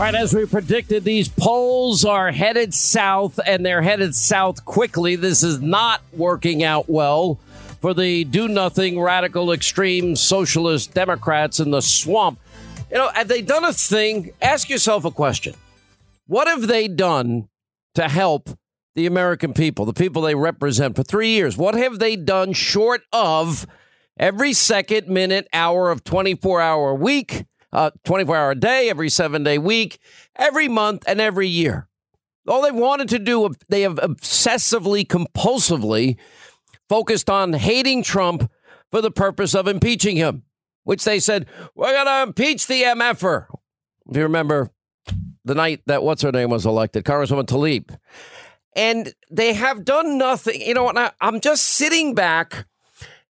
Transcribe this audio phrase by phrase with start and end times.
[0.00, 5.14] All right, as we predicted, these polls are headed south, and they're headed south quickly.
[5.14, 7.38] This is not working out well
[7.82, 12.40] for the do nothing, radical, extreme socialist Democrats in the swamp.
[12.90, 14.30] You know, have they done a thing?
[14.40, 15.54] Ask yourself a question
[16.26, 17.50] What have they done
[17.94, 18.48] to help
[18.94, 21.58] the American people, the people they represent for three years?
[21.58, 23.66] What have they done short of
[24.18, 27.44] every second, minute, hour of 24 hour week?
[27.72, 29.98] Uh, 24 hour a day, every seven day week,
[30.36, 31.88] every month, and every year.
[32.48, 36.16] All they wanted to do, they have obsessively, compulsively
[36.88, 38.50] focused on hating Trump
[38.90, 40.42] for the purpose of impeaching him,
[40.84, 43.46] which they said, we're going to impeach the MFer.
[44.08, 44.70] If you remember
[45.44, 47.96] the night that what's her name was elected, Congresswoman Tlaib.
[48.74, 50.60] And they have done nothing.
[50.60, 52.66] You know, I, I'm just sitting back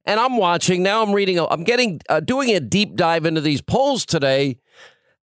[0.05, 1.03] and I'm watching now.
[1.03, 1.39] I'm reading.
[1.39, 4.59] I'm getting uh, doing a deep dive into these polls today,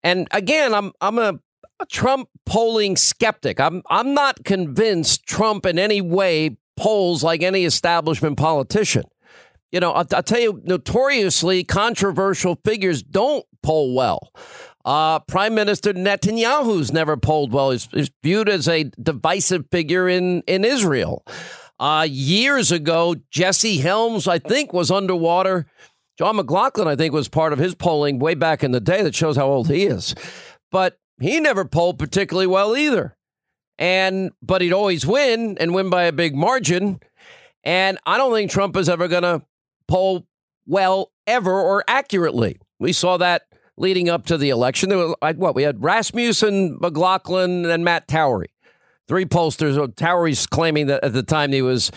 [0.03, 1.39] and again, I'm I'm a,
[1.79, 3.59] a Trump polling skeptic.
[3.59, 9.03] I'm I'm not convinced Trump in any way polls like any establishment politician.
[9.71, 14.31] You know, I'll, I'll tell you, notoriously controversial figures don't poll well.
[14.85, 17.71] Uh, Prime Minister Netanyahu's never polled well.
[17.71, 21.25] He's, he's viewed as a divisive figure in in Israel.
[21.79, 25.65] Uh, years ago, Jesse Helms, I think, was underwater.
[26.17, 29.15] John McLaughlin, I think, was part of his polling way back in the day that
[29.15, 30.15] shows how old he is.
[30.71, 33.17] But he never polled particularly well either.
[33.77, 37.01] And but he'd always win and win by a big margin.
[37.65, 39.41] And I don't think Trump is ever going to
[39.89, 40.25] poll
[40.65, 42.57] well ever or accurately.
[42.79, 43.43] We saw that
[43.75, 44.87] leading up to the election.
[44.87, 48.47] There was, what we had Rasmussen, McLaughlin, and Matt Towery
[49.07, 49.95] three pollsters.
[49.95, 51.91] Towery's claiming that at the time he was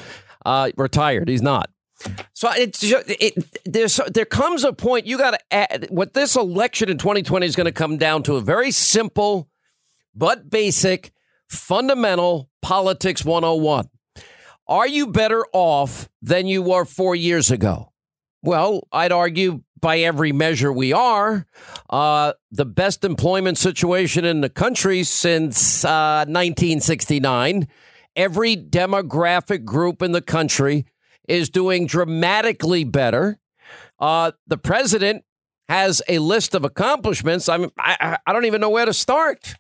[0.45, 1.29] uh, retired.
[1.29, 1.71] He's not.
[2.33, 6.89] So it's it, there's there comes a point you got to add what this election
[6.89, 9.49] in 2020 is going to come down to a very simple
[10.15, 11.13] but basic
[11.49, 13.89] fundamental politics 101.
[14.69, 17.93] Are you better off than you were 4 years ago?
[18.43, 21.47] Well, I'd argue by every measure we are.
[21.89, 27.69] Uh, the best employment situation in the country since uh, 1969.
[28.17, 30.87] Every demographic group in the country
[31.29, 33.39] is doing dramatically better.
[34.01, 35.25] Uh, the president
[35.69, 37.49] has a list of accomplishments.
[37.49, 39.55] I, mean, I I don't even know where to start.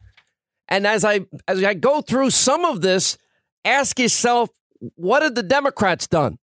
[0.69, 3.19] And as I as I go through some of this,
[3.65, 4.51] ask yourself,
[4.97, 6.39] what have the Democrats done?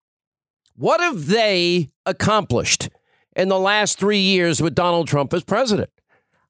[0.74, 2.90] What have they accomplished?
[3.36, 5.90] In the last three years with Donald Trump as president?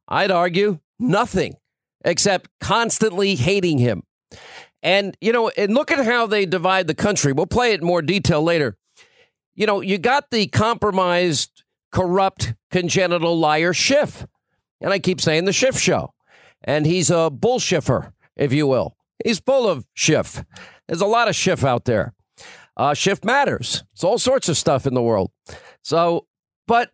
[0.08, 1.56] I'd argue nothing
[2.04, 4.04] except constantly hating him.
[4.82, 7.32] And, you know, and look at how they divide the country.
[7.32, 8.76] We'll play it in more detail later.
[9.54, 14.26] You know, you got the compromised, corrupt, congenital liar Schiff.
[14.80, 16.12] And I keep saying the Schiff show.
[16.62, 18.96] And he's a bullshiffer, if you will.
[19.24, 20.44] He's full of Schiff.
[20.86, 22.14] There's a lot of Schiff out there.
[22.76, 23.82] Uh, Schiff matters.
[23.94, 25.32] It's all sorts of stuff in the world.
[25.82, 26.26] So
[26.66, 26.90] but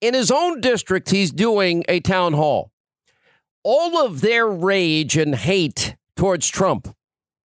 [0.00, 2.70] in his own district, he's doing a town hall.
[3.64, 6.94] All of their rage and hate towards Trump.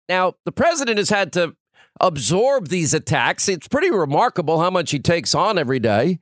[0.08, 1.56] Now, the president has had to
[2.00, 3.48] absorb these attacks.
[3.48, 6.20] It's pretty remarkable how much he takes on every day.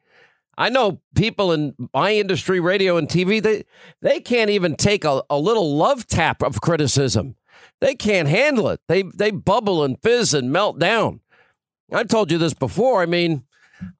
[0.59, 3.65] I know people in my industry, radio and TV, they,
[4.01, 7.37] they can't even take a, a little love tap of criticism.
[7.81, 8.81] They can't handle it.
[8.87, 11.21] They, they bubble and fizz and melt down.
[11.93, 13.03] I've told you this before.
[13.03, 13.45] I mean,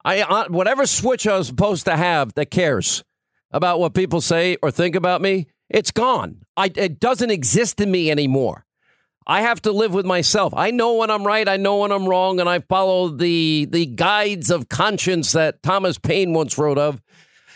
[0.05, 3.03] I whatever switch I was supposed to have that cares
[3.51, 6.43] about what people say or think about me, it's gone.
[6.57, 8.65] I, it doesn't exist in me anymore.
[9.25, 10.53] I have to live with myself.
[10.55, 13.85] I know when I'm right, I know when I'm wrong, and I follow the the
[13.85, 17.01] guides of conscience that Thomas Paine once wrote of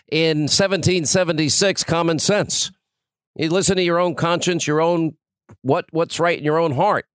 [0.09, 1.83] in 1776.
[1.83, 2.71] Common sense.
[3.35, 5.17] You listen to your own conscience, your own
[5.61, 7.05] what what's right in your own heart.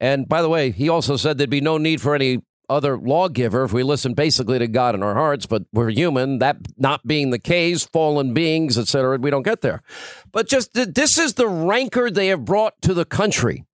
[0.00, 3.64] And by the way, he also said there'd be no need for any other lawgiver
[3.64, 6.38] if we listen basically to God in our hearts, but we're human.
[6.38, 9.82] That not being the case, fallen beings, etc., we don't get there.
[10.32, 13.64] But just this is the rancor they have brought to the country.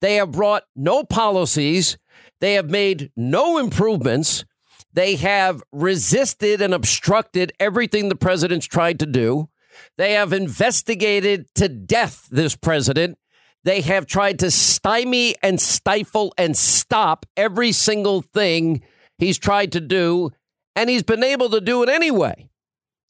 [0.00, 1.98] They have brought no policies.
[2.40, 4.44] They have made no improvements.
[4.92, 9.48] They have resisted and obstructed everything the president's tried to do.
[9.96, 13.18] They have investigated to death this president
[13.64, 18.82] they have tried to stymie and stifle and stop every single thing
[19.18, 20.30] he's tried to do,
[20.74, 22.48] and he's been able to do it anyway.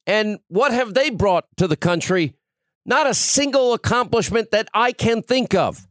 [0.06, 2.34] And what have they brought to the country?
[2.84, 5.86] Not a single accomplishment that I can think of,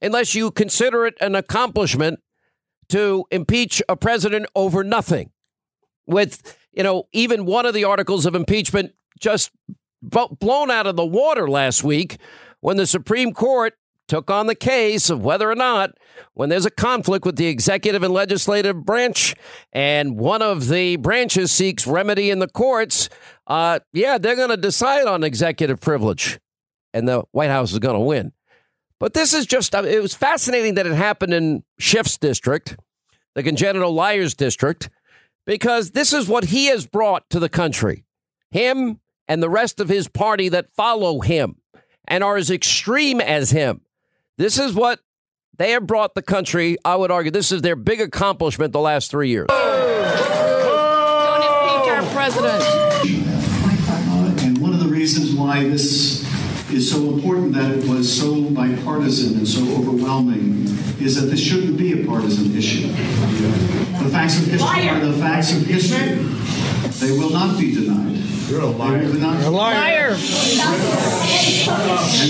[0.00, 2.20] unless you consider it an accomplishment
[2.88, 5.30] to impeach a president over nothing.
[6.06, 9.50] With, you know, even one of the articles of impeachment just
[10.02, 12.16] blown out of the water last week
[12.60, 13.74] when the Supreme Court
[14.10, 15.92] took on the case of whether or not,
[16.34, 19.36] when there's a conflict with the executive and legislative branch,
[19.72, 23.08] and one of the branches seeks remedy in the courts,
[23.46, 26.40] uh, yeah, they're going to decide on executive privilege,
[26.92, 28.32] and the White House is going to win.
[28.98, 32.76] But this is just, it was fascinating that it happened in Schiff's district,
[33.36, 34.90] the congenital liars district,
[35.46, 38.04] because this is what he has brought to the country.
[38.50, 38.98] Him
[39.28, 41.58] and the rest of his party that follow him
[42.08, 43.82] and are as extreme as him.
[44.38, 45.00] This is what
[45.58, 46.76] they have brought the country.
[46.84, 49.46] I would argue this is their big accomplishment the last three years.
[49.48, 49.58] Don't
[51.42, 52.62] impeach our president.
[52.62, 56.24] Uh, and one of the reasons why this
[56.70, 60.64] is so important that it was so bipartisan and so overwhelming
[61.00, 62.86] is that this shouldn't be a partisan issue.
[62.86, 64.94] The facts of history Liar.
[64.94, 66.16] are the facts of history.
[67.06, 68.09] They will not be denied.
[68.50, 69.02] You're a liar.
[69.02, 70.08] You're a liar.
[70.10, 70.18] And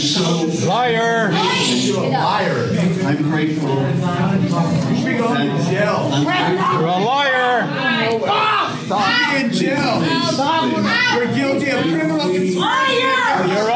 [0.03, 1.33] so, liar.
[1.33, 2.69] You're a liar.
[3.07, 3.71] I'm grateful.
[3.71, 6.11] You should go to jail.
[6.13, 7.59] You're a liar.
[8.85, 9.31] Stop.
[9.31, 9.97] Be in jail.
[11.15, 12.19] You're guilty of criminal.
[12.61, 13.47] Liar.
[13.47, 13.70] You're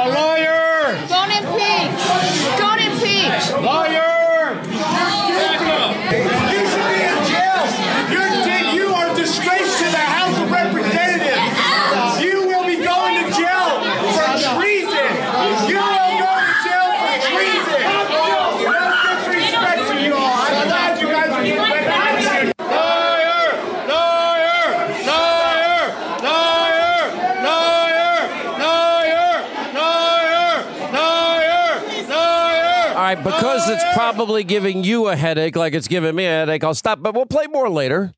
[33.75, 37.15] it's probably giving you a headache like it's giving me a headache, I'll stop, but
[37.15, 38.13] we'll play more later.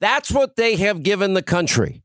[0.00, 2.02] That's what they have given the country.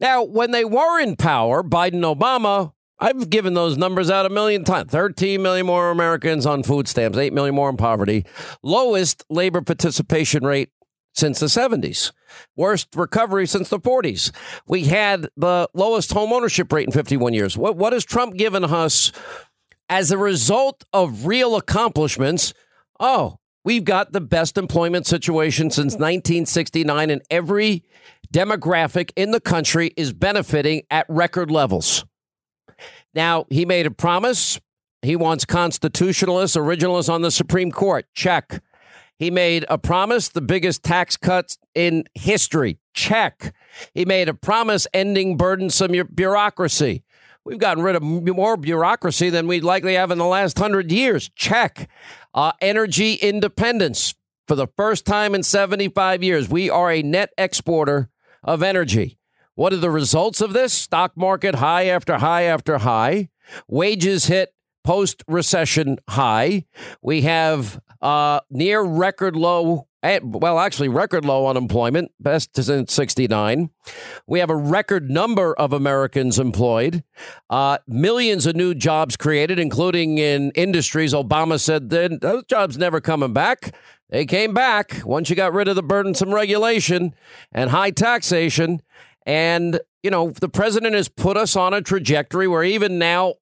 [0.00, 4.64] Now, when they were in power, Biden, Obama, I've given those numbers out a million
[4.64, 8.24] times 13 million more Americans on food stamps, 8 million more in poverty,
[8.62, 10.70] lowest labor participation rate
[11.14, 12.12] since the 70s,
[12.56, 14.32] worst recovery since the 40s.
[14.66, 17.56] We had the lowest home ownership rate in 51 years.
[17.56, 19.12] What, what has Trump given us
[19.88, 22.54] as a result of real accomplishments,
[23.00, 26.02] oh, we've got the best employment situation since mm-hmm.
[26.02, 27.84] 1969, and every
[28.32, 32.04] demographic in the country is benefiting at record levels.
[33.14, 34.60] Now, he made a promise.
[35.02, 38.06] He wants constitutionalists, originalists on the Supreme Court.
[38.14, 38.62] Check.
[39.18, 42.78] He made a promise, the biggest tax cuts in history.
[42.92, 43.54] Check.
[43.94, 47.04] He made a promise ending burdensome bureaucracy.
[47.46, 51.30] We've gotten rid of more bureaucracy than we'd likely have in the last hundred years.
[51.36, 51.88] Check.
[52.34, 54.16] Uh, energy independence.
[54.48, 58.10] For the first time in 75 years, we are a net exporter
[58.42, 59.20] of energy.
[59.54, 60.72] What are the results of this?
[60.72, 63.28] Stock market high after high after high.
[63.68, 64.52] Wages hit
[64.86, 66.64] post recession high.
[67.02, 69.88] We have uh, near record low
[70.22, 73.70] well, actually, record low unemployment, best since 69.
[74.28, 77.02] We have a record number of Americans employed,
[77.50, 81.12] uh, millions of new jobs created, including in industries.
[81.12, 83.74] Obama said that those jobs never coming back.
[84.08, 87.12] They came back once you got rid of the burdensome regulation
[87.50, 88.82] and high taxation.
[89.26, 93.34] And, you know, the president has put us on a trajectory where even now,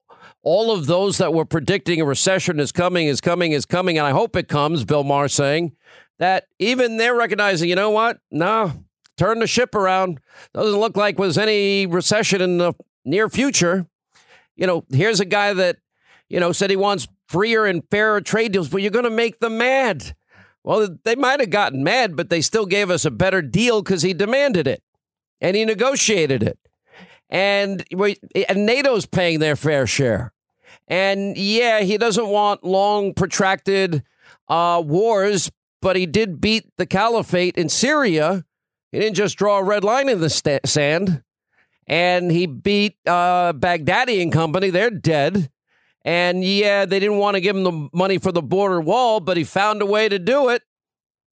[0.45, 4.07] all of those that were predicting a recession is coming, is coming, is coming, and
[4.07, 5.73] I hope it comes, Bill Maher saying
[6.19, 8.19] that even they're recognizing, you know what?
[8.31, 8.85] No,
[9.17, 10.21] turn the ship around.
[10.53, 12.75] Doesn't look like there's any recession in the
[13.05, 13.87] near future.
[14.55, 15.79] You know, here's a guy that,
[16.29, 19.41] you know, said he wants freer and fairer trade deals, but you're going to make
[19.41, 20.15] them mad.
[20.63, 24.03] Well, they might have gotten mad, but they still gave us a better deal because
[24.03, 24.83] he demanded it
[25.41, 26.59] and he negotiated it.
[27.31, 30.34] And, and NATO's paying their fair share.
[30.89, 34.03] And yeah, he doesn't want long, protracted
[34.49, 35.51] uh, wars,
[35.81, 38.45] but he did beat the caliphate in Syria.
[38.93, 41.23] He didn't just draw a red line in the st- sand.
[41.87, 44.71] And he beat uh, Baghdadi and company.
[44.71, 45.51] They're dead.
[46.05, 49.37] And yeah, they didn't want to give him the money for the border wall, but
[49.37, 50.63] he found a way to do it.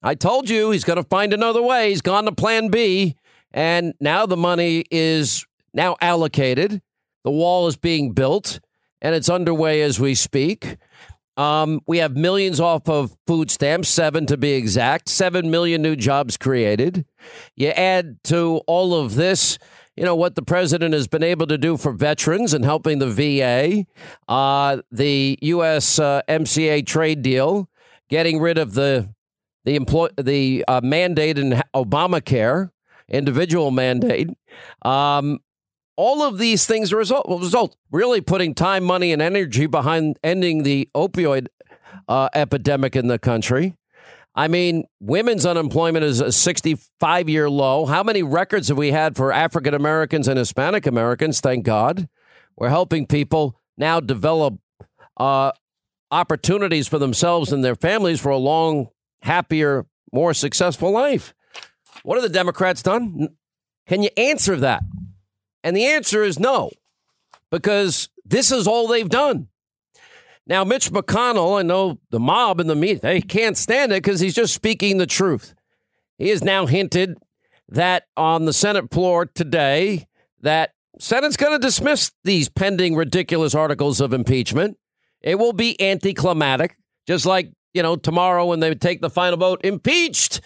[0.02, 1.90] I told you he's going to find another way.
[1.90, 3.16] He's gone to plan B.
[3.52, 6.82] And now the money is now allocated.
[7.24, 8.60] The wall is being built
[9.02, 10.78] and it's underway as we speak.
[11.38, 15.96] Um, we have millions off of food stamps, seven to be exact, seven million new
[15.96, 17.06] jobs created.
[17.56, 19.58] You add to all of this,
[19.96, 23.10] you know, what the president has been able to do for veterans and helping the
[23.10, 23.86] VA,
[24.28, 26.00] uh, the U.S.
[26.00, 27.70] Uh, MCA trade deal,
[28.10, 29.10] getting rid of the
[29.64, 32.72] the employ the uh, mandate in Obamacare,
[33.08, 34.30] individual mandate.
[34.82, 35.40] Um,
[36.02, 40.90] all of these things result result really putting time, money, and energy behind ending the
[40.96, 41.46] opioid
[42.08, 43.76] uh, epidemic in the country.
[44.34, 47.86] I mean, women's unemployment is a 65 year low.
[47.86, 51.40] How many records have we had for African Americans and Hispanic Americans?
[51.40, 52.10] Thank God.
[52.58, 54.56] We're helping people now develop
[55.18, 55.52] uh,
[56.10, 58.88] opportunities for themselves and their families for a long,
[59.22, 61.36] happier, more successful life.
[62.02, 63.36] What have the Democrats done?
[63.88, 64.82] Can you answer that?
[65.64, 66.72] And the answer is no,
[67.50, 69.48] because this is all they've done.
[70.48, 74.20] Now, Mitch McConnell, I know the mob and the media, they can't stand it because
[74.20, 75.54] he's just speaking the truth.
[76.18, 77.18] He has now hinted
[77.70, 80.08] that on the Senate floor today
[80.42, 84.78] that Senate's going to dismiss these pending ridiculous articles of impeachment.
[85.22, 86.76] It will be anticlimactic,
[87.08, 90.42] just like, you know, tomorrow when they take the final vote, impeached.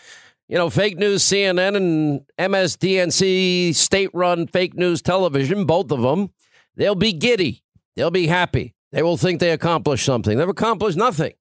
[0.48, 6.32] You know, fake news, CNN and MSDNC, state run fake news television, both of them,
[6.75, 7.64] they'll be giddy.
[7.96, 8.75] They'll be happy.
[8.92, 10.38] They will think they accomplished something.
[10.38, 11.34] They've accomplished nothing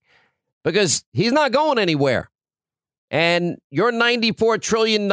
[0.62, 2.30] because he's not going anywhere.
[3.10, 5.08] And your $94 trillion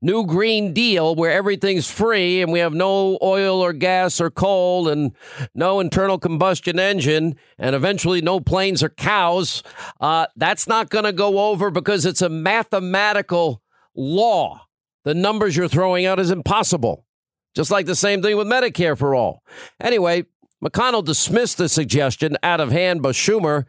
[0.00, 4.88] new Green Deal where everything's free and we have no oil or gas or coal
[4.88, 5.12] and
[5.54, 9.62] no internal combustion engine and eventually no planes or cows,
[10.00, 13.62] uh, that's not going to go over because it's a mathematical
[13.94, 14.62] law.
[15.04, 17.04] The numbers you're throwing out is impossible.
[17.54, 19.42] Just like the same thing with Medicare for all.
[19.80, 20.24] Anyway,
[20.64, 23.64] McConnell dismissed the suggestion out of hand by Schumer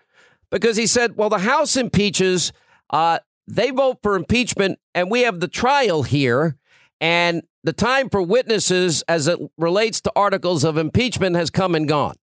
[0.52, 2.52] because he said, well, the House impeaches.
[2.90, 6.56] Uh, they vote for impeachment, and we have the trial here.
[7.02, 11.88] And the time for witnesses as it relates to articles of impeachment has come and
[11.88, 12.16] gone.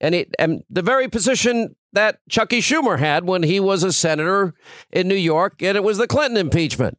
[0.00, 4.54] And, it, and the very position that Chuckie Schumer had when he was a senator
[4.92, 6.98] in New York, and it was the Clinton impeachment.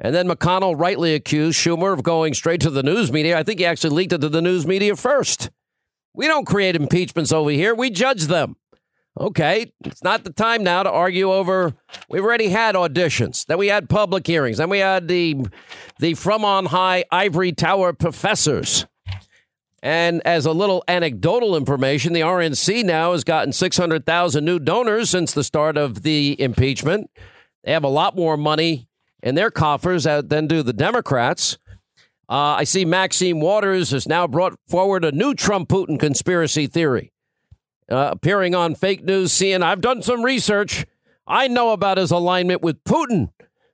[0.00, 3.38] And then McConnell rightly accused Schumer of going straight to the news media.
[3.38, 5.50] I think he actually leaked it to the news media first.
[6.14, 8.56] We don't create impeachments over here, we judge them.
[9.18, 11.74] Okay, it's not the time now to argue over.
[12.08, 15.46] We've already had auditions, then we had public hearings, then we had the
[15.98, 18.86] the from on high ivory tower professors.
[19.82, 25.32] And as a little anecdotal information, the RNC now has gotten 600,000 new donors since
[25.32, 27.10] the start of the impeachment.
[27.64, 28.88] They have a lot more money
[29.22, 31.58] in their coffers than do the Democrats.
[32.28, 37.10] Uh, I see Maxine Waters has now brought forward a new Trump Putin conspiracy theory.
[37.90, 40.86] Uh, appearing on fake news, seeing I've done some research.
[41.26, 43.30] I know about his alignment with Putin.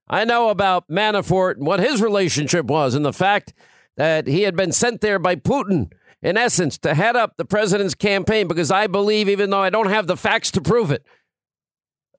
[0.08, 3.52] I know about Manafort and what his relationship was, and the fact
[3.96, 5.90] that he had been sent there by Putin,
[6.22, 9.90] in essence, to head up the president's campaign, because I believe, even though I don't
[9.90, 11.04] have the facts to prove it.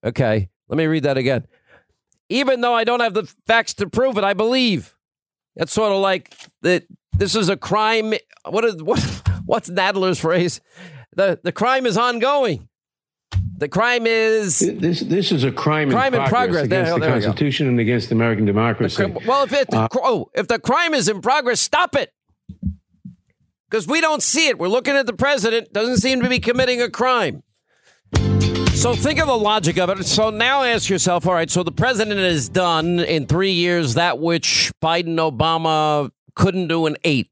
[0.03, 1.47] Okay, let me read that again.
[2.29, 4.95] Even though I don't have the facts to prove it, I believe.
[5.55, 6.83] That's sort of like that.
[7.13, 8.13] This is a crime.
[8.47, 8.99] What is what?
[9.45, 10.61] What's Nadler's phrase?
[11.17, 12.69] The the crime is ongoing.
[13.57, 14.99] The crime is this.
[15.01, 18.11] This is a crime, crime in, progress, in progress against there, the Constitution and against
[18.11, 19.03] American democracy.
[19.25, 22.13] well, if it, uh, oh, if the crime is in progress, stop it.
[23.67, 24.59] Because we don't see it.
[24.59, 25.73] We're looking at the president.
[25.73, 27.41] Doesn't seem to be committing a crime.
[28.75, 30.05] So think of the logic of it.
[30.05, 34.19] So now ask yourself, all right, so the president has done in three years that
[34.19, 37.27] which Biden, Obama couldn't do in eight.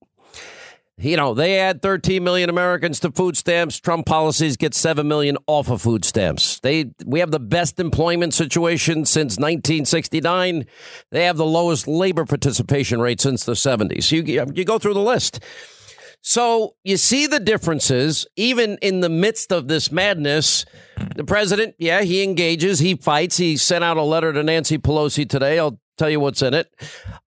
[0.97, 3.77] You know, they add 13 million Americans to food stamps.
[3.77, 6.59] Trump policies get 7 million off of food stamps.
[6.61, 10.65] They we have the best employment situation since 1969.
[11.11, 14.09] They have the lowest labor participation rate since the 70s.
[14.11, 15.43] You you go through the list.
[16.21, 20.65] So you see the differences, even in the midst of this madness.
[21.15, 23.37] The president, yeah, he engages, he fights.
[23.37, 25.59] He sent out a letter to Nancy Pelosi today.
[25.59, 26.73] I'll tell you what's in it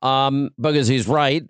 [0.02, 1.44] um, because he's right.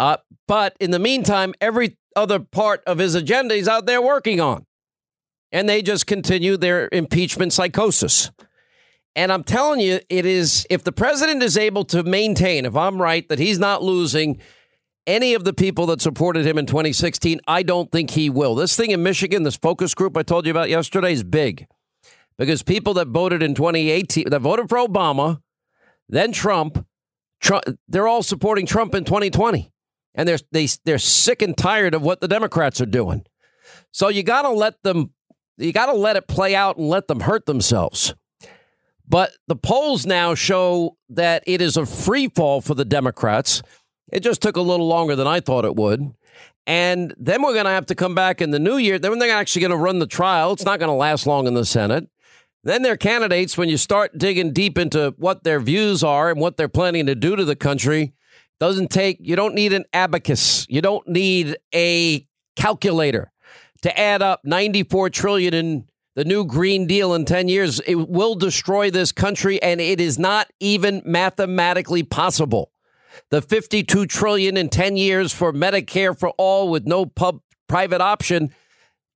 [0.00, 0.16] Uh,
[0.48, 4.64] but in the meantime, every other part of his agenda he's out there working on.
[5.52, 8.30] And they just continue their impeachment psychosis.
[9.14, 13.00] And I'm telling you, it is if the president is able to maintain, if I'm
[13.00, 14.40] right, that he's not losing
[15.06, 18.54] any of the people that supported him in 2016, I don't think he will.
[18.54, 21.66] This thing in Michigan, this focus group I told you about yesterday, is big
[22.38, 25.42] because people that voted in 2018, that voted for Obama,
[26.08, 26.86] then Trump,
[27.42, 29.70] Trump they're all supporting Trump in 2020.
[30.14, 33.24] And they're, they, they're sick and tired of what the Democrats are doing.
[33.92, 35.12] So you got to let them,
[35.56, 38.14] you got to let it play out and let them hurt themselves.
[39.08, 43.62] But the polls now show that it is a free fall for the Democrats.
[44.12, 46.14] It just took a little longer than I thought it would.
[46.66, 48.98] And then we're going to have to come back in the new year.
[48.98, 50.52] Then they're actually going to run the trial.
[50.52, 52.08] It's not going to last long in the Senate.
[52.62, 56.56] Then their candidates, when you start digging deep into what their views are and what
[56.56, 58.12] they're planning to do to the country,
[58.60, 60.66] Doesn't take, you don't need an abacus.
[60.68, 62.26] You don't need a
[62.56, 63.32] calculator
[63.82, 67.80] to add up 94 trillion in the new Green Deal in 10 years.
[67.80, 72.70] It will destroy this country, and it is not even mathematically possible.
[73.30, 78.52] The 52 trillion in 10 years for Medicare for all with no pub private option,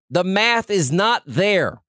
[0.09, 1.83] the math is not there.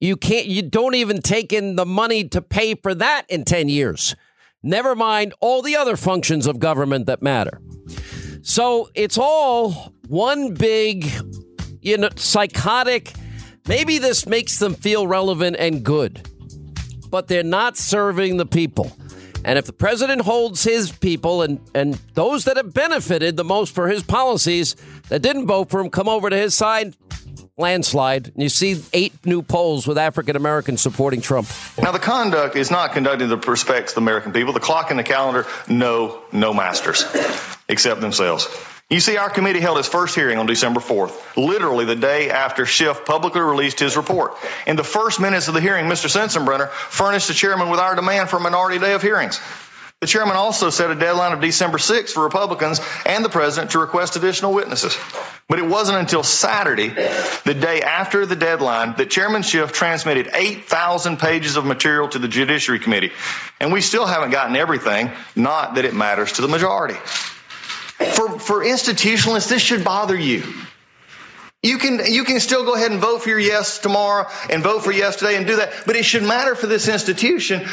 [0.00, 3.68] You can't you don't even take in the money to pay for that in 10
[3.68, 4.14] years.
[4.62, 7.60] Never mind all the other functions of government that matter.
[8.42, 11.08] So it's all one big,
[11.80, 13.12] you know, psychotic.
[13.66, 16.28] Maybe this makes them feel relevant and good,
[17.10, 18.92] but they're not serving the people.
[19.44, 23.74] And if the president holds his people and, and those that have benefited the most
[23.74, 24.76] for his policies
[25.08, 26.94] that didn't vote for him come over to his side,
[27.62, 28.26] landslide.
[28.26, 31.48] And you see eight new polls with African Americans supporting Trump.
[31.80, 34.52] Now, the conduct is not conducted that respects of the American people.
[34.52, 37.06] The clock and the calendar know no masters
[37.68, 38.48] except themselves.
[38.92, 42.66] You see, our committee held its first hearing on December 4th, literally the day after
[42.66, 44.34] Schiff publicly released his report.
[44.66, 46.10] In the first minutes of the hearing, Mr.
[46.10, 49.40] Sensenbrenner furnished the chairman with our demand for a minority day of hearings.
[50.02, 53.78] The chairman also set a deadline of December 6th for Republicans and the president to
[53.78, 54.98] request additional witnesses.
[55.48, 61.20] But it wasn't until Saturday, the day after the deadline, that Chairman Schiff transmitted 8,000
[61.20, 63.12] pages of material to the Judiciary Committee.
[63.60, 66.94] And we still haven't gotten everything, not that it matters to the majority.
[66.94, 70.42] For, for institutionalists, this should bother you.
[71.62, 74.82] You can, you can still go ahead and vote for your yes tomorrow and vote
[74.82, 77.68] for yes today and do that, but it should matter for this institution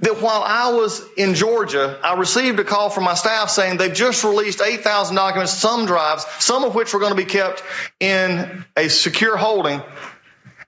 [0.00, 3.92] that while I was in Georgia, I received a call from my staff saying they've
[3.92, 7.62] just released 8,000 documents, some drives, some of which were going to be kept
[8.00, 9.82] in a secure holding.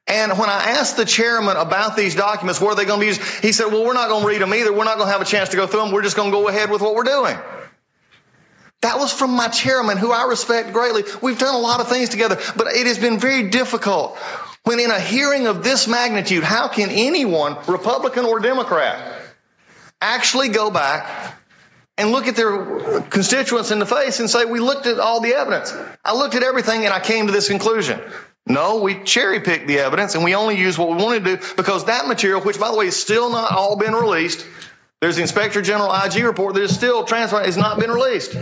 [0.06, 3.06] And when I asked the chairman about these documents, where are they going to be
[3.06, 3.22] used?
[3.42, 4.72] He said, well, we're not going to read them either.
[4.72, 5.92] We're not going to have a chance to go through them.
[5.92, 7.36] We're just going to go ahead with what we're doing.
[8.82, 11.04] That was from my chairman, who I respect greatly.
[11.22, 14.16] We've done a lot of things together, but it has been very difficult.
[14.64, 19.21] When in a hearing of this magnitude, how can anyone, Republican or Democrat,
[20.02, 21.36] actually go back
[21.96, 25.34] and look at their constituents in the face and say, we looked at all the
[25.34, 25.74] evidence.
[26.04, 28.00] I looked at everything and I came to this conclusion.
[28.46, 31.46] No, we cherry picked the evidence and we only used what we wanted to do
[31.56, 34.44] because that material, which by the way is still not all been released,
[35.00, 38.36] there's the Inspector General IG report that is still transferred, has not been released.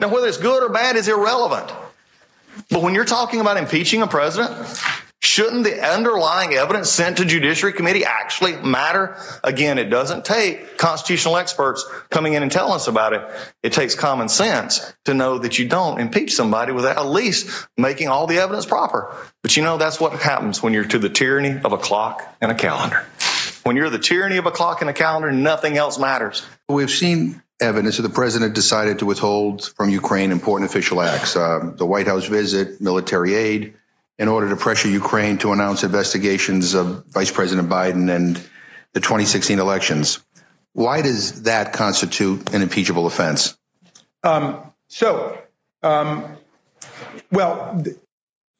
[0.00, 1.72] Now, whether it's good or bad is irrelevant.
[2.70, 4.54] But when you're talking about impeaching a president,
[5.38, 9.16] Shouldn't the underlying evidence sent to Judiciary Committee actually matter?
[9.44, 13.22] Again, it doesn't take constitutional experts coming in and telling us about it.
[13.62, 18.08] It takes common sense to know that you don't impeach somebody without at least making
[18.08, 19.14] all the evidence proper.
[19.44, 22.50] But you know, that's what happens when you're to the tyranny of a clock and
[22.50, 23.06] a calendar.
[23.62, 26.44] When you're the tyranny of a clock and a calendar, nothing else matters.
[26.68, 31.74] We've seen evidence that the president decided to withhold from Ukraine important official acts, uh,
[31.76, 33.74] the White House visit, military aid
[34.18, 38.36] in order to pressure Ukraine to announce investigations of Vice President Biden and
[38.92, 40.18] the 2016 elections.
[40.72, 43.56] Why does that constitute an impeachable offense?
[44.22, 45.38] Um, so,
[45.82, 46.36] um,
[47.30, 47.82] well,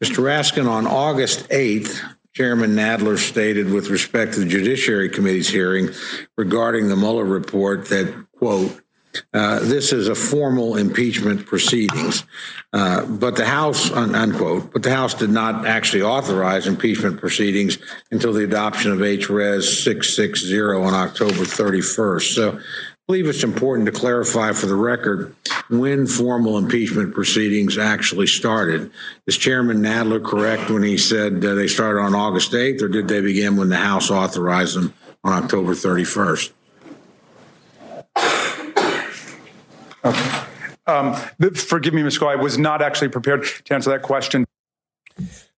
[0.03, 0.23] Mr.
[0.23, 2.01] Raskin, on August 8th,
[2.35, 5.91] Chairman Nadler stated with respect to the Judiciary Committee's hearing
[6.37, 8.81] regarding the Mueller report that, quote,
[9.33, 12.25] uh, this is a formal impeachment proceedings.
[12.73, 17.79] Uh, but the House, un- unquote, but the House did not actually authorize impeachment proceedings
[18.11, 19.83] until the adoption of H.Res.
[19.83, 22.35] 660 on October 31st.
[22.35, 22.61] So I
[23.07, 25.35] believe it's important to clarify for the record
[25.71, 28.91] when formal impeachment proceedings actually started.
[29.27, 33.09] Is Chairman Nadler correct when he said uh, they started on August 8th, or did
[33.09, 36.53] they begin when the House authorized them on October 31st?
[40.05, 40.45] Okay.
[40.87, 41.15] Um,
[41.53, 42.19] forgive me, Ms.
[42.19, 44.47] Cole, I was not actually prepared to answer that question.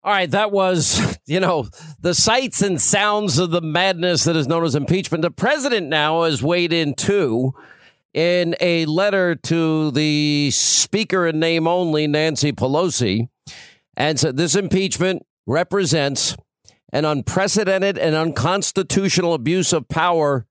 [0.01, 1.67] All right, that was, you know,
[1.99, 5.21] the sights and sounds of the madness that is known as impeachment.
[5.21, 7.53] The president now has weighed in too
[8.13, 13.27] in a letter to the speaker in name only, Nancy Pelosi,
[13.95, 16.35] and said this impeachment represents
[16.93, 20.47] an unprecedented and unconstitutional abuse of power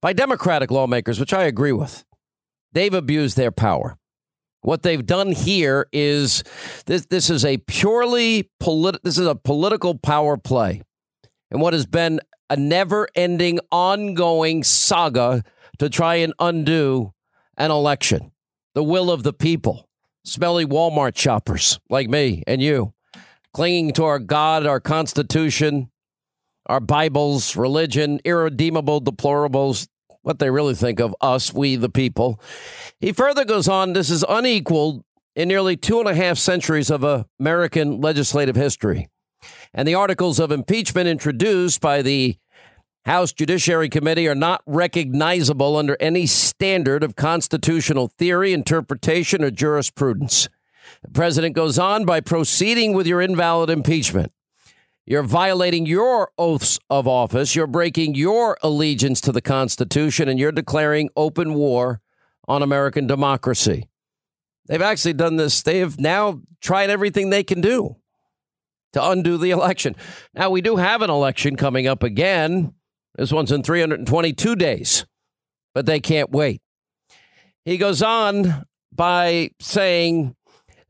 [0.00, 2.05] by Democratic lawmakers, which I agree with.
[2.76, 3.96] They've abused their power.
[4.60, 6.44] What they've done here is
[6.84, 10.82] this this is a purely polit- this is a political power play.
[11.50, 15.42] And what has been a never-ending ongoing saga
[15.78, 17.14] to try and undo
[17.56, 18.30] an election.
[18.74, 19.88] The will of the people.
[20.26, 22.92] Smelly Walmart shoppers like me and you,
[23.54, 25.90] clinging to our God, our Constitution,
[26.66, 29.88] our Bibles, religion, irredeemable deplorables,
[30.26, 32.40] what they really think of us, we the people.
[32.98, 35.04] He further goes on this is unequaled
[35.36, 39.08] in nearly two and a half centuries of American legislative history.
[39.72, 42.36] And the articles of impeachment introduced by the
[43.04, 50.48] House Judiciary Committee are not recognizable under any standard of constitutional theory, interpretation, or jurisprudence.
[51.02, 54.32] The president goes on by proceeding with your invalid impeachment.
[55.06, 57.54] You're violating your oaths of office.
[57.54, 62.00] You're breaking your allegiance to the Constitution, and you're declaring open war
[62.48, 63.88] on American democracy.
[64.66, 65.62] They've actually done this.
[65.62, 67.96] They have now tried everything they can do
[68.92, 69.94] to undo the election.
[70.34, 72.74] Now, we do have an election coming up again.
[73.14, 75.06] This one's in 322 days,
[75.72, 76.60] but they can't wait.
[77.64, 80.35] He goes on by saying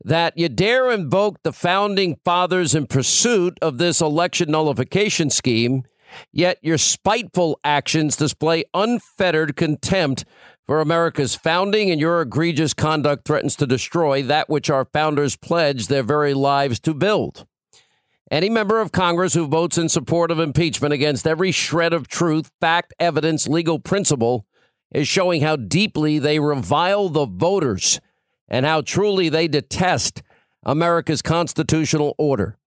[0.07, 5.83] that you dare invoke the founding fathers in pursuit of this election nullification scheme,
[6.31, 10.23] yet your spiteful actions display unfettered contempt
[10.65, 15.89] for America's founding, and your egregious conduct threatens to destroy that which our founders pledged
[15.89, 17.45] their very lives to build.
[18.31, 22.49] Any member of Congress who votes in support of impeachment against every shred of truth,
[22.61, 24.45] fact, evidence, legal principle
[24.89, 27.99] is showing how deeply they revile the voters
[28.47, 30.23] and how truly they detest
[30.63, 32.57] America's constitutional order.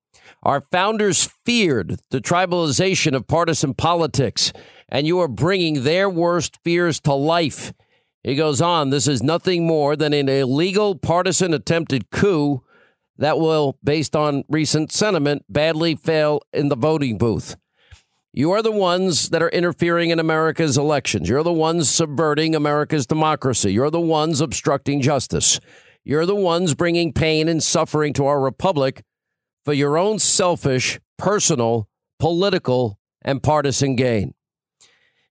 [0.42, 4.52] Our founders feared the tribalization of partisan politics,
[4.88, 7.72] and you are bringing their worst fears to life.
[8.22, 12.62] He goes on, this is nothing more than an illegal partisan attempted coup
[13.18, 17.56] that will, based on recent sentiment, badly fail in the voting booth.
[18.32, 21.28] You are the ones that are interfering in America's elections.
[21.28, 23.72] You're the ones subverting America's democracy.
[23.72, 25.58] You're the ones obstructing justice.
[26.04, 29.02] You're the ones bringing pain and suffering to our republic
[29.64, 31.88] for your own selfish, personal,
[32.20, 34.34] political, and partisan gain.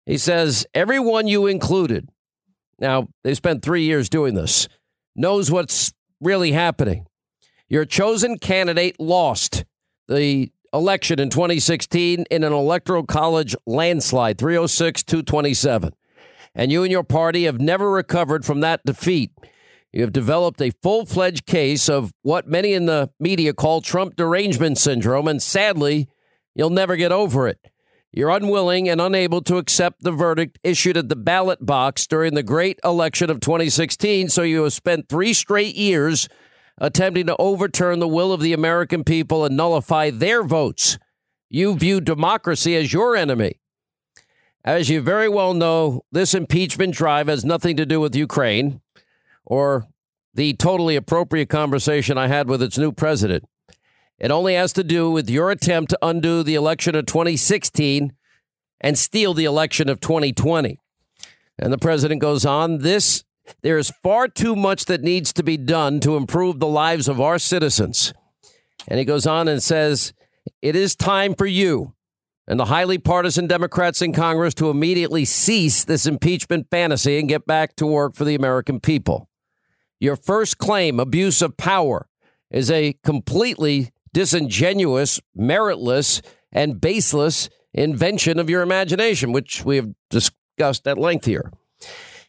[0.05, 2.09] He says, everyone you included,
[2.79, 4.67] now they spent three years doing this,
[5.15, 7.05] knows what's really happening.
[7.69, 9.63] Your chosen candidate lost
[10.07, 15.93] the election in 2016 in an electoral college landslide, 306 227.
[16.55, 19.31] And you and your party have never recovered from that defeat.
[19.91, 24.15] You have developed a full fledged case of what many in the media call Trump
[24.15, 26.07] derangement syndrome, and sadly,
[26.53, 27.59] you'll never get over it.
[28.11, 32.43] You're unwilling and unable to accept the verdict issued at the ballot box during the
[32.43, 36.27] great election of 2016, so you have spent three straight years
[36.79, 40.97] attempting to overturn the will of the American people and nullify their votes.
[41.49, 43.59] You view democracy as your enemy.
[44.63, 48.81] As you very well know, this impeachment drive has nothing to do with Ukraine
[49.45, 49.87] or
[50.33, 53.45] the totally appropriate conversation I had with its new president.
[54.19, 58.13] It only has to do with your attempt to undo the election of 2016
[58.81, 60.77] and steal the election of 2020.
[61.57, 63.23] And the president goes on this
[63.61, 67.21] there is far too much that needs to be done to improve the lives of
[67.21, 68.13] our citizens.
[68.87, 70.13] And he goes on and says,
[70.61, 71.93] It is time for you
[72.49, 77.45] and the highly partisan Democrats in Congress to immediately cease this impeachment fantasy and get
[77.45, 79.29] back to work for the American people.
[79.99, 82.07] Your first claim, abuse of power,
[82.49, 90.87] is a completely disingenuous, meritless, and baseless invention of your imagination, which we have discussed
[90.87, 91.51] at length here.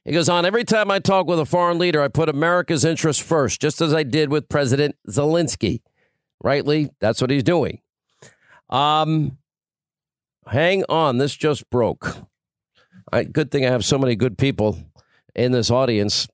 [0.05, 3.23] He goes on, every time I talk with a foreign leader, I put America's interests
[3.23, 5.83] first, just as I did with President Zelensky.
[6.43, 7.81] Rightly, that's what he's doing.
[8.71, 9.37] Um,
[10.47, 12.17] hang on, this just broke.
[13.13, 14.79] I, good thing I have so many good people
[15.35, 16.29] in this audience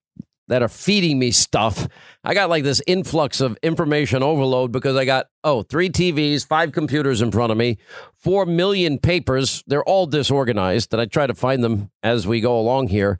[0.48, 1.88] that are feeding me stuff.
[2.22, 6.70] I got like this influx of information overload because I got, oh, three TVs, five
[6.70, 7.78] computers in front of me,
[8.14, 9.64] four million papers.
[9.66, 13.18] They're all disorganized, and I try to find them as we go along here.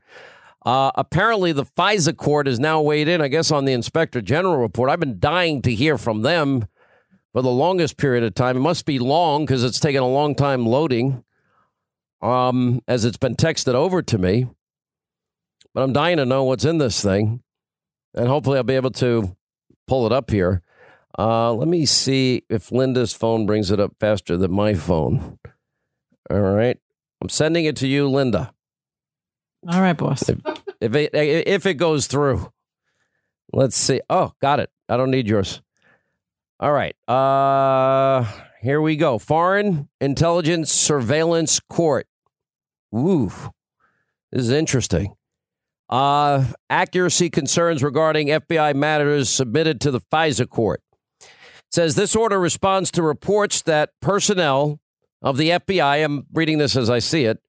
[0.67, 4.57] Uh, apparently, the FISA court is now weighed in, I guess, on the inspector general
[4.57, 4.91] report.
[4.91, 6.67] I've been dying to hear from them
[7.33, 8.57] for the longest period of time.
[8.57, 11.23] It must be long because it's taken a long time loading
[12.21, 14.49] um, as it's been texted over to me.
[15.73, 17.45] But I'm dying to know what's in this thing.
[18.15, 19.37] And hopefully, I'll be able to
[19.87, 20.63] pull it up here.
[21.17, 25.39] Uh, let me see if Linda's phone brings it up faster than my phone.
[26.29, 26.77] All right.
[27.23, 28.53] I'm sending it to you, Linda.
[29.69, 30.29] All right, boss.
[30.29, 30.39] If,
[30.81, 32.53] if it if it goes through,
[33.53, 34.01] let's see.
[34.09, 34.71] Oh, got it.
[34.89, 35.61] I don't need yours.
[36.61, 36.95] All right.
[37.09, 38.25] Uh
[38.63, 39.19] here we go.
[39.19, 42.07] Foreign Intelligence Surveillance Court.
[42.95, 43.31] Ooh.
[44.33, 45.15] This is interesting.
[45.89, 50.83] Uh accuracy concerns regarding FBI matters submitted to the FISA court.
[51.21, 51.29] It
[51.73, 54.81] says this order responds to reports that personnel
[55.23, 57.41] of the FBI, I'm reading this as I see it,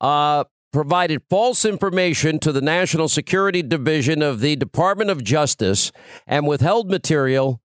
[0.00, 5.90] uh, provided false information to the National Security Division of the Department of Justice
[6.26, 7.60] and withheld material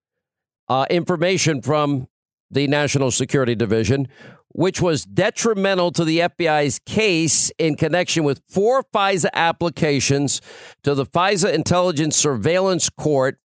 [0.67, 2.07] uh, information from
[2.49, 4.07] the National Security Division,
[4.49, 10.41] which was detrimental to the FBI's case in connection with four FISA applications
[10.83, 13.37] to the FISA Intelligence Surveillance Court,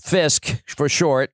[0.00, 1.32] FISC for short,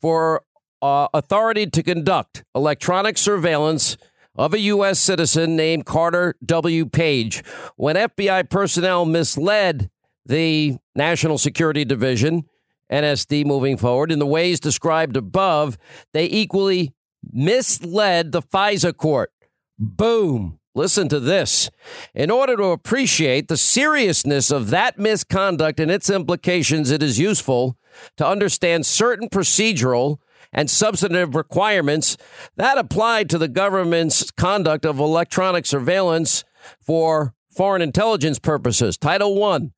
[0.00, 0.42] for
[0.80, 3.96] uh, authority to conduct electronic surveillance
[4.36, 4.98] of a U.S.
[4.98, 6.86] citizen named Carter W.
[6.86, 7.42] Page.
[7.76, 9.90] When FBI personnel misled
[10.24, 12.44] the National Security Division,
[12.90, 15.78] NSD, moving forward, in the ways described above,
[16.12, 16.94] they equally
[17.32, 19.32] misled the FISA court.
[19.78, 20.58] Boom.
[20.74, 21.70] Listen to this.
[22.14, 27.78] In order to appreciate the seriousness of that misconduct and its implications, it is useful
[28.18, 30.18] to understand certain procedural
[30.56, 32.16] and substantive requirements
[32.56, 36.42] that apply to the government's conduct of electronic surveillance
[36.80, 38.96] for foreign intelligence purposes.
[38.96, 39.72] Title 1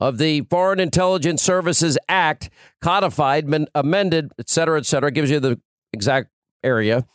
[0.00, 5.60] of the Foreign Intelligence Services Act, codified, amended, et cetera, et cetera, gives you the
[5.92, 6.28] exact
[6.62, 7.06] area,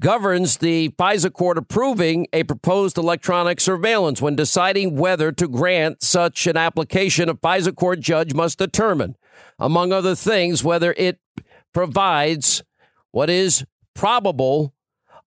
[0.00, 4.20] governs the FISA court approving a proposed electronic surveillance.
[4.20, 9.16] When deciding whether to grant such an application, a FISA court judge must determine,
[9.58, 11.18] among other things, whether it
[11.76, 12.62] provides
[13.10, 13.62] what is
[13.94, 14.72] probable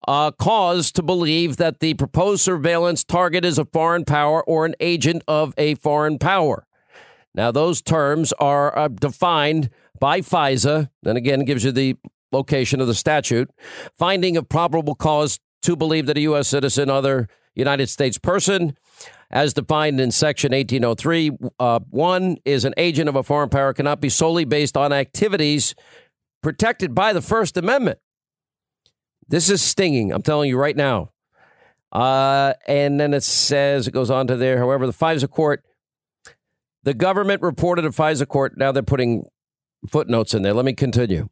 [0.06, 4.76] uh, cause to believe that the proposed surveillance target is a foreign power or an
[4.78, 6.64] agent of a foreign power.
[7.34, 11.96] Now, those terms are uh, defined by FISA, and again, gives you the
[12.30, 13.50] location of the statute.
[13.98, 16.46] Finding of probable cause to believe that a U.S.
[16.46, 18.76] citizen, other United States person,
[19.32, 24.00] as defined in Section 1803, uh, one is an agent of a foreign power, cannot
[24.00, 25.74] be solely based on activities
[26.42, 27.98] protected by the First Amendment.
[29.28, 30.12] This is stinging.
[30.12, 31.10] I'm telling you right now.
[31.92, 35.64] Uh, and then it says, it goes on to there, however, the FISA court,
[36.82, 38.56] the government reported a FISA court.
[38.56, 39.24] Now they're putting
[39.88, 40.52] footnotes in there.
[40.52, 41.28] Let me continue.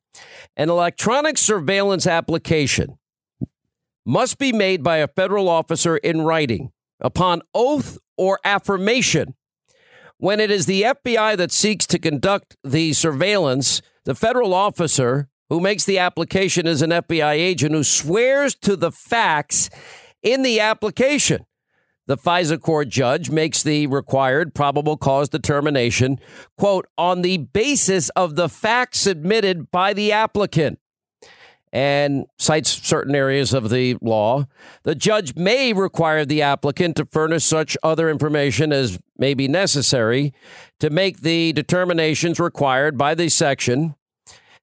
[0.57, 2.99] An electronic surveillance application
[4.07, 9.35] must be made by a federal officer in writing upon oath or affirmation.
[10.19, 15.61] When it is the FBI that seeks to conduct the surveillance, the federal officer who
[15.61, 19.71] makes the application is an FBI agent who swears to the facts
[20.23, 21.45] in the application.
[22.07, 26.19] The FISA court judge makes the required probable cause determination,
[26.59, 30.79] quote, on the basis of the facts submitted by the applicant
[31.75, 34.47] and cites certain areas of the law.
[34.85, 40.33] The judge may require the applicant to furnish such other information as may be necessary
[40.79, 43.97] to make the determinations required by the section.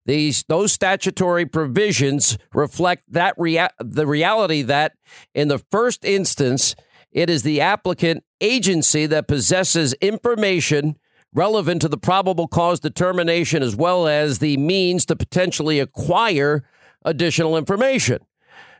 [0.06, 4.93] These those statutory provisions reflect that rea- the reality that
[5.36, 6.76] in the first instance
[7.12, 10.97] it is the applicant agency that possesses information
[11.34, 16.63] relevant to the probable cause determination as well as the means to potentially acquire
[17.03, 18.19] additional information.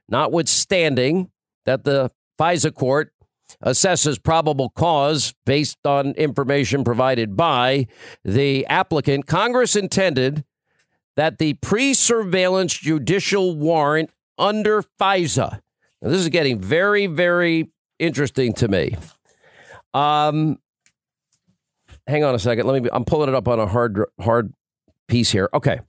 [0.10, 1.32] Notwithstanding
[1.66, 3.14] that the FISA court
[3.64, 7.88] assesses probable cause based on information provided by
[8.24, 10.44] the applicant, Congress intended
[11.16, 15.60] that the pre surveillance judicial warrant under FISA,
[16.02, 18.96] now this is getting very, very interesting to me.
[19.94, 20.58] Um,
[22.08, 22.66] hang on a second.
[22.66, 22.90] Let me.
[22.92, 24.54] I'm pulling it up on a hard hard
[25.12, 25.50] piece here.
[25.54, 25.82] Okay.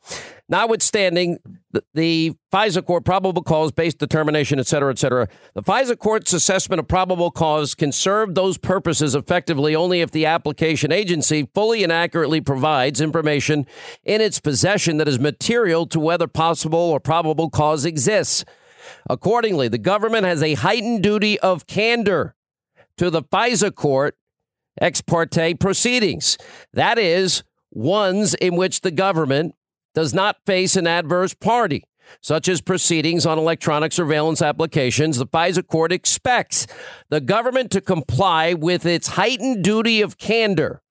[0.49, 1.39] Notwithstanding
[1.71, 6.33] the, the FISA court probable cause based determination, et cetera, et cetera, the FISA court's
[6.33, 11.85] assessment of probable cause can serve those purposes effectively only if the application agency fully
[11.85, 13.65] and accurately provides information
[14.05, 18.45] in its possession that is material to whether possible or probable cause exists.
[19.09, 22.35] Accordingly, the government has a heightened duty of candor
[22.99, 24.17] to the FISA court
[24.81, 26.37] ex parte proceedings.
[26.73, 29.55] That is, ones in which the government
[29.95, 31.85] does not face an adverse party,
[32.21, 35.19] such as proceedings on electronic surveillance applications.
[35.19, 36.67] The FISA court expects
[37.11, 40.83] the government to comply with its heightened duty of candor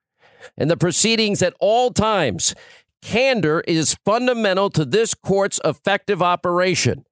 [0.57, 2.55] in the proceedings at all times.
[3.01, 7.05] Candor is fundamental to this court's effective operation.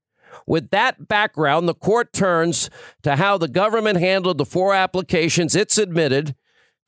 [0.45, 2.69] With that background, the court turns
[3.03, 6.36] to how the government handled the four applications it submitted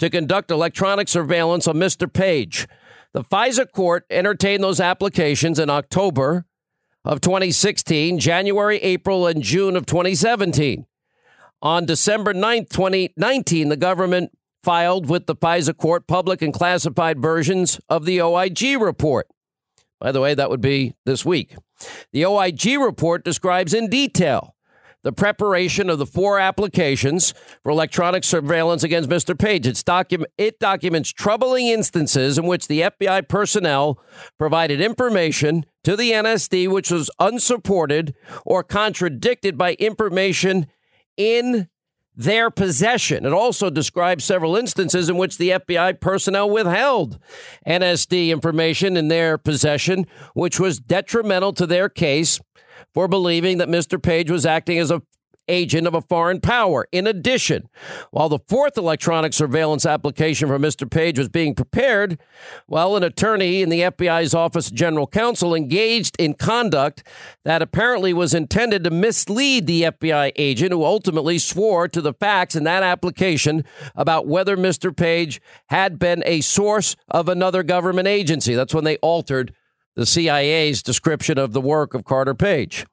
[0.02, 2.12] to conduct electronic surveillance on Mr.
[2.12, 2.68] Page.
[3.14, 6.48] The FISA court entertained those applications in October
[7.06, 10.88] of 2016, January, April, and June of 2017.
[11.62, 14.32] On December 9th, 2019, the government
[14.64, 19.28] filed with the FISA court public and classified versions of the OIG report.
[20.00, 21.56] By the way, that would be this week.
[22.12, 24.56] The OIG report describes in detail
[25.04, 27.34] the preparation of the four applications
[27.64, 29.38] for electronic surveillance against Mr.
[29.38, 29.68] Page.
[29.68, 34.00] It's docu- it documents troubling instances in which the FBI personnel
[34.38, 38.14] provided information to the NSD which was unsupported
[38.46, 40.68] or contradicted by information
[41.18, 41.68] in
[42.16, 43.26] their possession.
[43.26, 47.18] It also describes several instances in which the FBI personnel withheld
[47.66, 52.40] NSD information in their possession, which was detrimental to their case
[52.93, 54.01] for believing that Mr.
[54.01, 55.01] Page was acting as a
[55.47, 56.88] agent of a foreign power.
[56.91, 57.69] In addition,
[58.12, 60.89] while the fourth electronic surveillance application for Mr.
[60.89, 62.19] Page was being prepared,
[62.67, 67.04] well, an attorney in the FBI's Office of General Counsel engaged in conduct
[67.43, 72.56] that apparently was intended to mislead the FBI agent who ultimately swore to the facts
[72.56, 73.63] in that application
[73.95, 74.95] about whether Mr.
[74.95, 78.56] Page had been a source of another government agency.
[78.56, 79.54] That's when they altered
[79.95, 82.86] the CIA's description of the work of Carter Page.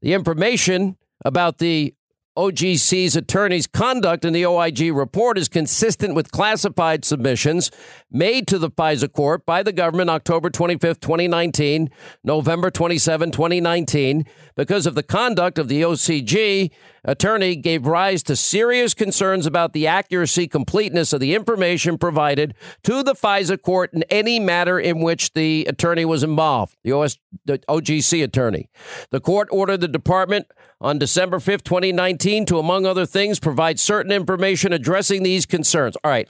[0.00, 1.94] The information about the
[2.36, 7.70] OGC's attorney's conduct in the OIG report is consistent with classified submissions
[8.10, 11.90] made to the FISA court by the government October 25, 2019,
[12.24, 14.24] November 27, 2019.
[14.56, 16.70] Because of the conduct of the OCG,
[17.04, 23.02] attorney gave rise to serious concerns about the accuracy, completeness of the information provided to
[23.02, 27.58] the FISA court in any matter in which the attorney was involved, the, OS, the
[27.68, 28.70] OGC attorney.
[29.10, 30.46] The court ordered the department
[30.82, 35.96] on December 5th, 2019, to, among other things, provide certain information addressing these concerns.
[36.02, 36.28] All right.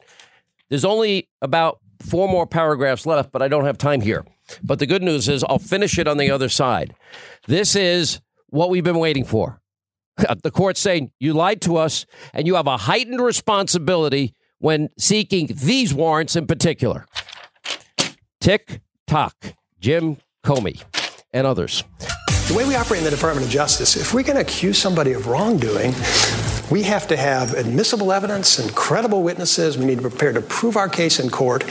[0.69, 4.25] There's only about four more paragraphs left, but I don't have time here.
[4.62, 6.95] But the good news is I'll finish it on the other side.
[7.47, 9.59] This is what we've been waiting for.
[10.43, 15.47] The court saying you lied to us and you have a heightened responsibility when seeking
[15.47, 17.07] these warrants in particular.
[18.41, 19.35] Tick tock,
[19.81, 20.83] Jim Comey
[21.33, 21.83] and others.
[22.53, 25.15] The way we operate in the Department of Justice, if we're going to accuse somebody
[25.15, 25.95] of wrongdoing,
[26.71, 29.79] we have to have admissible evidence and credible witnesses.
[29.79, 31.65] We need to prepare to prove our case in court.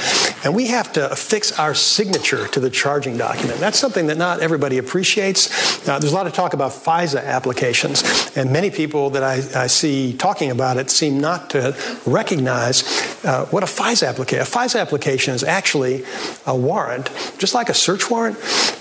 [0.43, 3.59] And we have to affix our signature to the charging document.
[3.59, 5.87] That's something that not everybody appreciates.
[5.87, 8.03] Uh, there's a lot of talk about FISA applications,
[8.35, 11.75] and many people that I, I see talking about it seem not to
[12.07, 12.83] recognize
[13.23, 14.41] uh, what a FISA application.
[14.41, 16.05] A FISA application is actually
[16.47, 18.37] a warrant, just like a search warrant.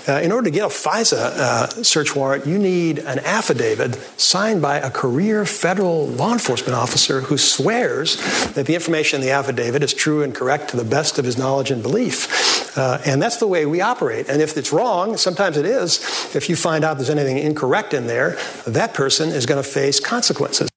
[0.07, 4.61] Uh, in order to get a FISA uh, search warrant, you need an affidavit signed
[4.61, 8.17] by a career federal law enforcement officer who swears
[8.53, 11.37] that the information in the affidavit is true and correct to the best of his
[11.37, 12.77] knowledge and belief.
[12.77, 14.27] Uh, and that's the way we operate.
[14.27, 15.99] And if it's wrong, sometimes it is,
[16.35, 19.99] if you find out there's anything incorrect in there, that person is going to face
[19.99, 20.69] consequences.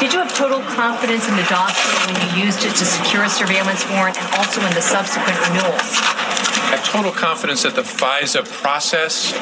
[0.00, 3.28] Did you have total confidence in the dossier when you used it to secure a
[3.28, 6.13] surveillance warrant and also in the subsequent renewals?
[6.84, 9.32] Total confidence that the FISA process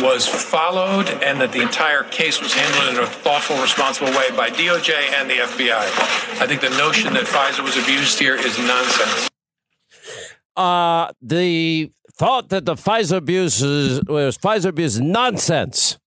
[0.00, 4.50] was followed and that the entire case was handled in a thoughtful, responsible way by
[4.50, 6.40] DOJ and the FBI.
[6.40, 9.28] I think the notion that FISA was abused here is nonsense.
[10.56, 15.98] Uh, the thought that the FISA abuse is, was FISA abuse nonsense.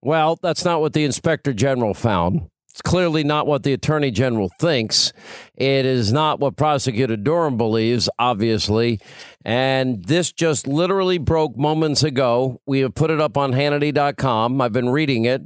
[0.00, 2.48] Well, that's not what the inspector general found.
[2.72, 5.12] It's clearly not what the attorney general thinks.
[5.56, 8.98] It is not what prosecutor Durham believes, obviously.
[9.44, 12.62] And this just literally broke moments ago.
[12.64, 14.58] We have put it up on Hannity.com.
[14.62, 15.42] I've been reading it.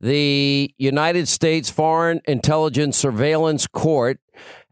[0.00, 4.18] The United States Foreign Intelligence Surveillance Court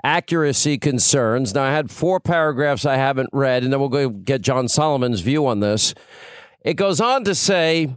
[0.02, 1.54] accuracy concerns.
[1.54, 5.20] Now, I had four paragraphs I haven't read, and then we'll go get John Solomon's
[5.20, 5.94] view on this.
[6.64, 7.94] It goes on to say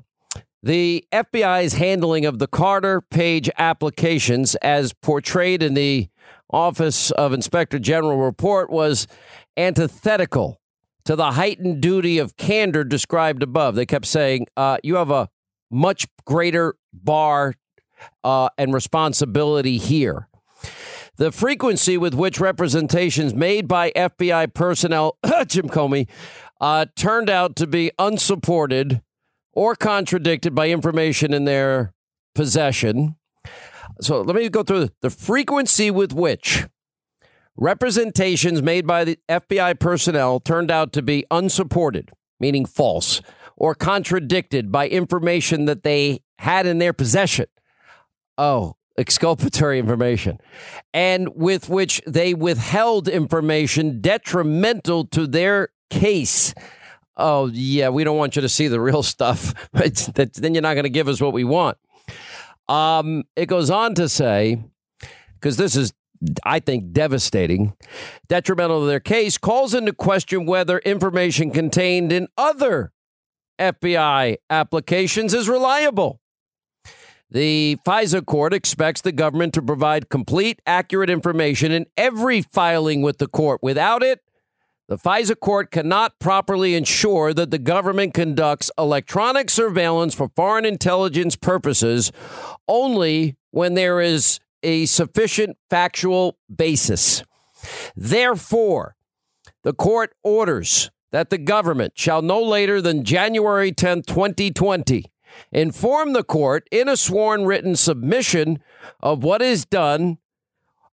[0.66, 6.10] the FBI's handling of the Carter Page applications, as portrayed in the
[6.50, 9.06] Office of Inspector General report, was
[9.56, 10.60] antithetical
[11.06, 13.76] to the heightened duty of candor described above.
[13.76, 15.30] They kept saying, uh, you have a
[15.70, 17.54] much greater bar
[18.24, 20.30] uh, and responsibility here.
[21.18, 26.10] The frequency with which representations made by FBI personnel, Jim Comey,
[26.60, 29.04] uh, turned out to be unsupported
[29.56, 31.94] or contradicted by information in their
[32.36, 33.16] possession.
[34.02, 36.66] So let me go through the frequency with which
[37.56, 43.22] representations made by the FBI personnel turned out to be unsupported, meaning false,
[43.56, 47.46] or contradicted by information that they had in their possession.
[48.38, 50.40] Oh, exculpatory information,
[50.94, 56.54] and with which they withheld information detrimental to their case
[57.18, 59.54] oh, yeah, we don't want you to see the real stuff.
[59.72, 61.78] then you're not going to give us what we want.
[62.68, 64.64] Um, it goes on to say,
[65.36, 65.94] because this is,
[66.44, 67.74] I think, devastating,
[68.28, 72.92] detrimental to their case, calls into question whether information contained in other
[73.60, 76.20] FBI applications is reliable.
[77.32, 83.18] The FISA court expects the government to provide complete, accurate information in every filing with
[83.18, 83.62] the court.
[83.62, 84.22] Without it,
[84.88, 91.36] the FISA court cannot properly ensure that the government conducts electronic surveillance for foreign intelligence
[91.36, 92.12] purposes
[92.68, 97.24] only when there is a sufficient factual basis.
[97.96, 98.96] Therefore,
[99.64, 105.06] the court orders that the government shall no later than January 10, 2020,
[105.52, 108.60] inform the court in a sworn written submission
[109.00, 110.18] of what is done,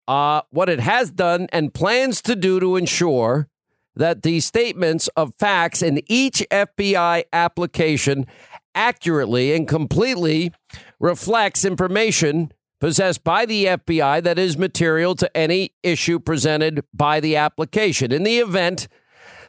[0.08, 3.48] uh, what it has done, and plans to do to ensure
[3.94, 8.26] that the statements of facts in each FBI application
[8.74, 10.52] accurately and completely
[10.98, 17.36] reflects information possessed by the FBI that is material to any issue presented by the
[17.36, 18.10] application.
[18.10, 18.88] In the event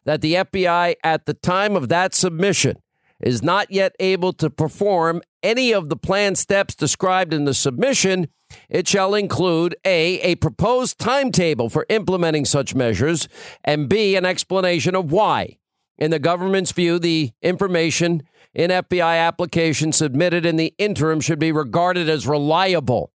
[0.06, 2.78] that the FBI at the time of that submission
[3.24, 8.28] is not yet able to perform any of the planned steps described in the submission,
[8.70, 13.28] it shall include A, a proposed timetable for implementing such measures,
[13.64, 15.58] and B, an explanation of why.
[15.98, 21.52] In the government's view, the information in FBI applications submitted in the interim should be
[21.52, 23.12] regarded as reliable.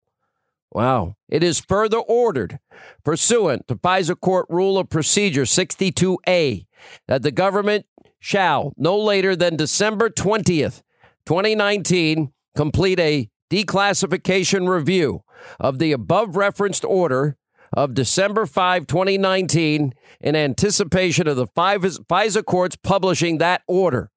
[0.72, 1.16] Wow.
[1.28, 2.58] It is further ordered,
[3.04, 6.66] pursuant to FISA Court Rule of Procedure 62A,
[7.06, 7.86] that the government
[8.20, 10.82] shall, no later than December 20th,
[11.26, 15.22] 2019, complete a declassification review
[15.60, 17.36] of the above referenced order
[17.72, 24.10] of December 5, 2019, in anticipation of the FISA courts publishing that order.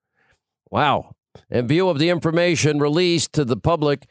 [0.70, 1.16] Wow.
[1.50, 4.08] In view of the information released to the public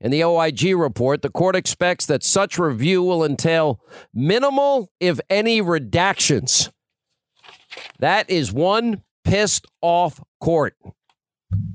[0.00, 3.80] in the OIG report, the court expects that such review will entail
[4.12, 6.70] minimal, if any, redactions.
[7.98, 10.76] That is one pissed off court.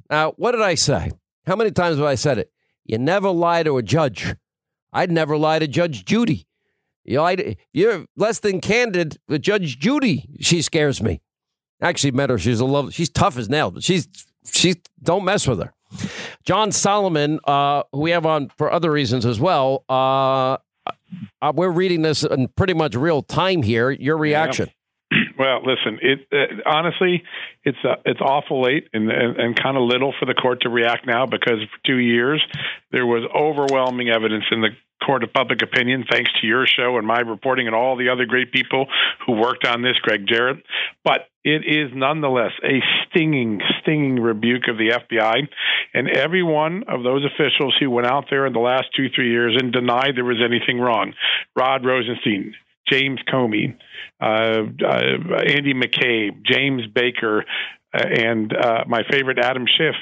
[0.10, 1.12] Now, what did I say?
[1.46, 2.52] How many times have I said it?
[2.86, 4.36] You never lie to a judge.
[4.94, 6.48] I'd never lie to Judge Judy.
[7.04, 10.28] You know, I, you're less than candid with Judge Judy.
[10.40, 11.22] She scares me.
[11.82, 12.38] Actually, met her.
[12.38, 12.94] She's a love.
[12.94, 14.08] She's tough as nails, but she's
[14.52, 15.74] she's don't mess with her.
[16.44, 19.86] John Solomon, uh, who we have on for other reasons as well.
[19.88, 20.58] Uh,
[21.42, 23.92] uh, we're reading this in pretty much real time here.
[23.92, 24.68] Your reaction?
[24.68, 24.74] Yeah.
[25.38, 26.00] Well, listen.
[26.02, 27.24] It uh, honestly,
[27.64, 30.70] it's uh, it's awful late and, and, and kind of little for the court to
[30.70, 32.44] react now because for two years
[32.92, 34.70] there was overwhelming evidence in the
[35.06, 38.26] court of public opinion, thanks to your show and my reporting and all the other
[38.26, 38.88] great people
[39.26, 40.64] who worked on this, Greg Jarrett.
[41.04, 45.48] But it is nonetheless a stinging, stinging rebuke of the FBI
[45.94, 49.30] and every one of those officials who went out there in the last two, three
[49.30, 51.14] years and denied there was anything wrong.
[51.56, 52.56] Rod Rosenstein,
[52.90, 53.76] James Comey,
[54.22, 57.46] uh, uh, Andy McCabe, James Baker,
[57.94, 58.54] uh, and
[58.88, 59.96] my favorite Adam Schiff.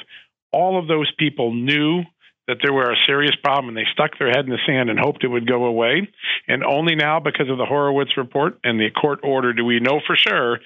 [0.51, 2.03] All of those people knew
[2.47, 4.99] that there were a serious problem and they stuck their head in the sand and
[4.99, 6.07] hoped it would go away.
[6.47, 9.99] And only now, because of the Horowitz report and the court order, do we know
[10.05, 10.59] for sure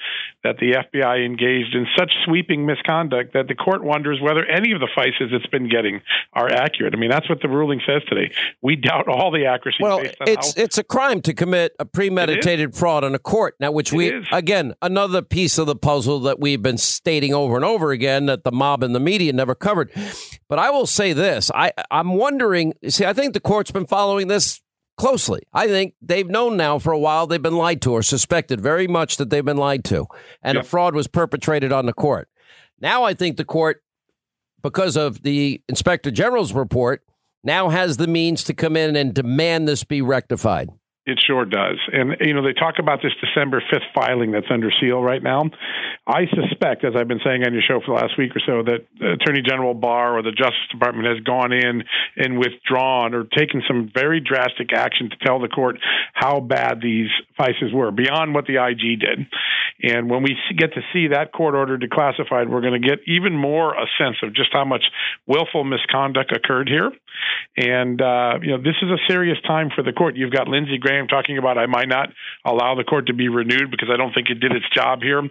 [0.44, 4.80] that the FBI engaged in such sweeping misconduct that the court wonders whether any of
[4.82, 6.02] the FISAs it's been getting
[6.34, 6.94] are accurate.
[6.94, 8.32] I mean, that's what the ruling says today.
[8.62, 9.78] We doubt all the accuracy.
[9.82, 13.56] Well, it's how- it's a crime to commit a premeditated fraud in a court.
[13.60, 14.26] Now, which It we is.
[14.32, 18.44] again another piece of the puzzle that we've been stating over and over again that
[18.44, 19.92] the mob and the media never covered.
[20.50, 22.74] But I will say this: I I'm wondering.
[22.88, 24.62] See, I think the court's been following this
[24.98, 25.42] closely.
[25.54, 28.88] I think they've known now for a while they've been lied to or suspected very
[28.88, 30.08] much that they've been lied to,
[30.42, 32.30] and a fraud was perpetrated on the court.
[32.80, 33.82] Now I think the court,
[34.62, 37.04] because of the inspector general's report,
[37.44, 40.70] now has the means to come in and demand this be rectified.
[41.10, 41.80] It sure does.
[41.92, 45.50] And, you know, they talk about this December 5th filing that's under seal right now.
[46.06, 48.62] I suspect, as I've been saying on your show for the last week or so,
[48.62, 51.84] that Attorney General Barr or the Justice Department has gone in
[52.16, 55.78] and withdrawn or taken some very drastic action to tell the court
[56.14, 59.26] how bad these FISAs were beyond what the IG did.
[59.82, 63.36] And when we get to see that court order declassified, we're going to get even
[63.36, 64.84] more a sense of just how much
[65.26, 66.92] willful misconduct occurred here.
[67.58, 70.16] And, uh, you know, this is a serious time for the court.
[70.16, 72.10] You've got Lindsey Graham talking about, I might not
[72.46, 75.22] allow the court to be renewed because I don't think it did its job here.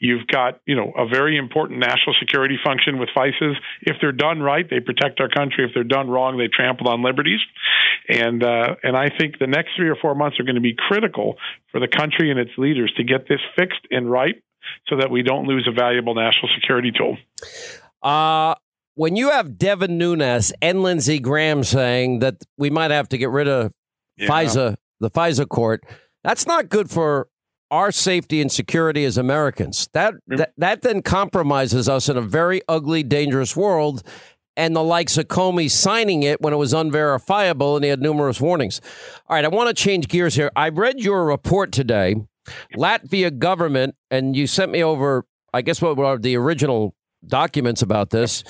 [0.00, 3.54] You've got, you know, a very important national security function with FISAs.
[3.82, 5.64] If they're done right, they protect our country.
[5.64, 7.40] If they're done wrong, they trample on liberties.
[8.08, 10.74] And, uh, and I think the next three or four months are going to be
[10.76, 11.36] critical
[11.72, 14.42] for the country and its leaders to get this fixed and right
[14.88, 17.16] so that we don't lose a valuable national security tool.
[18.02, 18.54] Uh,
[18.98, 23.30] when you have Devin Nunes and Lindsey Graham saying that we might have to get
[23.30, 23.72] rid of
[24.16, 24.28] Yeah.
[24.28, 25.84] FISA, the FISA court,
[26.24, 27.28] that's not good for
[27.70, 29.88] our safety and security as Americans.
[29.92, 34.02] That, that that then compromises us in a very ugly, dangerous world.
[34.56, 38.40] and the likes of Comey signing it when it was unverifiable and he had numerous
[38.40, 38.80] warnings.
[39.28, 40.50] All right, I want to change gears here.
[40.56, 42.16] I read your report today.
[42.76, 45.24] Latvia government, and you sent me over,
[45.54, 46.96] I guess, what were the original
[47.26, 48.44] documents about this,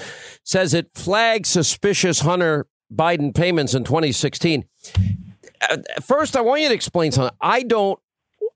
[0.45, 4.65] says it flagged suspicious Hunter Biden payments in 2016.
[5.61, 7.37] Uh, first, I want you to explain something.
[7.41, 7.99] I don't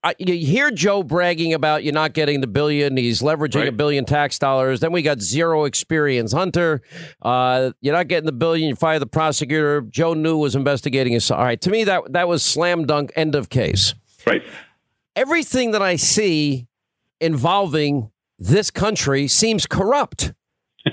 [0.04, 2.96] I, you hear Joe bragging about you not getting the billion.
[2.96, 3.68] He's leveraging right.
[3.68, 4.80] a billion tax dollars.
[4.80, 6.32] Then we got zero experience.
[6.32, 6.82] Hunter,
[7.22, 8.70] uh, you're not getting the billion.
[8.70, 9.80] You fire the prosecutor.
[9.82, 11.30] Joe knew was investigating his.
[11.30, 13.12] All right, to me that that was slam dunk.
[13.14, 13.94] End of case.
[14.26, 14.42] Right.
[15.14, 16.66] Everything that I see
[17.20, 18.10] involving
[18.42, 20.32] this country seems corrupt.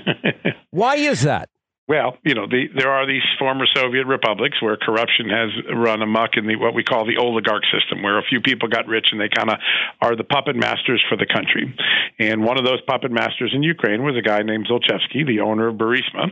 [0.70, 1.48] Why is that?
[1.90, 6.36] Well, you know, the, there are these former Soviet republics where corruption has run amok
[6.36, 9.20] in the what we call the oligarch system, where a few people got rich and
[9.20, 9.58] they kind of
[10.00, 11.74] are the puppet masters for the country.
[12.20, 15.66] And one of those puppet masters in Ukraine was a guy named Zlochevsky, the owner
[15.66, 16.30] of Burisma,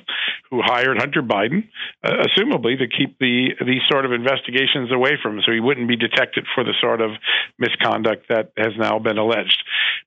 [0.48, 1.66] who hired Hunter Biden,
[2.04, 5.88] uh, assumably to keep the these sort of investigations away from him, so he wouldn't
[5.88, 7.10] be detected for the sort of
[7.58, 9.58] misconduct that has now been alleged.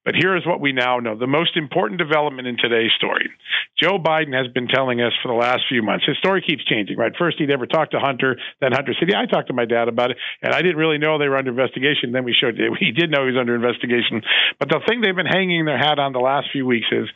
[0.06, 3.30] But here is what we now know: the most important development in today's story.
[3.78, 6.06] Joe Biden has been telling us for the last few months.
[6.06, 7.12] His story keeps changing, right?
[7.18, 8.38] First, he never talked to Hunter.
[8.60, 10.98] Then Hunter said, Yeah, I talked to my dad about it, and I didn't really
[10.98, 12.12] know they were under investigation.
[12.12, 14.22] Then we showed he did know he was under investigation.
[14.60, 17.10] But the thing they've been hanging their hat on the last few weeks is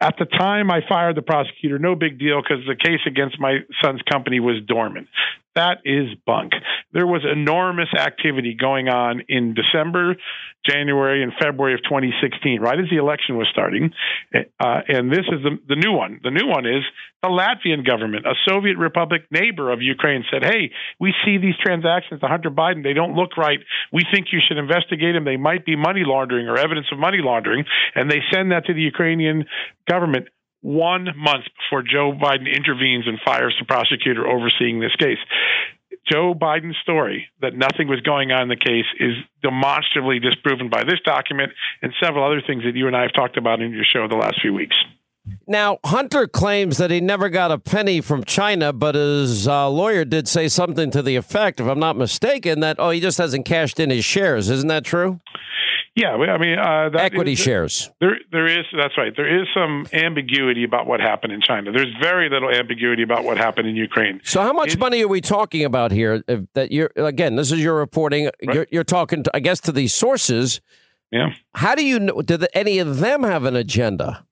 [0.00, 3.58] at the time I fired the prosecutor, no big deal because the case against my
[3.82, 5.08] son's company was dormant.
[5.56, 6.52] That is bunk.
[6.92, 10.14] There was enormous activity going on in December,
[10.64, 13.90] January, and February of 2016, right as the election was starting.
[14.32, 16.20] Uh, and this is the, the new one.
[16.22, 16.84] The new one is
[17.22, 20.70] the Latvian government, a Soviet republic neighbor of Ukraine, said, Hey,
[21.00, 22.84] we see these transactions to Hunter Biden.
[22.84, 23.58] They don't look right.
[23.92, 25.24] We think you should investigate them.
[25.24, 27.64] They might be money laundering or evidence of money laundering.
[27.96, 29.46] And they send that to the Ukrainian
[29.88, 30.28] government
[30.62, 35.18] one month before Joe Biden intervenes and fires the prosecutor overseeing this case.
[36.10, 40.82] Joe Biden's story that nothing was going on in the case is demonstrably disproven by
[40.84, 41.52] this document
[41.82, 44.16] and several other things that you and I have talked about in your show the
[44.16, 44.76] last few weeks.
[45.46, 50.04] Now, Hunter claims that he never got a penny from China, but his uh, lawyer
[50.04, 53.44] did say something to the effect, if I'm not mistaken, that, oh, he just hasn't
[53.44, 54.48] cashed in his shares.
[54.48, 55.20] Isn't that true?
[55.96, 57.90] Yeah, I mean, uh, equity is, shares.
[58.00, 58.64] There, there is.
[58.76, 59.12] That's right.
[59.14, 61.72] There is some ambiguity about what happened in China.
[61.72, 64.20] There's very little ambiguity about what happened in Ukraine.
[64.22, 66.22] So, how much money are we talking about here?
[66.54, 68.26] That you're again, this is your reporting.
[68.26, 68.54] Right.
[68.54, 70.60] You're, you're, talking, to, I guess, to these sources.
[71.10, 71.30] Yeah.
[71.54, 72.22] How do you know?
[72.22, 74.24] Do the, any of them have an agenda?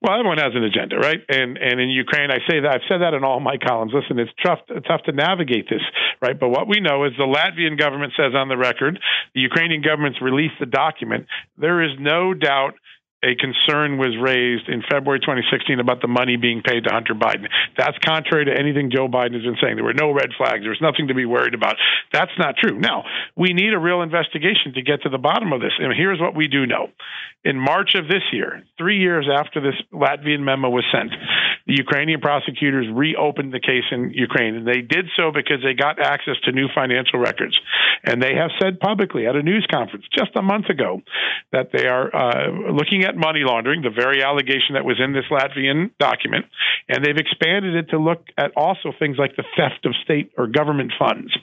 [0.00, 1.18] Well, everyone has an agenda, right?
[1.28, 3.92] And and in Ukraine, I say that I've said that in all my columns.
[3.92, 5.82] Listen, it's tough tough to navigate this,
[6.22, 6.38] right?
[6.38, 9.00] But what we know is the Latvian government says on the record,
[9.34, 11.26] the Ukrainian government's released the document.
[11.56, 12.74] There is no doubt
[13.24, 17.48] a concern was raised in February 2016 about the money being paid to Hunter Biden.
[17.76, 19.74] That's contrary to anything Joe Biden has been saying.
[19.74, 20.62] There were no red flags.
[20.62, 21.74] There was nothing to be worried about.
[22.12, 22.78] That's not true.
[22.78, 23.02] Now,
[23.36, 25.72] we need a real investigation to get to the bottom of this.
[25.80, 26.90] And here's what we do know.
[27.44, 31.12] In March of this year, three years after this Latvian memo was sent,
[31.68, 34.56] the Ukrainian prosecutors reopened the case in Ukraine.
[34.56, 37.58] And they did so because they got access to new financial records.
[38.02, 41.02] And they have said publicly at a news conference just a month ago
[41.52, 45.24] that they are uh, looking at money laundering, the very allegation that was in this
[45.30, 46.46] Latvian document,
[46.88, 50.46] and they've expanded it to look at also things like the theft of state or
[50.46, 51.36] government funds.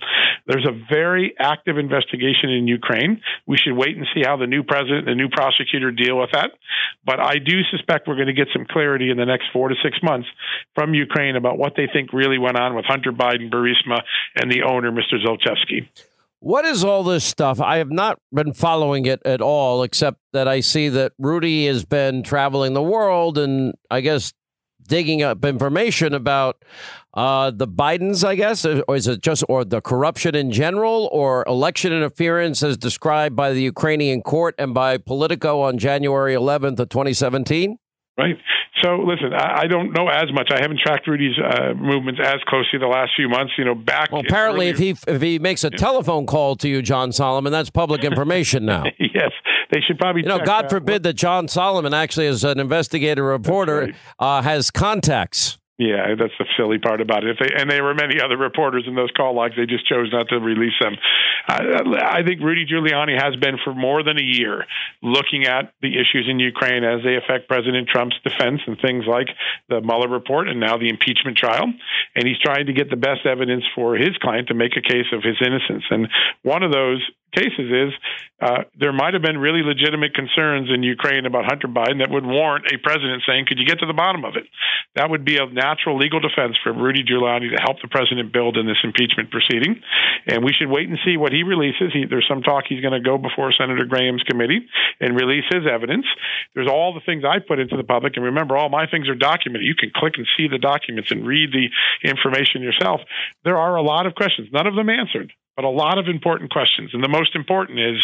[0.47, 3.21] There's a very active investigation in Ukraine.
[3.47, 6.51] We should wait and see how the new president, the new prosecutor deal with that.
[7.05, 9.75] But I do suspect we're going to get some clarity in the next four to
[9.83, 10.27] six months
[10.73, 14.01] from Ukraine about what they think really went on with Hunter Biden, Burisma,
[14.35, 15.23] and the owner, Mr.
[15.23, 15.87] Zlochevsky.
[16.39, 17.59] What is all this stuff?
[17.59, 21.85] I have not been following it at all, except that I see that Rudy has
[21.85, 24.33] been traveling the world and I guess
[24.87, 26.63] digging up information about
[27.13, 31.45] uh, the Bidens, I guess, or is it just or the corruption in general, or
[31.47, 36.89] election interference as described by the Ukrainian court and by Politico on January 11th of
[36.89, 37.77] 2017?
[38.17, 38.37] Right.
[38.81, 40.49] So listen, I, I, don't know as much.
[40.51, 43.53] I haven't tracked Rudy's uh, movements as closely the last few months.
[43.57, 44.11] You know, back.
[44.11, 45.77] Well, apparently, earlier, if he if he makes a yeah.
[45.77, 48.83] telephone call to you, John Solomon, that's public information now.
[48.99, 49.31] yes,
[49.71, 50.21] they should probably.
[50.23, 53.95] You know, God forbid that John Solomon actually, as an investigative reporter, right.
[54.19, 55.57] uh, has contacts.
[55.77, 57.31] Yeah, that's the silly part about it.
[57.31, 59.55] If they, and there were many other reporters in those call logs.
[59.57, 60.95] They just chose not to release them.
[61.49, 64.63] I, I think Rudy Giuliani has been for more than a year
[65.03, 69.27] looking at the issues in Ukraine as they affect President Trump's defense and things like
[69.67, 71.67] the Mueller report and now the impeachment trial.
[72.15, 75.11] And he's trying to get the best evidence for his client to make a case
[75.11, 75.83] of his innocence.
[75.89, 76.07] And
[76.43, 77.03] one of those
[77.33, 77.93] cases is
[78.41, 82.25] uh, there might have been really legitimate concerns in Ukraine about Hunter Biden that would
[82.25, 84.47] warrant a president saying, "Could you get to the bottom of it?"
[84.95, 88.57] That would be a natural legal defense for Rudy Giuliani to help the president build
[88.57, 89.81] in this impeachment proceeding,
[90.27, 91.91] and we should wait and see what he releases.
[91.93, 94.67] He, there's some talk he's going to go before Senator Graham's committee
[94.99, 96.05] and release his evidence.
[96.53, 99.15] There's all the things I put into the public, and remember, all my things are
[99.15, 99.65] documented.
[99.65, 101.71] You can click and see the documents and read the
[102.07, 103.01] information yourself.
[103.43, 106.51] There are a lot of questions, none of them answered but a lot of important
[106.51, 106.91] questions.
[106.93, 107.95] And the most important is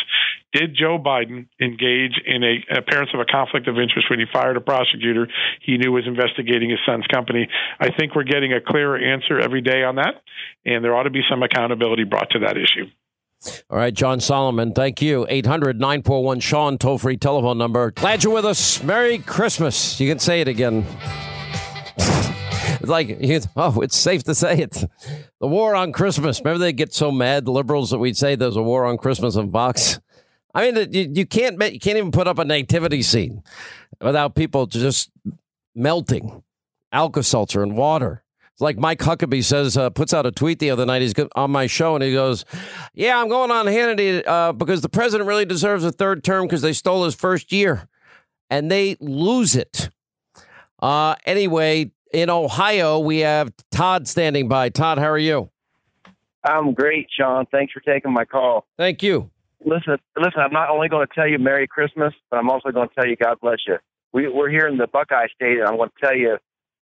[0.54, 4.58] Did Joe Biden engage in a appearance of a conflict of interest when he fired
[4.58, 5.28] a prosecutor
[5.62, 7.48] he knew was investigating his son's company?
[7.80, 10.22] I think we're getting a clearer answer every day on that,
[10.66, 12.86] and there ought to be some accountability brought to that issue.
[13.72, 15.26] All right, John Solomon, thank you.
[15.28, 17.92] 800 941 Sean, toll free telephone number.
[17.92, 18.84] Glad you're with us.
[18.84, 20.00] Merry Christmas.
[20.00, 20.86] You can say it again.
[22.82, 23.18] It's like,
[23.56, 24.84] oh, it's safe to say it.
[25.40, 26.40] The war on Christmas.
[26.40, 29.52] Remember they get so mad, liberals, that we'd say there's a war on Christmas on
[29.52, 30.00] Fox.
[30.54, 33.44] I mean, you, you can't you can't even put up a nativity scene
[34.02, 35.10] without people just
[35.74, 36.44] melting.
[36.92, 38.24] Alka-Seltzer and water.
[38.52, 41.02] It's like Mike Huckabee says, uh, puts out a tweet the other night.
[41.02, 42.44] He's on my show and he goes,
[42.94, 46.62] "Yeah, I'm going on Hannity uh, because the president really deserves a third term because
[46.62, 47.88] they stole his first year,
[48.50, 49.90] and they lose it."
[50.82, 54.70] Uh, anyway, in Ohio, we have Todd standing by.
[54.70, 55.50] Todd, how are you?
[56.44, 57.46] I'm great, Sean.
[57.52, 58.66] Thanks for taking my call.
[58.78, 59.30] Thank you.
[59.64, 60.42] Listen, listen.
[60.42, 63.06] I'm not only going to tell you Merry Christmas, but I'm also going to tell
[63.06, 63.78] you God bless you.
[64.12, 66.38] We, we're here in the Buckeye State, and I'm going to tell you,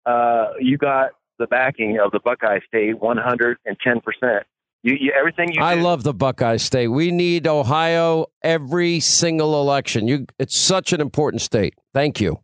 [0.04, 4.44] uh, you got the backing of the Buckeye State 110 percent.
[4.82, 5.62] You, you, everything you.
[5.62, 5.82] I do.
[5.82, 6.88] love the Buckeye State.
[6.88, 10.08] We need Ohio every single election.
[10.08, 11.74] You, it's such an important state.
[11.94, 12.40] Thank you.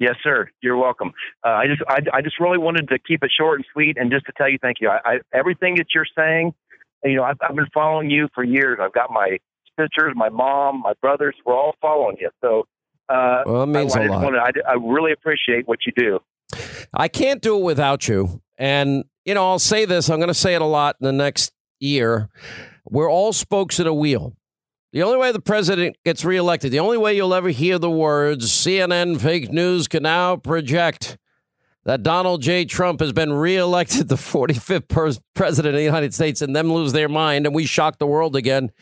[0.00, 0.50] Yes, sir.
[0.62, 1.12] You're welcome.
[1.44, 4.10] Uh, I just, I, I, just really wanted to keep it short and sweet, and
[4.10, 4.88] just to tell you thank you.
[4.88, 6.54] I, I everything that you're saying,
[7.04, 8.78] you know, I've, I've, been following you for years.
[8.80, 9.38] I've got my
[9.78, 11.34] sisters, my mom, my brothers.
[11.44, 12.30] We're all following you.
[12.40, 12.66] So,
[13.10, 14.24] uh, well, it means I, a lot.
[14.24, 16.20] Wanted, I, I really appreciate what you do.
[16.94, 20.08] I can't do it without you, and you know, I'll say this.
[20.08, 22.30] I'm going to say it a lot in the next year.
[22.86, 24.34] We're all spokes in a wheel.
[24.92, 28.50] The only way the president gets reelected, the only way you'll ever hear the words
[28.50, 31.16] CNN fake news can now project
[31.84, 32.64] that Donald J.
[32.64, 36.92] Trump has been reelected the 45th per- president of the United States and them lose
[36.92, 38.72] their mind and we shock the world again.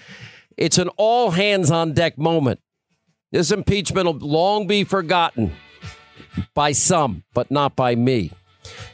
[0.56, 2.60] It's an all hands on deck moment.
[3.30, 5.54] This impeachment will long be forgotten
[6.54, 8.32] by some, but not by me.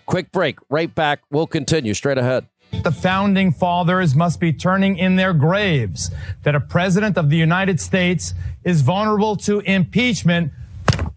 [0.06, 0.58] Quick break.
[0.68, 1.20] Right back.
[1.30, 2.48] We'll continue straight ahead.
[2.83, 6.11] The founding fathers must be turning in their graves
[6.43, 10.53] that a president of the United States is vulnerable to impeachment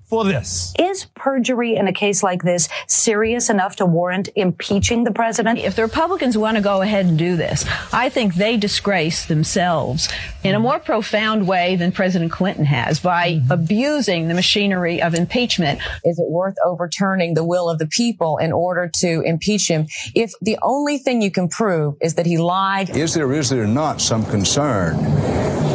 [0.08, 0.74] for this.
[0.80, 5.60] Is perjury in a case like this serious enough to warrant impeaching the president?
[5.60, 10.08] If the Republicans want to go ahead and do this, I think they disgrace themselves
[10.44, 13.52] in a more profound way than President Clinton has by mm-hmm.
[13.52, 15.82] abusing the machinery of impeachment.
[16.06, 20.32] Is it worth overturning the will of the people in order to impeach him if
[20.42, 22.96] the only thing you can prove is that he lied?
[22.96, 24.96] Is there, is there not some concern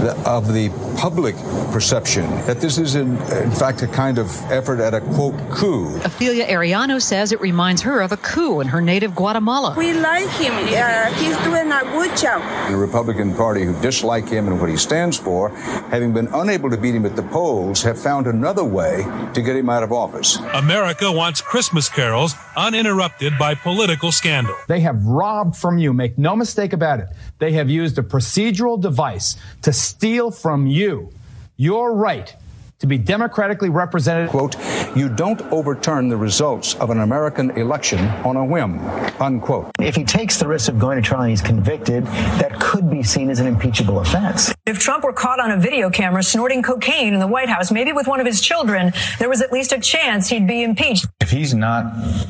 [0.03, 1.35] of the public
[1.73, 5.97] perception that this is, in, in fact, a kind of effort at a quote coup.
[6.05, 9.75] Ophelia Ariano says it reminds her of a coup in her native Guatemala.
[9.77, 10.53] We like him.
[10.55, 12.43] Uh, he's doing a good job.
[12.71, 15.51] The Republican Party, who dislike him and what he stands for,
[15.91, 19.57] having been unable to beat him at the polls, have found another way to get
[19.57, 20.37] him out of office.
[20.55, 24.55] America wants Christmas carols uninterrupted by political scandal.
[24.69, 25.93] They have robbed from you.
[25.93, 27.09] Make no mistake about it.
[27.43, 31.13] They have used a procedural device to steal from you
[31.57, 32.33] your right
[32.79, 34.29] to be democratically represented.
[34.29, 34.55] Quote,
[34.95, 38.79] you don't overturn the results of an American election on a whim,
[39.21, 39.73] unquote.
[39.81, 43.03] If he takes the risk of going to trial and he's convicted, that could be
[43.03, 44.55] seen as an impeachable offense.
[44.65, 47.93] If Trump were caught on a video camera snorting cocaine in the White House, maybe
[47.93, 51.07] with one of his children, there was at least a chance he'd be impeached.
[51.21, 51.87] If he's not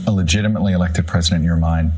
[0.06, 1.92] a legitimately elected president in your mind,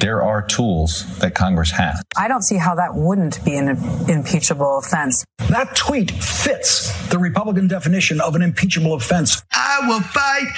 [0.00, 2.02] there are tools that Congress has.
[2.16, 3.68] I don't see how that wouldn't be an
[4.08, 5.24] impeachable offense.
[5.48, 9.42] That tweet fits the Republican definition of an impeachable offense.
[9.52, 10.48] I will fight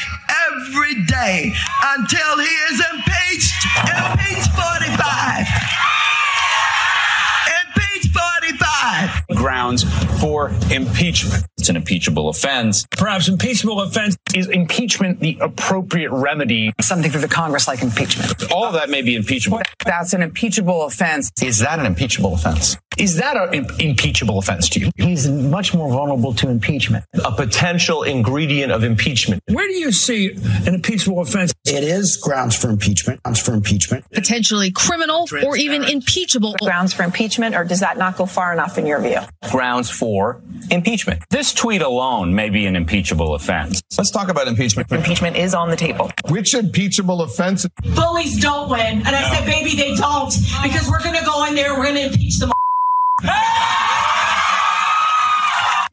[0.51, 1.53] every day
[1.85, 3.67] until he is impeached.
[3.89, 6.04] Impeach 45.
[9.45, 9.85] Grounds
[10.23, 11.45] for impeachment.
[11.59, 12.87] It's an impeachable offense.
[12.93, 16.73] Perhaps impeachable offense is impeachment the appropriate remedy?
[16.81, 18.51] Something for the Congress like impeachment.
[18.51, 19.61] All of that may be impeachable.
[19.85, 21.31] That's an impeachable offense.
[21.43, 22.79] Is that an impeachable offense?
[22.97, 24.91] Is that an impeachable offense to you?
[24.97, 27.05] He's much more vulnerable to impeachment.
[27.25, 29.43] A potential ingredient of impeachment.
[29.49, 30.31] Where do you see
[30.65, 31.53] an impeachable offense?
[31.67, 33.23] It is grounds for impeachment.
[33.25, 34.05] Grounds for impeachment.
[34.13, 36.55] Potentially criminal or even impeachable.
[36.63, 39.19] Grounds for impeachment, or does that not go far enough in your view?
[39.51, 41.23] Grounds for impeachment.
[41.31, 43.83] This tweet alone may be an impeachable offense.
[43.99, 44.91] Let's talk about impeachment.
[44.91, 46.11] Impeachment is on the table.
[46.29, 47.67] Which impeachable offense?
[47.95, 48.99] Bullies don't win.
[49.07, 50.35] And I said, baby, they don't.
[50.63, 52.53] Because we're going to go in there, we're going to impeach them.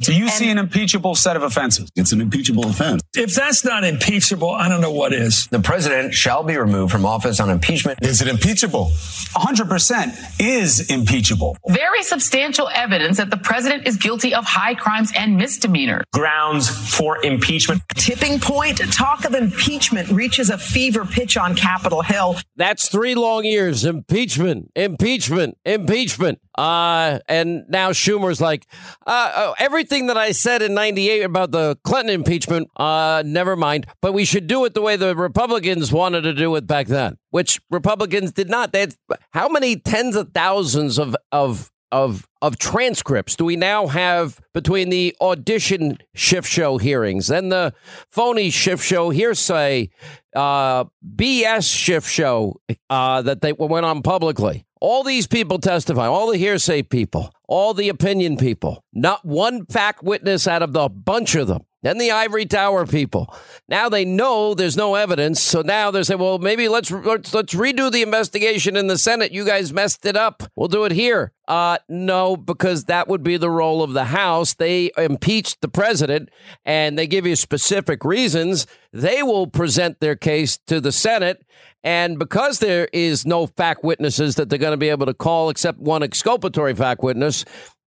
[0.02, 1.92] Do you see an impeachable set of offenses?
[1.96, 3.04] It's an impeachable offense.
[3.14, 5.46] If that's not impeachable, I don't know what is.
[5.48, 8.00] The president shall be removed from office on impeachment.
[8.02, 8.90] Is it impeachable?
[9.36, 11.56] 100% is impeachable.
[11.68, 16.04] Very substantial evidence that the president is guilty of high crimes and misdemeanor.
[16.14, 17.84] Grounds for impeachment.
[17.96, 18.80] Tipping point.
[18.92, 22.38] Talk of impeachment reaches a fever pitch on Capitol Hill.
[22.56, 23.86] That's three long years.
[23.86, 26.40] Impeachment, impeachment, impeachment.
[26.58, 28.68] Uh, and now Schumer's like,
[29.06, 33.88] uh, uh, everything that I said in 98 about the Clinton impeachment, uh, never mind.
[34.02, 37.18] But we should do it the way the Republicans wanted to do it back then,
[37.30, 38.76] which Republicans did not.
[38.76, 38.96] Had,
[39.32, 44.90] how many tens of thousands of, of, of, of transcripts do we now have between
[44.90, 47.74] the audition shift show hearings and the
[48.10, 49.90] phony shift show hearsay,
[50.36, 50.84] uh,
[51.16, 54.66] BS shift show, uh, that they went on publicly?
[54.82, 60.02] All these people testify, all the hearsay people, all the opinion people, not one fact
[60.02, 61.62] witness out of the bunch of them.
[61.84, 63.34] Then the ivory tower people.
[63.68, 67.56] Now they know there's no evidence, so now they say, "Well, maybe let's let's let's
[67.56, 69.32] redo the investigation in the Senate.
[69.32, 70.44] You guys messed it up.
[70.56, 74.54] We'll do it here." Uh, no, because that would be the role of the House.
[74.54, 76.30] They impeached the president,
[76.64, 78.68] and they give you specific reasons.
[78.94, 81.44] They will present their case to the Senate,
[81.84, 85.50] and because there is no fact witnesses that they're going to be able to call,
[85.50, 87.44] except one exculpatory fact witness,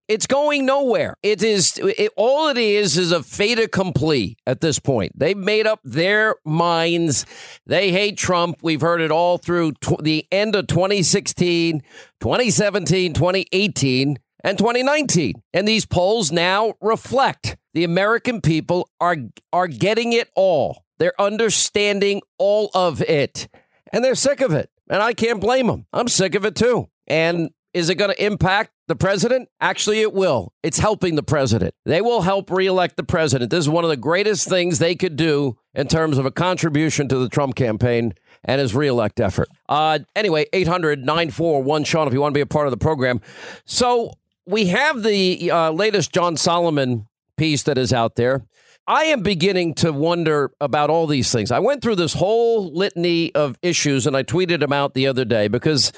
[0.06, 1.16] it's going nowhere.
[1.22, 5.12] It is it, all it is is a fait accompli at this point.
[5.18, 7.24] They've made up their minds.
[7.66, 8.58] They hate Trump.
[8.62, 11.80] We've heard it all through tw- the end of 2016,
[12.20, 15.34] 2017, 2018, and 2019.
[15.54, 19.16] And these polls now reflect the American people are
[19.52, 20.84] are getting it all.
[20.98, 23.48] They're understanding all of it.
[23.94, 24.70] And they're sick of it.
[24.90, 25.86] And I can't blame them.
[25.92, 26.88] I'm sick of it too.
[27.06, 29.48] And is it going to impact the president?
[29.60, 30.52] Actually, it will.
[30.64, 31.76] It's helping the president.
[31.84, 33.52] They will help reelect the president.
[33.52, 37.06] This is one of the greatest things they could do in terms of a contribution
[37.06, 39.48] to the Trump campaign and his reelect effort.
[39.68, 43.20] Uh, anyway, 800 941 Sean, if you want to be a part of the program.
[43.64, 44.14] So
[44.44, 48.44] we have the uh, latest John Solomon piece that is out there.
[48.86, 51.50] I am beginning to wonder about all these things.
[51.50, 55.24] I went through this whole litany of issues and I tweeted them out the other
[55.24, 55.90] day because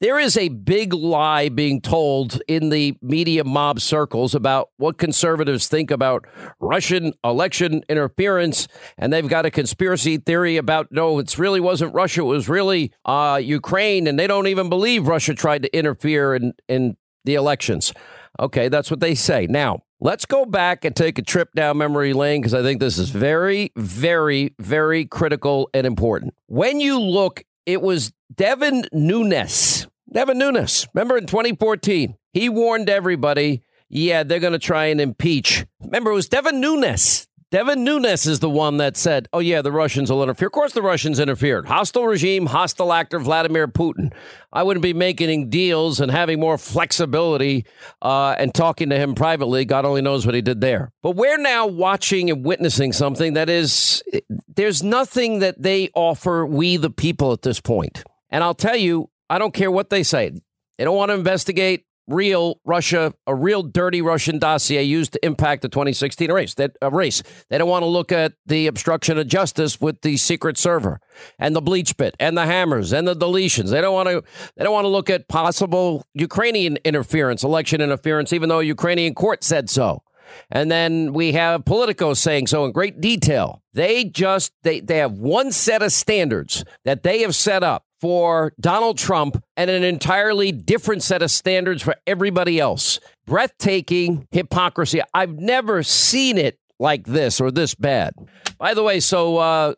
[0.00, 5.68] there is a big lie being told in the media mob circles about what conservatives
[5.68, 6.26] think about
[6.58, 8.66] Russian election interference.
[8.96, 12.92] And they've got a conspiracy theory about no, it really wasn't Russia, it was really
[13.04, 14.06] uh, Ukraine.
[14.06, 17.92] And they don't even believe Russia tried to interfere in, in the elections.
[18.40, 19.46] Okay, that's what they say.
[19.46, 22.98] Now, let's go back and take a trip down memory lane because I think this
[22.98, 26.34] is very, very, very critical and important.
[26.48, 29.86] When you look, it was Devin Nunes.
[30.12, 35.64] Devin Nunes, remember in 2014, he warned everybody, yeah, they're going to try and impeach.
[35.80, 37.28] Remember, it was Devin Nunes.
[37.52, 40.46] Devin Nunes is the one that said, oh, yeah, the Russians will interfere.
[40.46, 41.66] Of course, the Russians interfered.
[41.66, 44.10] Hostile regime, hostile actor, Vladimir Putin.
[44.50, 47.66] I wouldn't be making deals and having more flexibility
[48.00, 49.66] uh, and talking to him privately.
[49.66, 50.92] God only knows what he did there.
[51.02, 54.02] But we're now watching and witnessing something that is,
[54.48, 58.02] there's nothing that they offer we, the people, at this point.
[58.30, 60.30] And I'll tell you, I don't care what they say.
[60.78, 65.62] They don't want to investigate real Russia, a real dirty Russian dossier used to impact
[65.62, 66.54] the 2016 race.
[66.54, 67.22] That uh, race.
[67.48, 71.00] They don't want to look at the obstruction of justice with the secret server
[71.38, 73.70] and the BleachBit and the hammers and the deletions.
[73.70, 74.22] They don't want to.
[74.56, 79.44] They don't want to look at possible Ukrainian interference, election interference, even though Ukrainian court
[79.44, 80.02] said so.
[80.50, 83.62] And then we have Politico saying so in great detail.
[83.74, 88.52] They just they they have one set of standards that they have set up for
[88.58, 92.98] Donald Trump and an entirely different set of standards for everybody else.
[93.26, 95.00] Breathtaking hypocrisy.
[95.14, 98.12] I've never seen it like this or this bad.
[98.58, 99.74] By the way, so uh,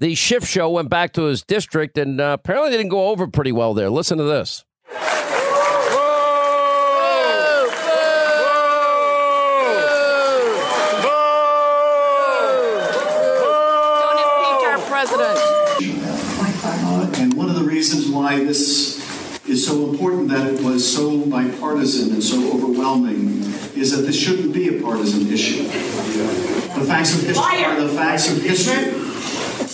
[0.00, 3.52] the shift show went back to his district and uh, apparently didn't go over pretty
[3.52, 3.88] well there.
[3.88, 4.64] Listen to this.
[14.00, 15.38] Don't impeach our president.
[17.18, 18.96] and one of the reasons why this
[19.46, 23.42] is so important that it was so bipartisan and so overwhelming
[23.76, 25.64] is that this shouldn't be a partisan issue.
[25.64, 28.92] The facts of history are the facts of history.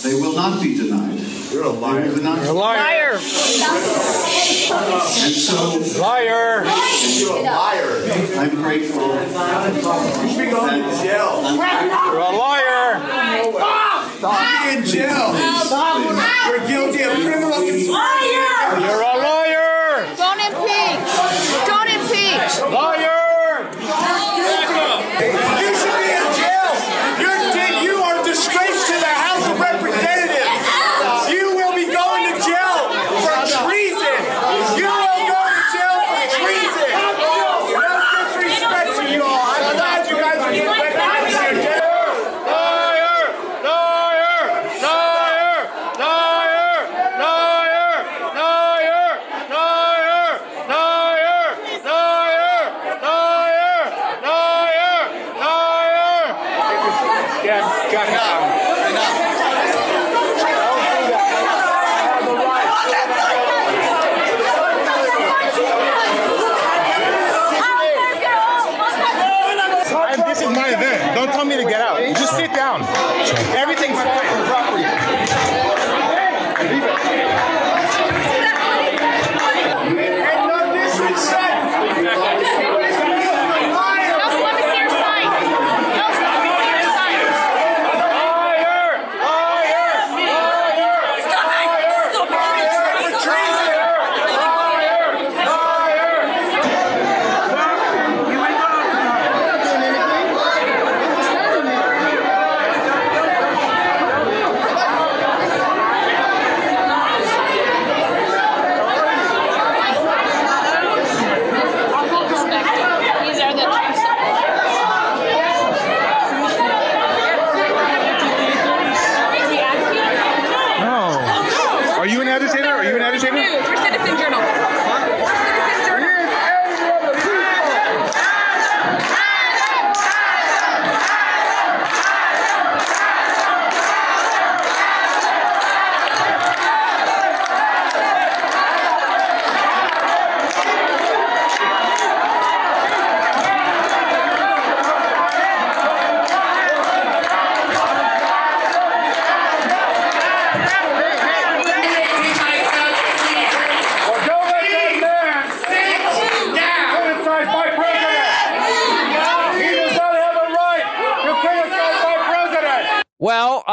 [0.03, 1.21] They will not be denied.
[1.53, 2.05] You're a liar.
[2.05, 3.13] You're a liar.
[3.13, 3.21] And
[5.31, 6.65] so, liar.
[7.17, 8.11] You're a liar.
[8.35, 9.07] I'm grateful.
[9.07, 11.43] You should be going to jail.
[11.55, 12.99] You're a liar.
[14.17, 14.37] Stop.
[14.63, 15.27] Be in jail.
[16.47, 17.17] You're guilty of
[17.91, 18.20] what?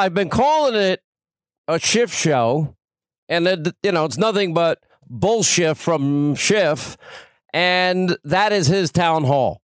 [0.09, 1.03] I've been calling it
[1.69, 2.75] a shift show,
[3.29, 6.97] and it, you know it's nothing but bullshit from Schiff,
[7.53, 9.61] and that is his town hall.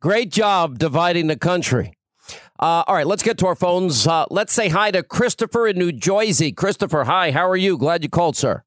[0.00, 1.92] Great job dividing the country.
[2.58, 4.08] Uh, all right, let's get to our phones.
[4.08, 6.50] Uh, let's say hi to Christopher in New Jersey.
[6.50, 7.30] Christopher, hi.
[7.30, 7.78] How are you?
[7.78, 8.64] Glad you called, sir.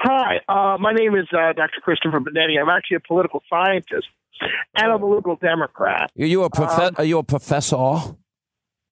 [0.00, 1.80] Hi, uh, my name is uh, Dr.
[1.80, 2.60] Christopher Benetti.
[2.60, 4.08] I'm actually a political scientist,
[4.74, 6.10] and I'm a liberal Democrat.
[6.18, 8.16] Are you a profe- Um, Are you a professor?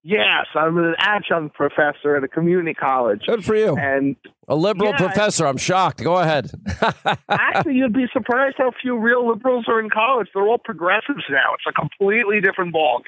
[0.08, 3.22] Yes, I'm an adjunct professor at a community college.
[3.26, 3.76] Good for you.
[3.76, 4.14] And
[4.46, 5.46] A liberal Yeah, professor.
[5.48, 6.00] I'm shocked.
[6.04, 6.48] Go ahead.
[7.28, 10.28] actually, you'd be surprised how few real liberals are in college.
[10.32, 11.54] They're all progressives now.
[11.54, 13.02] It's a completely different ballgame.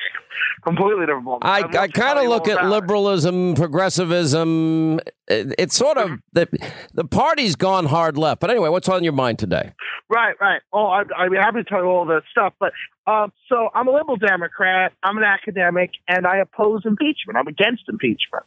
[0.64, 1.44] Completely different ballgame.
[1.44, 2.68] I, I'd I kind of look at about it.
[2.70, 4.99] liberalism, progressivism.
[5.28, 6.48] It, it's sort of the
[6.94, 8.40] the party's gone hard left.
[8.40, 9.72] But anyway, what's on your mind today?
[10.08, 10.62] Right, right.
[10.72, 12.54] Oh, I, be happy to tell you all that stuff.
[12.58, 12.72] But
[13.06, 14.92] um, so I'm a liberal Democrat.
[15.02, 17.36] I'm an academic, and I oppose impeachment.
[17.36, 18.44] I'm against impeachment.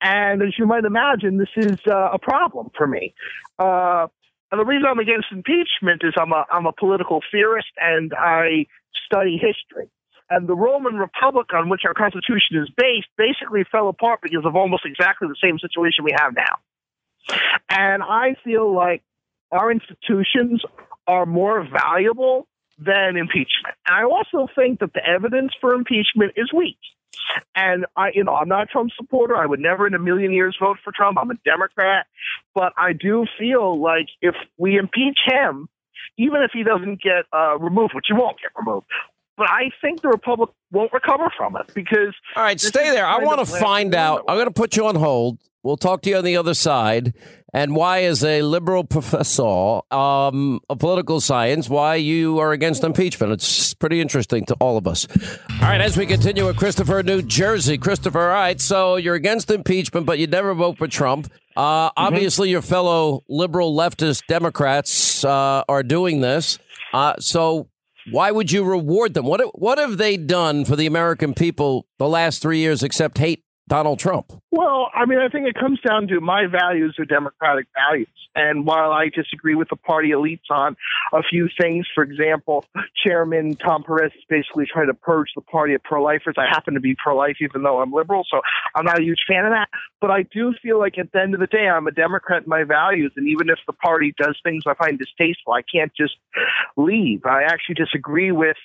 [0.00, 3.14] And as you might imagine, this is uh, a problem for me.
[3.58, 4.08] Uh,
[4.50, 8.66] and the reason I'm against impeachment is I'm a I'm a political theorist, and I
[9.06, 9.88] study history.
[10.28, 14.56] And the Roman Republic on which our Constitution is based basically fell apart because of
[14.56, 17.38] almost exactly the same situation we have now.
[17.70, 19.02] And I feel like
[19.52, 20.62] our institutions
[21.06, 22.48] are more valuable
[22.78, 23.74] than impeachment.
[23.86, 26.78] I also think that the evidence for impeachment is weak.
[27.54, 29.36] And I, you know, I'm not a Trump supporter.
[29.36, 31.18] I would never in a million years vote for Trump.
[31.18, 32.06] I'm a Democrat,
[32.54, 35.68] but I do feel like if we impeach him,
[36.18, 38.86] even if he doesn't get uh, removed, which he won't get removed,
[39.36, 42.14] but I think the Republic won't recover from it because.
[42.34, 43.06] All right, stay there.
[43.06, 44.24] I want to find out.
[44.28, 45.38] I'm going to put you on hold.
[45.62, 47.14] We'll talk to you on the other side.
[47.52, 53.32] And why, as a liberal professor um, of political science, why you are against impeachment.
[53.32, 55.08] It's pretty interesting to all of us.
[55.50, 57.78] All right, as we continue with Christopher, New Jersey.
[57.78, 61.32] Christopher, all right, so you're against impeachment, but you never vote for Trump.
[61.56, 66.58] Uh, obviously, your fellow liberal leftist Democrats uh, are doing this.
[66.92, 67.68] Uh, so,
[68.10, 69.26] why would you reward them?
[69.26, 73.44] What what have they done for the American people the last three years except hate
[73.68, 74.32] Donald Trump?
[74.50, 78.08] Well, I mean, I think it comes down to my values are democratic values.
[78.34, 80.76] And while I disagree with the party elites on
[81.12, 82.66] a few things, for example,
[83.02, 86.34] Chairman Tom Perez is basically trying to purge the party of pro lifers.
[86.36, 88.42] I happen to be pro life, even though I'm liberal, so
[88.74, 89.68] I'm not a huge fan of that.
[90.00, 92.48] But I do feel like at the end of the day, I'm a Democrat in
[92.48, 93.12] my values.
[93.16, 96.14] And even if the party does things I find distasteful, I can't just
[96.76, 97.24] leave.
[97.24, 98.56] I actually disagree with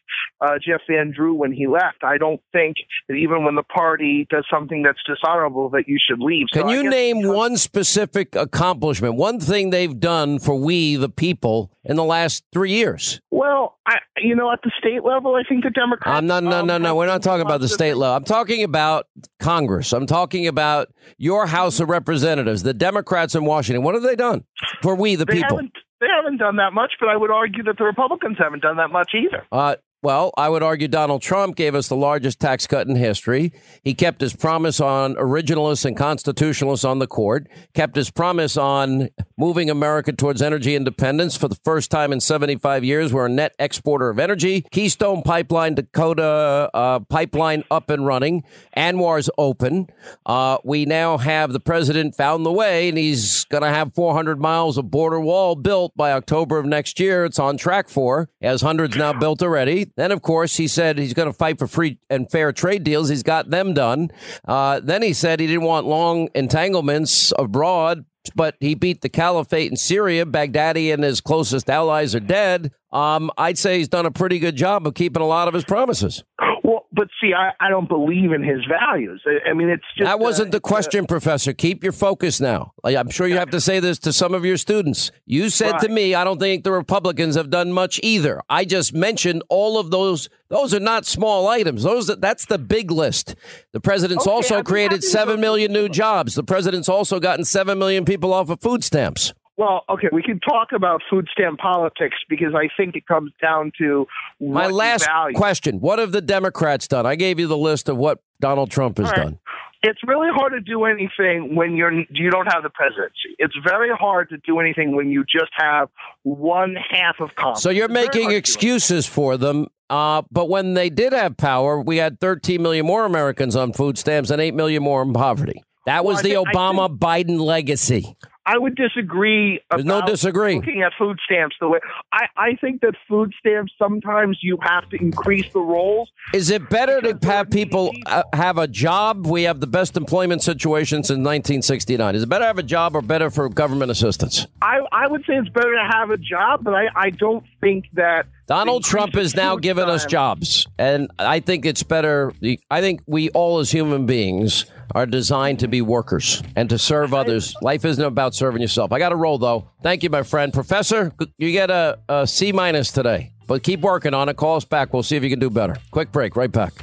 [0.41, 2.03] uh, Jeff Van Drew when he left.
[2.03, 2.75] I don't think
[3.07, 6.47] that even when the party does something that's dishonorable, that you should leave.
[6.51, 11.71] Can So you name one specific accomplishment, one thing they've done for we, the people,
[11.83, 13.21] in the last three years?
[13.31, 16.15] Well, I, you know, at the state level, I think the Democrats.
[16.17, 16.95] I'm not, no, no, no.
[16.95, 18.15] We're not talking about the state level.
[18.15, 19.07] I'm talking about
[19.39, 19.93] Congress.
[19.93, 20.89] I'm talking about
[21.21, 23.83] your House of Representatives, the Democrats in Washington.
[23.83, 24.43] What have they done
[24.81, 25.57] for we, the they people?
[25.57, 28.77] haven't they haven't done that much, but I would argue that the Republicans haven't done
[28.77, 29.45] that much either.
[29.51, 33.53] Uh, well, I would argue Donald Trump gave us the largest tax cut in history.
[33.83, 39.09] He kept his promise on originalists and constitutionalists on the court, kept his promise on
[39.41, 41.35] moving America towards energy independence.
[41.35, 44.61] For the first time in 75 years, we're a net exporter of energy.
[44.69, 48.43] Keystone Pipeline, Dakota uh, pipeline up and running.
[48.77, 49.87] ANWR's open.
[50.27, 54.39] Uh, we now have the president found the way, and he's going to have 400
[54.39, 57.25] miles of border wall built by October of next year.
[57.25, 58.29] It's on track for.
[58.43, 59.91] as hundreds now built already.
[59.95, 63.09] Then, of course, he said he's going to fight for free and fair trade deals.
[63.09, 64.11] He's got them done.
[64.47, 68.05] Uh, then he said he didn't want long entanglements abroad,
[68.35, 70.25] but he beat the caliphate in Syria.
[70.25, 72.71] Baghdadi and his closest allies are dead.
[72.91, 75.63] Um, I'd say he's done a pretty good job of keeping a lot of his
[75.63, 76.23] promises.
[76.71, 79.21] Well, but see, I, I don't believe in his values.
[79.25, 81.51] I, I mean, it's just That wasn't uh, the question, Professor.
[81.51, 82.71] Keep your focus now.
[82.85, 85.11] I'm sure you have to say this to some of your students.
[85.25, 88.39] You said to me, I don't think the Republicans have done much either.
[88.49, 90.29] I just mentioned all of those.
[90.47, 91.83] Those are not small items.
[91.83, 93.35] Those that's the big list.
[93.73, 96.35] The president's Okay, also created seven million new jobs.
[96.35, 99.33] The president's also gotten seven million people off of food stamps.
[99.61, 103.71] Well, okay, we can talk about food stamp politics because I think it comes down
[103.77, 104.07] to
[104.39, 105.35] My last value.
[105.35, 107.05] question: What have the Democrats done?
[107.05, 109.17] I gave you the list of what Donald Trump has right.
[109.17, 109.39] done.
[109.83, 113.35] It's really hard to do anything when you're you don't have the presidency.
[113.37, 115.89] It's very hard to do anything when you just have
[116.23, 117.61] one half of Congress.
[117.61, 119.67] So you're It's making hard to do excuses for them.
[119.91, 123.99] Uh, but when they did have power, we had 13 million more Americans on food
[123.99, 125.63] stamps and 8 million more in poverty.
[125.85, 128.15] That was I the think- Obama Biden legacy.
[128.45, 129.61] I would disagree.
[129.69, 130.55] There's no about disagree.
[130.55, 131.79] Looking at food stamps the way
[132.11, 136.09] I, I think that food stamps sometimes you have to increase the rolls.
[136.33, 139.27] Is it better to have people uh, have a job?
[139.27, 142.15] We have the best employment situation since 1969.
[142.15, 144.47] Is it better to have a job or better for government assistance?
[144.61, 147.85] I, I would say it's better to have a job, but I, I don't think
[147.93, 152.33] that Donald Trump has now food given us jobs, and I think it's better.
[152.69, 157.13] I think we all, as human beings, are designed to be workers and to serve
[157.13, 157.55] others.
[157.61, 158.91] Life isn't about serving yourself.
[158.91, 159.69] I got to roll, though.
[159.81, 160.51] Thank you, my friend.
[160.51, 164.35] Professor, you get a, a C minus today, but keep working on it.
[164.35, 164.91] Call us back.
[164.91, 165.77] We'll see if you can do better.
[165.91, 166.35] Quick break.
[166.35, 166.73] Right back.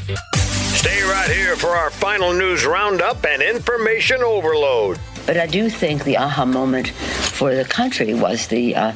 [0.78, 4.98] Stay right here for our final news roundup and information overload.
[5.28, 8.94] But I do think the aha moment for the country was the uh,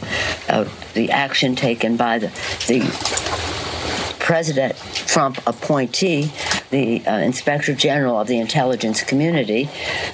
[0.49, 0.65] uh,
[0.95, 2.29] the action taken by the
[2.69, 2.81] the
[4.19, 6.33] President Trump appointee,
[6.71, 9.69] the uh, Inspector General of the intelligence community,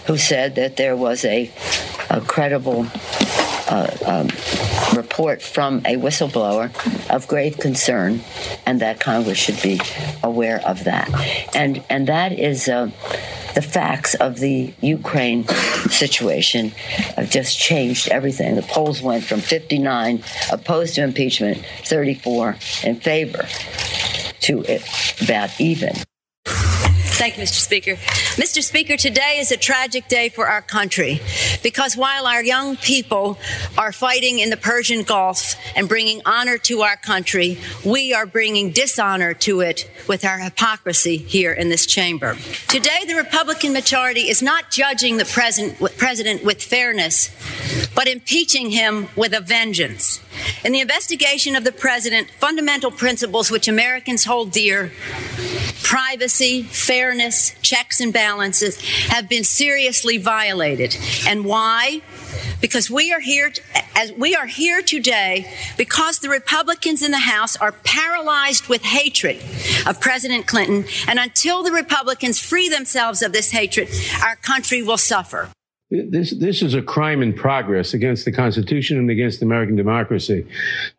[0.06, 1.52] who said that there was a,
[2.10, 2.88] a credible
[3.68, 4.28] uh, um,
[4.96, 6.70] report from a whistleblower
[7.10, 8.20] of grave concern,
[8.66, 9.80] and that Congress should be
[10.22, 11.08] aware of that.
[11.54, 12.68] And and that is.
[12.68, 12.90] Uh,
[13.54, 15.44] the facts of the Ukraine
[15.90, 16.68] situation
[17.16, 18.54] have just changed everything.
[18.54, 23.48] The polls went from 59 opposed to impeachment, 34 in favor,
[24.42, 24.64] to
[25.20, 25.94] about even.
[27.18, 27.54] Thank you, Mr.
[27.54, 27.94] Speaker.
[28.36, 28.62] Mr.
[28.62, 31.20] Speaker, today is a tragic day for our country
[31.64, 33.40] because while our young people
[33.76, 38.70] are fighting in the Persian Gulf and bringing honor to our country, we are bringing
[38.70, 42.36] dishonor to it with our hypocrisy here in this chamber.
[42.68, 49.32] Today, the Republican majority is not judging the president, with fairness, but impeaching him with
[49.32, 50.20] a vengeance.
[50.64, 54.92] In the investigation of the president, fundamental principles which Americans hold dear
[55.82, 60.96] privacy, fairness, checks and balances have been seriously violated.
[61.26, 62.02] And why?
[62.60, 63.52] Because we are here
[63.96, 69.42] as we are here today because the Republicans in the House are paralyzed with hatred
[69.86, 73.88] of President Clinton and until the Republicans free themselves of this hatred,
[74.22, 75.50] our country will suffer.
[75.90, 80.46] This this is a crime in progress against the Constitution and against American democracy.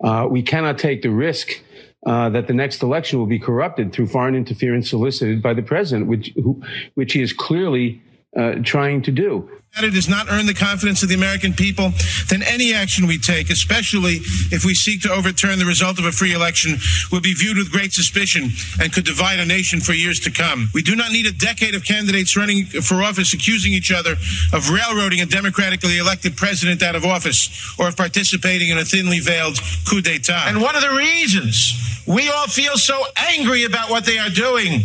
[0.03, 1.61] Uh, we cannot take the risk
[2.05, 6.07] uh, that the next election will be corrupted through foreign interference solicited by the president,
[6.07, 6.61] which who,
[6.95, 8.01] which he is clearly
[8.35, 9.49] uh, trying to do.
[9.77, 11.93] It does not earn the confidence of the American people,
[12.27, 14.19] then any action we take, especially
[14.51, 16.75] if we seek to overturn the result of a free election,
[17.13, 18.49] will be viewed with great suspicion
[18.81, 20.69] and could divide a nation for years to come.
[20.73, 24.17] We do not need a decade of candidates running for office accusing each other
[24.51, 27.47] of railroading a democratically elected president out of office
[27.79, 30.49] or of participating in a thinly veiled coup d'etat.
[30.49, 34.81] And one of the reasons we all feel so angry about what they are doing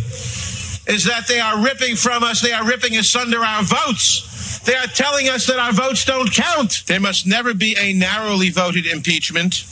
[0.86, 4.60] is that they are ripping from us, they are ripping asunder our votes.
[4.64, 6.84] They are telling us that our votes don't count.
[6.86, 9.64] There must never be a narrowly voted impeachment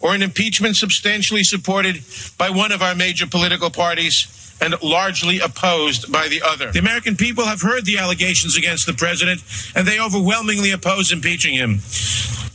[0.00, 2.02] or an impeachment substantially supported
[2.36, 4.26] by one of our major political parties
[4.60, 6.70] and largely opposed by the other.
[6.70, 9.42] The American people have heard the allegations against the president,
[9.74, 11.80] and they overwhelmingly oppose impeaching him.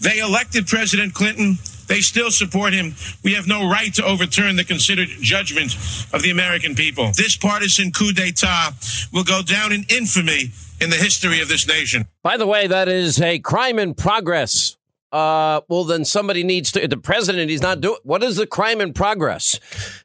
[0.02, 1.58] They elected President Clinton.
[1.88, 2.96] They still support him.
[3.24, 5.76] We have no right to overturn the considered judgment
[6.14, 7.12] of the American people.
[7.16, 8.72] This partisan coup d'etat
[9.14, 12.08] will go down in infamy in the history of this nation.
[12.24, 14.78] By the way, that is a crime in progress.
[15.12, 16.86] Uh, well, then somebody needs to.
[16.86, 17.98] The president, he's not doing.
[18.04, 19.60] What is the crime in progress?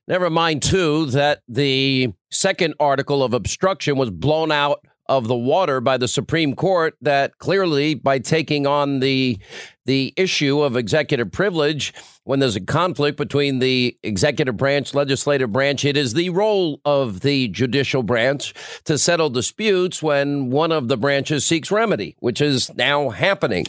[0.06, 5.80] Never mind, too, that the second article of obstruction was blown out of the water
[5.82, 6.96] by the Supreme Court.
[7.02, 9.38] That clearly, by taking on the
[9.84, 11.92] the issue of executive privilege,
[12.24, 17.20] when there's a conflict between the executive branch, legislative branch, it is the role of
[17.20, 18.54] the judicial branch
[18.84, 23.66] to settle disputes when one of the branches seeks remedy, which is now happening.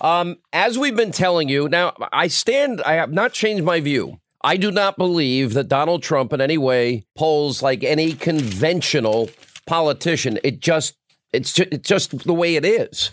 [0.00, 4.18] Um, as we've been telling you, now I stand, I have not changed my view.
[4.42, 9.30] I do not believe that Donald Trump in any way polls like any conventional
[9.66, 10.38] politician.
[10.44, 10.96] It just,
[11.32, 13.10] it's just, it's just the way it is.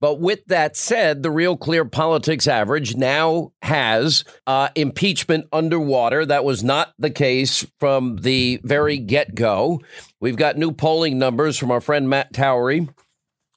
[0.00, 6.24] But with that said, the Real Clear Politics average now has uh, impeachment underwater.
[6.24, 9.80] That was not the case from the very get go.
[10.20, 12.88] We've got new polling numbers from our friend Matt Towery.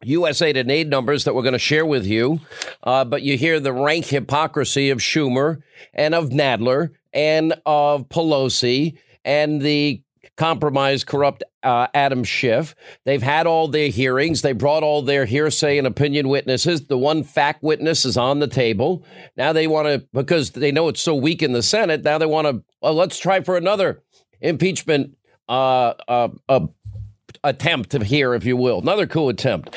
[0.03, 2.39] USA Today numbers that we're going to share with you,
[2.82, 5.61] uh, but you hear the rank hypocrisy of Schumer
[5.93, 10.01] and of Nadler and of Pelosi and the
[10.38, 12.75] compromised, corrupt uh, Adam Schiff.
[13.05, 14.41] They've had all their hearings.
[14.41, 16.88] They brought all their hearsay and opinion witnesses.
[16.88, 19.05] The one fact witness is on the table.
[19.38, 22.25] Now they want to, because they know it's so weak in the Senate, now they
[22.25, 24.01] want to, well, let's try for another
[24.39, 25.15] impeachment
[25.47, 26.67] uh, uh, uh,
[27.43, 28.79] attempt here, if you will.
[28.79, 29.75] Another coup attempt.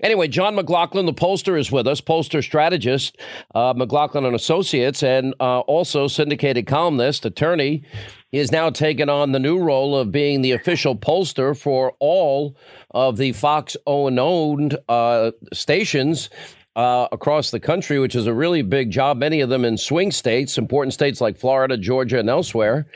[0.00, 3.18] Anyway, John McLaughlin, the pollster, is with us, pollster strategist,
[3.54, 7.82] uh, McLaughlin and Associates, and uh, also syndicated columnist, attorney.
[8.30, 12.56] He has now taken on the new role of being the official pollster for all
[12.90, 16.30] of the Fox owned uh, stations.
[16.76, 20.12] Uh, across the country, which is a really big job, many of them in swing
[20.12, 22.86] states, important states like Florida, Georgia, and elsewhere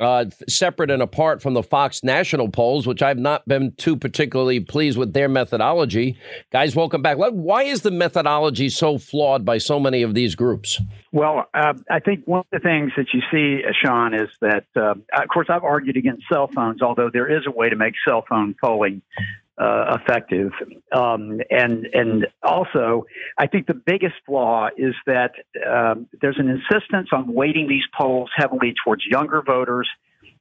[0.00, 4.60] uh, separate and apart from the Fox national polls, which I've not been too particularly
[4.60, 6.18] pleased with their methodology.
[6.52, 7.16] Guys, welcome back.
[7.18, 10.80] Why is the methodology so flawed by so many of these groups?
[11.12, 14.66] Well, uh, I think one of the things that you see, uh, Sean, is that,
[14.76, 17.94] uh, of course, I've argued against cell phones, although there is a way to make
[18.06, 19.02] cell phone polling
[19.58, 20.52] uh, effective.
[20.92, 23.06] Um, and and also,
[23.38, 25.32] I think the biggest flaw is that
[25.66, 29.88] um, there's an insistence on weighting these polls heavily towards younger voters.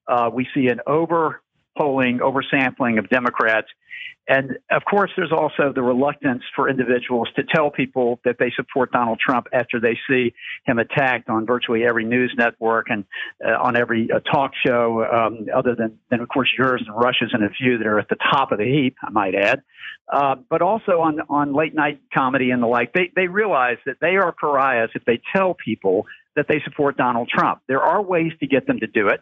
[0.07, 1.41] Uh, we see an over
[1.77, 3.67] polling, oversampling of Democrats.
[4.27, 8.91] And of course, there's also the reluctance for individuals to tell people that they support
[8.91, 10.33] Donald Trump after they see
[10.65, 13.05] him attacked on virtually every news network and
[13.45, 17.31] uh, on every uh, talk show, um, other than, than, of course, yours and Rush's
[17.33, 19.61] and a few that are at the top of the heap, I might add.
[20.11, 23.97] Uh, but also on, on late night comedy and the like, they, they realize that
[24.01, 27.61] they are pariahs if they tell people that they support Donald Trump.
[27.67, 29.21] There are ways to get them to do it.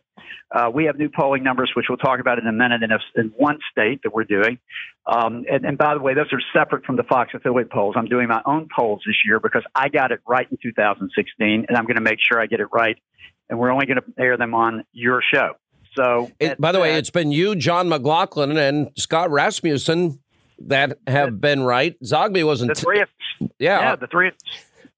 [0.52, 2.99] Uh, we have new polling numbers, which we'll talk about in a minute, in, a,
[3.15, 4.57] in one state that we're doing.
[5.06, 7.95] Um, and, and, by the way, those are separate from the Fox affiliate polls.
[7.98, 11.77] I'm doing my own polls this year because I got it right in 2016, and
[11.77, 12.98] I'm going to make sure I get it right.
[13.49, 15.53] And we're only going to air them on your show.
[15.95, 20.19] So, it, by the way, it's been you, John McLaughlin, and Scott Rasmussen
[20.68, 21.99] that have been right.
[22.02, 22.73] Zogby wasn't.
[22.73, 23.10] The three of,
[23.60, 24.30] yeah, yeah, the three.
[24.30, 24.35] Of,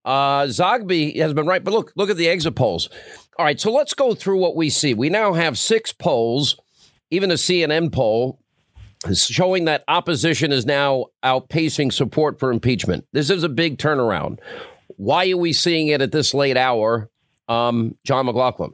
[0.05, 2.89] uh, Zogby has been right, but look, look at the exit polls.
[3.37, 4.93] All right, so let's go through what we see.
[4.93, 6.57] We now have six polls,
[7.09, 8.39] even a CNN poll,
[9.13, 13.05] showing that opposition is now outpacing support for impeachment.
[13.11, 14.39] This is a big turnaround.
[14.97, 17.09] Why are we seeing it at this late hour,
[17.49, 18.73] um, John McLaughlin?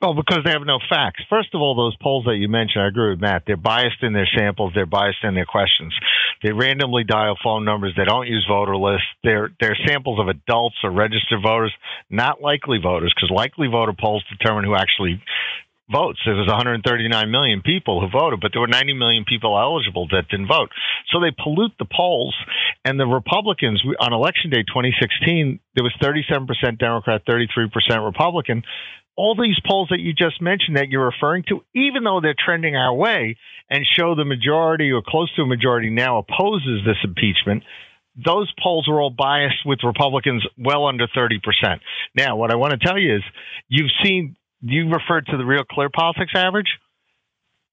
[0.00, 1.24] Well, because they have no facts.
[1.28, 3.42] First of all, those polls that you mentioned, I agree with Matt.
[3.46, 4.72] They're biased in their samples.
[4.72, 5.92] They're biased in their questions.
[6.40, 7.94] They randomly dial phone numbers.
[7.96, 9.08] They don't use voter lists.
[9.24, 11.74] They're they're samples of adults or registered voters,
[12.10, 15.20] not likely voters, because likely voter polls determine who actually
[15.90, 16.20] votes.
[16.24, 20.28] There was 139 million people who voted, but there were 90 million people eligible that
[20.28, 20.70] didn't vote.
[21.10, 22.36] So they pollute the polls.
[22.84, 28.62] And the Republicans on election day 2016, there was 37% Democrat, 33% Republican.
[29.18, 32.76] All these polls that you just mentioned that you're referring to, even though they're trending
[32.76, 33.36] our way
[33.68, 37.64] and show the majority or close to a majority now opposes this impeachment,
[38.14, 41.40] those polls are all biased with Republicans well under 30%.
[42.14, 43.22] Now, what I want to tell you is
[43.68, 46.78] you've seen you referred to the real clear politics average.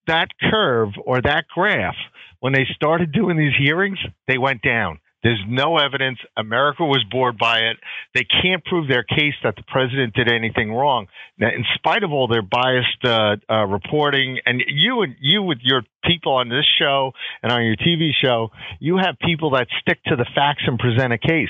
[0.07, 1.95] That curve or that graph,
[2.39, 4.99] when they started doing these hearings, they went down.
[5.26, 6.19] There's no evidence.
[6.38, 7.77] America was bored by it.
[8.14, 11.07] They can't prove their case that the president did anything wrong.
[11.39, 15.57] Now, in spite of all their biased uh, uh, reporting, and you and you with
[15.64, 19.97] your people on this show and on your TV show, you have people that stick
[20.03, 21.49] to the facts and present a case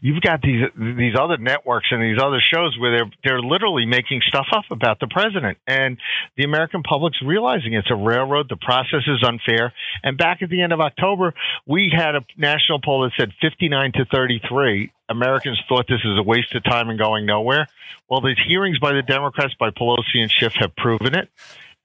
[0.00, 4.20] you've got these these other networks and these other shows where they're they're literally making
[4.26, 5.58] stuff up about the president.
[5.66, 5.98] And
[6.36, 8.48] the American public's realizing it's a railroad.
[8.48, 9.72] The process is unfair.
[10.02, 11.34] And back at the end of October
[11.66, 16.22] we had a national poll that said 59 to 33 Americans thought this is a
[16.22, 17.68] waste of time and going nowhere.
[18.08, 21.28] Well these hearings by the Democrats by Pelosi and Schiff have proven it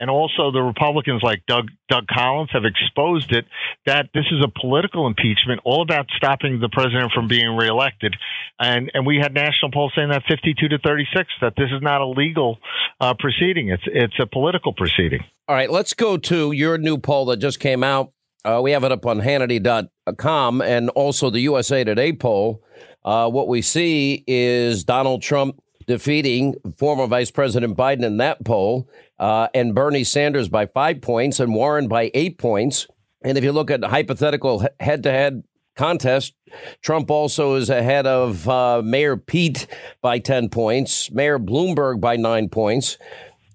[0.01, 3.45] and also the Republicans like Doug Doug Collins have exposed it
[3.85, 8.17] that this is a political impeachment, all about stopping the president from being reelected.
[8.59, 12.01] And and we had national polls saying that 52 to 36 that this is not
[12.01, 12.57] a legal
[12.99, 15.23] uh, proceeding; it's it's a political proceeding.
[15.47, 18.11] All right, let's go to your new poll that just came out.
[18.43, 22.63] Uh, we have it up on Hannity.com and also the USA Today poll.
[23.05, 25.61] Uh, what we see is Donald Trump
[25.91, 28.89] defeating former Vice President Biden in that poll
[29.19, 32.87] uh, and Bernie Sanders by five points and Warren by eight points.
[33.21, 35.43] And if you look at hypothetical head to head
[35.75, 36.33] contest,
[36.81, 39.67] Trump also is ahead of uh, Mayor Pete
[40.01, 42.97] by 10 points, Mayor Bloomberg by nine points.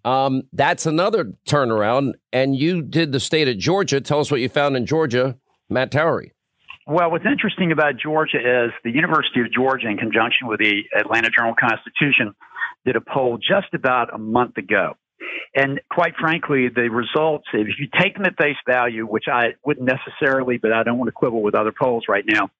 [0.04, 2.12] Um, that's another turnaround.
[2.34, 4.02] And you did the state of Georgia.
[4.02, 5.38] Tell us what you found in Georgia,
[5.70, 6.32] Matt Towery.
[6.86, 11.30] Well, what's interesting about Georgia is the University of Georgia, in conjunction with the Atlanta
[11.30, 12.34] Journal Constitution,
[12.84, 14.96] did a poll just about a month ago.
[15.54, 19.88] And quite frankly, the results, if you take them at face value, which I wouldn't
[19.88, 22.50] necessarily, but I don't want to quibble with other polls right now,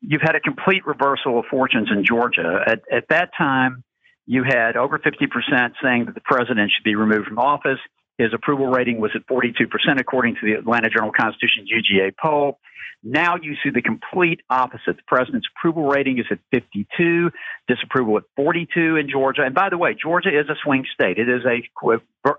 [0.00, 2.60] you've had a complete reversal of fortunes in Georgia.
[2.66, 3.84] At, at that time,
[4.26, 7.78] you had over 50% saying that the president should be removed from office.
[8.18, 9.68] His approval rating was at 42%,
[9.98, 12.58] according to the Atlanta Journal Constitution UGA poll.
[13.02, 14.96] Now you see the complete opposite.
[14.96, 17.30] The president's approval rating is at 52,
[17.68, 19.42] disapproval at 42 in Georgia.
[19.42, 21.18] And by the way, Georgia is a swing state.
[21.18, 21.62] It is a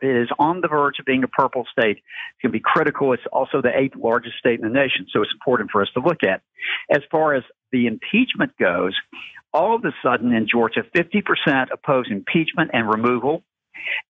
[0.01, 1.97] it is on the verge of being a purple state.
[1.97, 3.14] It's going to be critical.
[3.14, 6.01] It's also the eighth largest state in the nation, so it's important for us to
[6.01, 6.41] look at.
[6.89, 8.93] As far as the impeachment goes,
[9.53, 13.43] all of a sudden in Georgia, 50% oppose impeachment and removal.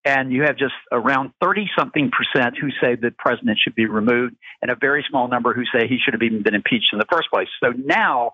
[0.06, 4.36] And you have just around 30 something percent who say the president should be removed,
[4.62, 7.06] and a very small number who say he should have even been impeached in the
[7.12, 7.48] first place.
[7.64, 8.32] So now,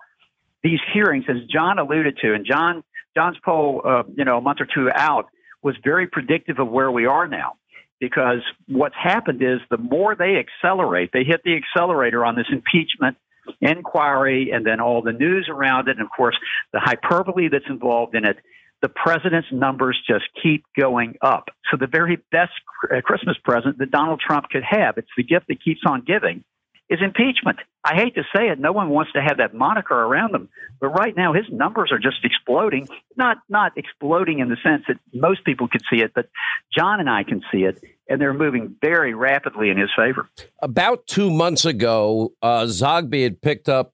[0.62, 2.82] these hearings, as John alluded to, and John
[3.16, 5.26] John's poll, uh, you know, a month or two out,
[5.62, 7.54] was very predictive of where we are now.
[7.98, 13.16] Because what's happened is the more they accelerate, they hit the accelerator on this impeachment
[13.60, 16.36] inquiry and then all the news around it, and of course,
[16.72, 18.36] the hyperbole that's involved in it
[18.82, 21.48] the president's numbers just keep going up.
[21.70, 22.52] So the very best
[22.90, 26.44] uh, Christmas present that Donald Trump could have, it's the gift that keeps on giving,
[26.88, 27.58] is impeachment.
[27.84, 30.48] I hate to say it, no one wants to have that moniker around them,
[30.80, 32.88] but right now his numbers are just exploding.
[33.16, 36.28] Not not exploding in the sense that most people could see it, but
[36.76, 40.28] John and I can see it, and they're moving very rapidly in his favor.
[40.62, 43.92] About two months ago, uh, Zogby had picked up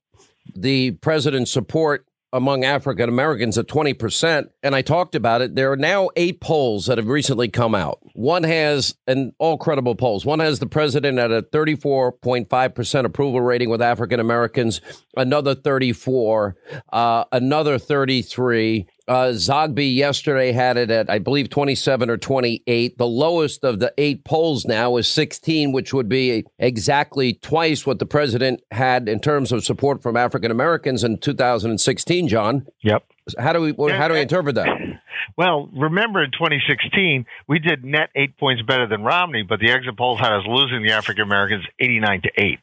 [0.54, 4.48] the president's support among African Americans at 20%.
[4.62, 5.54] And I talked about it.
[5.54, 7.98] There are now eight polls that have recently come out.
[8.14, 13.68] One has, and all credible polls, one has the president at a 34.5% approval rating
[13.68, 14.80] with African Americans,
[15.16, 16.56] another 34,
[16.92, 22.98] uh, another 33, uh, Zogby yesterday had it at, I believe, 27 or 28.
[22.98, 27.98] The lowest of the eight polls now is 16, which would be exactly twice what
[27.98, 32.66] the president had in terms of support from African Americans in 2016, John.
[32.82, 33.04] Yep.
[33.38, 34.66] How do we how do we interpret that?
[35.36, 39.96] Well, remember in 2016, we did net eight points better than Romney, but the exit
[39.96, 42.58] polls had us losing the African Americans 89 to 8.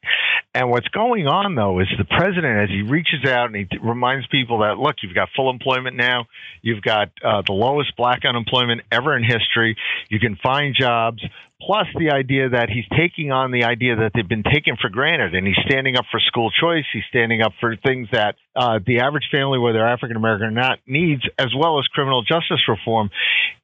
[0.55, 4.25] And what's going on, though, is the president, as he reaches out and he reminds
[4.27, 6.25] people that, look, you've got full employment now,
[6.61, 9.77] you've got uh, the lowest black unemployment ever in history,
[10.09, 11.23] you can find jobs,
[11.61, 15.35] plus the idea that he's taking on the idea that they've been taken for granted
[15.35, 16.85] and he's standing up for school choice.
[16.91, 20.79] He's standing up for things that uh, the average family whether african american or not
[20.87, 23.09] needs as well as criminal justice reform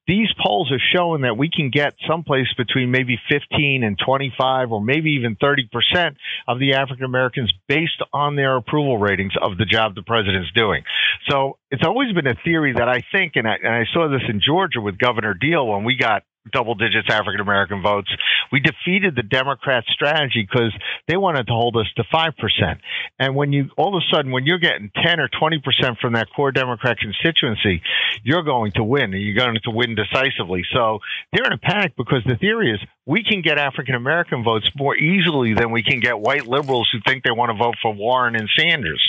[0.07, 4.81] these polls are showing that we can get someplace between maybe 15 and 25 or
[4.81, 6.15] maybe even 30%
[6.47, 10.83] of the African Americans based on their approval ratings of the job the president's doing.
[11.29, 14.21] So it's always been a theory that I think, and I, and I saw this
[14.29, 18.09] in Georgia with Governor Deal when we got double digits African American votes.
[18.51, 20.73] We defeated the Democrat strategy because
[21.07, 22.79] they wanted to hold us to 5%.
[23.19, 26.27] And when you, all of a sudden, when you're getting 10 or 20% from that
[26.35, 27.81] core Democrat constituency,
[28.23, 30.63] you're going to win and you're going to win decisively.
[30.73, 30.99] So
[31.33, 34.95] they're in a panic because the theory is we can get African American votes more
[34.95, 38.35] easily than we can get white liberals who think they want to vote for Warren
[38.35, 39.01] and Sanders.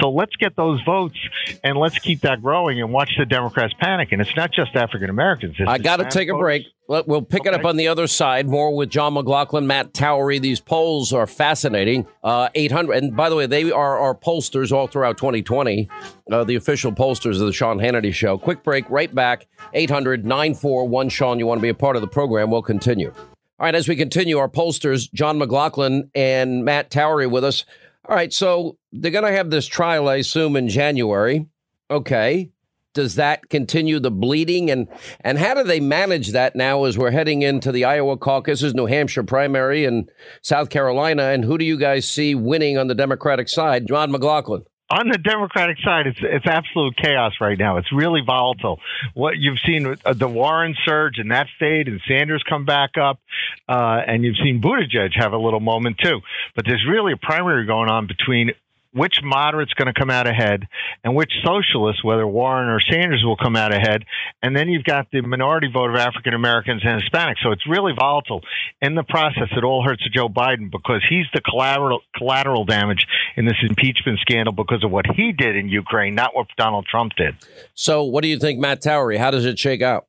[0.00, 1.18] So let's get those votes
[1.64, 4.12] and let's keep that growing and watch the Democrats panic.
[4.12, 5.56] And it's not just African Americans.
[5.66, 6.66] I got to take a break.
[6.88, 8.48] We'll pick it up on the other side.
[8.48, 10.38] More with John McLaughlin, Matt Towery.
[10.38, 12.06] These polls are fascinating.
[12.24, 12.94] Uh, 800.
[12.94, 15.86] And by the way, they are our pollsters all throughout 2020,
[16.32, 18.38] uh, the official pollsters of the Sean Hannity Show.
[18.38, 19.48] Quick break, right back.
[19.74, 21.38] 800 941 Sean.
[21.38, 22.50] You want to be a part of the program?
[22.50, 23.12] We'll continue.
[23.14, 27.66] All right, as we continue, our pollsters, John McLaughlin and Matt Towery with us.
[28.08, 31.48] All right, so they're going to have this trial, I assume, in January.
[31.90, 32.50] Okay
[32.94, 34.88] does that continue the bleeding and
[35.20, 38.86] and how do they manage that now as we're heading into the Iowa caucuses, New
[38.86, 40.10] Hampshire primary, and
[40.42, 41.24] South Carolina?
[41.24, 43.86] And who do you guys see winning on the Democratic side?
[43.86, 44.64] John McLaughlin.
[44.90, 47.76] On the Democratic side, it's it's absolute chaos right now.
[47.76, 48.80] It's really volatile.
[49.12, 52.96] What you've seen with uh, the Warren surge in that state, and Sanders come back
[52.98, 53.20] up,
[53.68, 56.20] uh, and you've seen Buttigieg have a little moment too.
[56.56, 58.52] But there's really a primary going on between
[58.98, 60.66] which moderate's going to come out ahead
[61.04, 64.04] and which socialists, whether Warren or Sanders, will come out ahead.
[64.42, 67.42] And then you've got the minority vote of African Americans and Hispanics.
[67.42, 68.42] So it's really volatile.
[68.80, 73.06] In the process, it all hurts Joe Biden because he's the collateral, collateral damage
[73.36, 77.14] in this impeachment scandal because of what he did in Ukraine, not what Donald Trump
[77.16, 77.36] did.
[77.74, 79.16] So, what do you think, Matt Towery?
[79.18, 80.06] How does it shake out?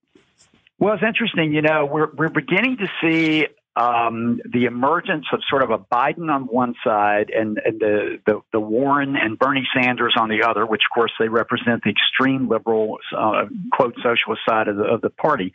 [0.80, 1.54] Well, it's interesting.
[1.54, 3.48] You know, we're we're beginning to see
[3.80, 8.42] um, the emergence of sort of a Biden on one side and, and the, the,
[8.52, 12.50] the, Warren and Bernie Sanders on the other, which of course they represent the extreme
[12.50, 15.54] liberal, uh, quote, socialist side of the, of the party.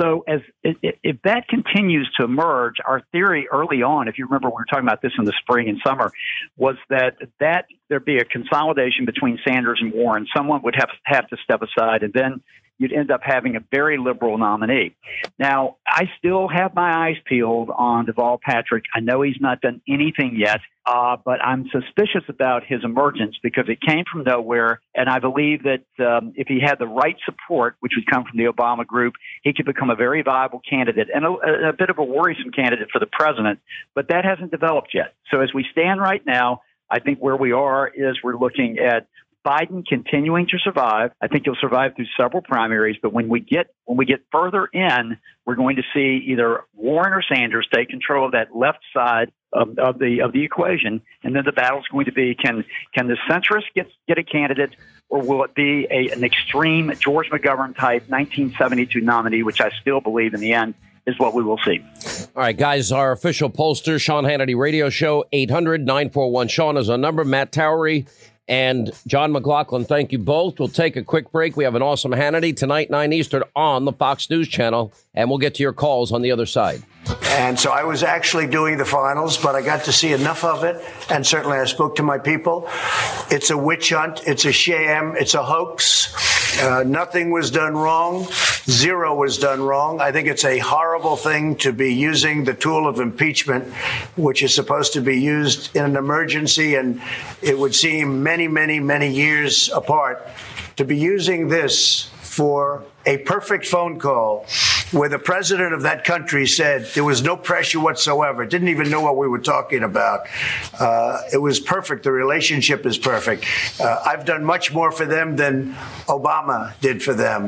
[0.00, 4.54] So as if that continues to emerge, our theory early on, if you remember, we
[4.54, 6.12] were talking about this in the spring and summer,
[6.56, 10.28] was that that there'd be a consolidation between Sanders and Warren.
[10.36, 12.42] Someone would have have to step aside, and then
[12.78, 14.94] you'd end up having a very liberal nominee.
[15.38, 18.84] Now, I still have my eyes peeled on Deval Patrick.
[18.94, 23.68] I know he's not done anything yet, uh, but I'm suspicious about his emergence because
[23.68, 24.80] it came from nowhere.
[24.94, 28.38] And I believe that um, if he had the right support, which would come from
[28.38, 31.98] the Obama group, he could become a very viable candidate and a, a bit of
[31.98, 33.60] a worrisome candidate for the president.
[33.94, 35.14] But that hasn't developed yet.
[35.30, 39.08] So as we stand right now, I think where we are is we're looking at
[39.46, 41.12] Biden continuing to survive.
[41.20, 44.66] I think he'll survive through several primaries, but when we get when we get further
[44.66, 49.30] in, we're going to see either Warren or Sanders take control of that left side
[49.52, 53.06] of, of the of the equation, and then the battle's going to be can can
[53.06, 54.74] the centrist get get a candidate,
[55.08, 60.00] or will it be a, an extreme George McGovern type 1972 nominee, which I still
[60.00, 60.74] believe in the end
[61.06, 61.80] is what we will see.
[62.34, 66.98] All right, guys, our official pollster, Sean Hannity Radio Show, 800 941 Sean is a
[66.98, 67.24] number.
[67.24, 68.08] Matt Towery
[68.48, 70.58] and John McLaughlin, thank you both.
[70.58, 71.56] We'll take a quick break.
[71.56, 75.38] We have an awesome Hannity tonight, 9 Eastern, on the Fox News Channel, and we'll
[75.38, 76.82] get to your calls on the other side.
[77.24, 80.64] And so I was actually doing the finals, but I got to see enough of
[80.64, 80.82] it.
[81.10, 82.68] And certainly I spoke to my people.
[83.30, 84.22] It's a witch hunt.
[84.26, 85.14] It's a sham.
[85.16, 86.14] It's a hoax.
[86.60, 88.26] Uh, nothing was done wrong.
[88.68, 90.00] Zero was done wrong.
[90.00, 93.72] I think it's a horrible thing to be using the tool of impeachment,
[94.16, 96.74] which is supposed to be used in an emergency.
[96.74, 97.02] And
[97.42, 100.26] it would seem many, many, many years apart
[100.76, 104.46] to be using this for a perfect phone call
[104.92, 109.00] where the president of that country said there was no pressure whatsoever, didn't even know
[109.00, 110.20] what we were talking about.
[110.78, 112.04] Uh, it was perfect.
[112.04, 113.44] The relationship is perfect.
[113.80, 115.74] Uh, I've done much more for them than
[116.06, 117.46] Obama did for them.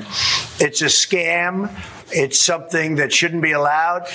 [0.59, 1.71] It's a scam.
[2.11, 4.09] It's something that shouldn't be allowed,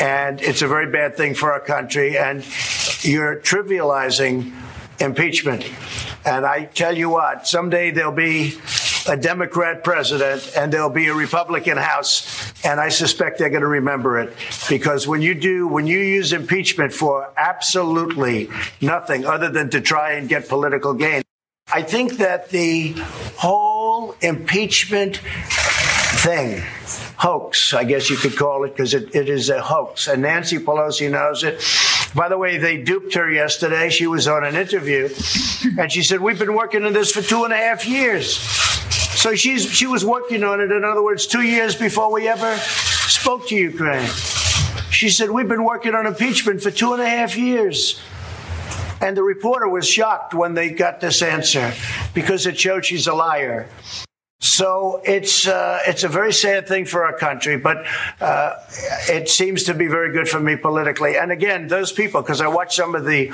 [0.00, 2.18] and it's a very bad thing for our country.
[2.18, 2.44] And
[3.02, 4.52] you're trivializing
[5.00, 5.64] impeachment.
[6.24, 8.58] And I tell you what, someday there'll be
[9.08, 12.52] a Democrat president and there'll be a Republican House.
[12.64, 14.32] And I suspect they're going to remember it
[14.68, 20.12] because when you do, when you use impeachment for absolutely nothing other than to try
[20.12, 21.22] and get political gain,
[21.70, 22.94] I think that the
[23.36, 26.62] whole impeachment thing,
[27.16, 30.08] hoax, I guess you could call it, because it, it is a hoax.
[30.08, 31.62] And Nancy Pelosi knows it.
[32.14, 33.90] By the way, they duped her yesterday.
[33.90, 35.10] She was on an interview,
[35.78, 38.38] and she said, We've been working on this for two and a half years.
[39.18, 42.56] So she's, she was working on it, in other words, two years before we ever
[42.56, 44.08] spoke to Ukraine.
[44.92, 48.00] She said, We've been working on impeachment for two and a half years.
[49.00, 51.72] And the reporter was shocked when they got this answer
[52.14, 53.68] because it showed she's a liar.
[54.38, 57.84] So it's uh, it's a very sad thing for our country, but
[58.20, 58.54] uh,
[59.08, 61.16] it seems to be very good for me politically.
[61.16, 63.32] And again, those people, because I watch some of the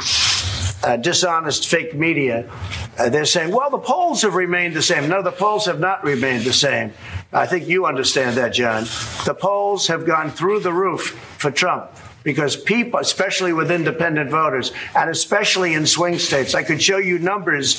[0.85, 2.51] uh, dishonest fake media,
[2.99, 6.05] uh, they're saying, "Well, the polls have remained the same." No, the polls have not
[6.05, 6.93] remained the same.
[7.33, 8.85] I think you understand that, John.
[9.25, 11.91] The polls have gone through the roof for Trump
[12.23, 17.19] because people, especially with independent voters, and especially in swing states, I could show you
[17.19, 17.79] numbers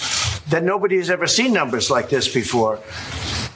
[0.49, 2.80] that nobody has ever seen numbers like this before.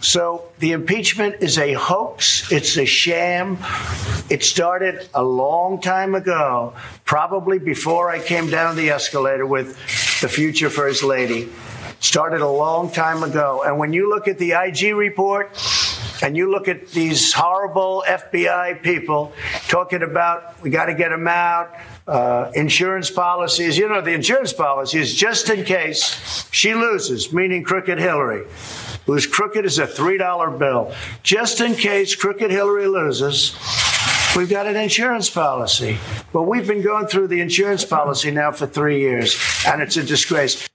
[0.02, 2.52] So the impeachment is a hoax.
[2.52, 3.58] It's a sham.
[4.30, 6.74] It started a long time ago,
[7.04, 9.76] probably before I came down the escalator with
[10.22, 11.50] the future First Lady.
[12.00, 13.64] Started a long time ago.
[13.66, 15.52] And when you look at the IG report,
[16.22, 19.32] and you look at these horrible FBI people
[19.68, 21.74] talking about we got to get them out,
[22.10, 23.78] uh, insurance policies.
[23.78, 28.48] You know, the insurance policy is just in case she loses, meaning Crooked Hillary,
[29.06, 30.94] who's crooked as a $3 bill.
[31.24, 33.56] Just in case Crooked Hillary loses,
[34.36, 35.98] We've got an insurance policy.
[36.32, 40.04] But we've been going through the insurance policy now for three years, and it's a
[40.04, 40.70] disgrace.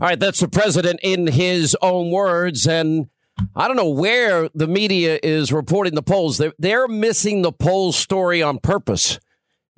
[0.00, 2.68] All right, that's the president in his own words.
[2.68, 3.08] And
[3.56, 6.36] I don't know where the media is reporting the polls.
[6.36, 9.18] They're, they're missing the poll story on purpose.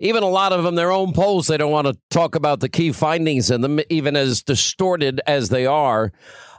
[0.00, 2.68] Even a lot of them, their own polls, they don't want to talk about the
[2.68, 6.10] key findings in them, even as distorted as they are.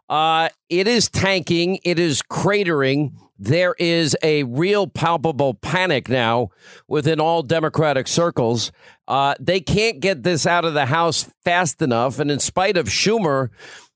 [0.08, 3.14] Uh, it is tanking, it is cratering.
[3.40, 6.50] There is a real palpable panic now
[6.88, 8.72] within all Democratic circles.
[9.08, 12.20] Uh, they can't get this out of the House fast enough.
[12.20, 13.50] And in spite of Schumer,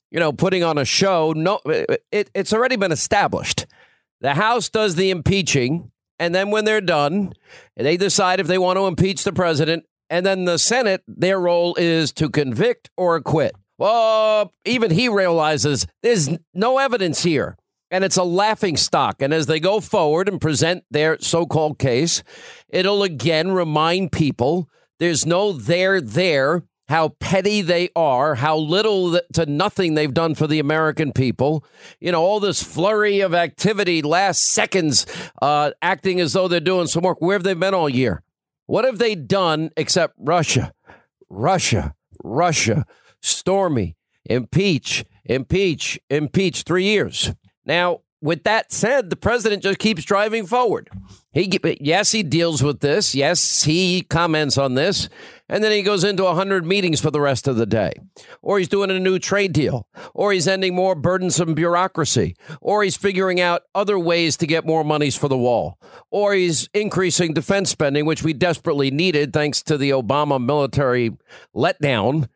[0.10, 1.34] you know, putting on a show.
[1.36, 3.68] No, it, it's already been established.
[4.22, 7.34] The House does the impeaching, and then when they're done,
[7.76, 9.86] they decide if they want to impeach the president.
[10.10, 13.56] And then the Senate, their role is to convict or acquit.
[13.78, 17.58] Well, even he realizes there's no evidence here,
[17.92, 19.22] and it's a laughing stock.
[19.22, 22.24] And as they go forward and present their so called case,
[22.70, 24.70] it'll again remind people
[25.00, 30.48] there's no there there how petty they are, how little to nothing they've done for
[30.48, 31.66] the American people.
[32.00, 35.06] You know, all this flurry of activity, last seconds,
[35.42, 37.22] uh, acting as though they're doing some work.
[37.22, 38.22] Where have they been all year?
[38.68, 40.74] What have they done except Russia,
[41.30, 42.86] Russia, Russia,
[43.22, 43.96] Stormy,
[44.26, 47.34] impeach, impeach, impeach, three years.
[47.66, 50.90] Now, with that said, the president just keeps driving forward.
[51.32, 51.52] He
[51.82, 53.14] yes, he deals with this.
[53.14, 55.10] Yes, he comments on this,
[55.48, 57.94] and then he goes into 100 meetings for the rest of the day.
[58.42, 62.98] Or he's doing a new trade deal, or he's ending more burdensome bureaucracy, or he's
[62.98, 65.78] figuring out other ways to get more monies for the wall,
[66.10, 71.12] or he's increasing defense spending, which we desperately needed thanks to the Obama military
[71.56, 72.28] letdown.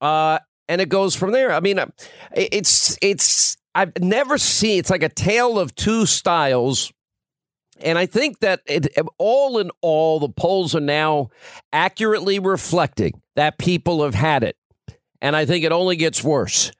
[0.00, 1.52] Uh, and it goes from there.
[1.52, 1.86] I mean, uh,
[2.34, 6.92] it's it's I've never seen it's like a tale of two styles.
[7.82, 8.88] And I think that it,
[9.18, 11.30] all in all, the polls are now
[11.72, 14.56] accurately reflecting that people have had it.
[15.20, 16.72] And I think it only gets worse.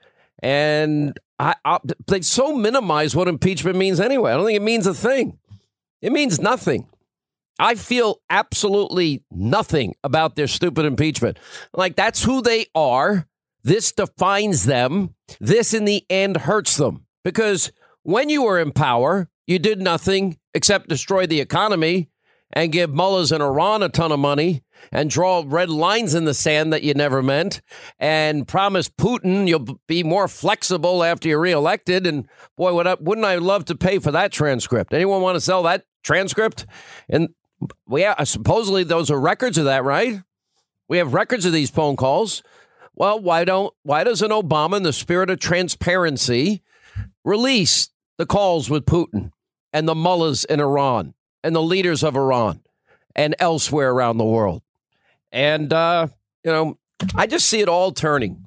[0.43, 4.33] And I, I, they so minimize what impeachment means anyway.
[4.33, 5.39] I don't think it means a thing.
[6.01, 6.89] It means nothing.
[7.59, 11.39] I feel absolutely nothing about their stupid impeachment.
[11.73, 13.29] Like, that's who they are.
[13.63, 15.15] This defines them.
[15.41, 17.71] This, in the end, hurts them because
[18.03, 22.09] when you were in power, you did nothing except destroy the economy
[22.53, 26.35] and give mullahs in Iran a ton of money and draw red lines in the
[26.35, 27.63] sand that you never meant
[27.99, 32.07] and promise Putin you'll be more flexible after you're reelected.
[32.07, 34.93] And boy, what wouldn't I love to pay for that transcript?
[34.93, 36.67] Anyone want to sell that transcript?
[37.09, 37.31] And
[37.87, 40.21] we have, uh, supposedly those are records of that, right?
[40.89, 42.43] We have records of these phone calls.
[42.95, 46.63] Well, why don't why doesn't Obama, in the spirit of transparency,
[47.25, 49.33] release the calls with Putin
[49.73, 52.63] and the mullahs in Iran and the leaders of Iran
[53.15, 54.63] and elsewhere around the world?
[55.31, 56.09] And uh,
[56.45, 56.79] you know,
[57.15, 58.47] I just see it all turning.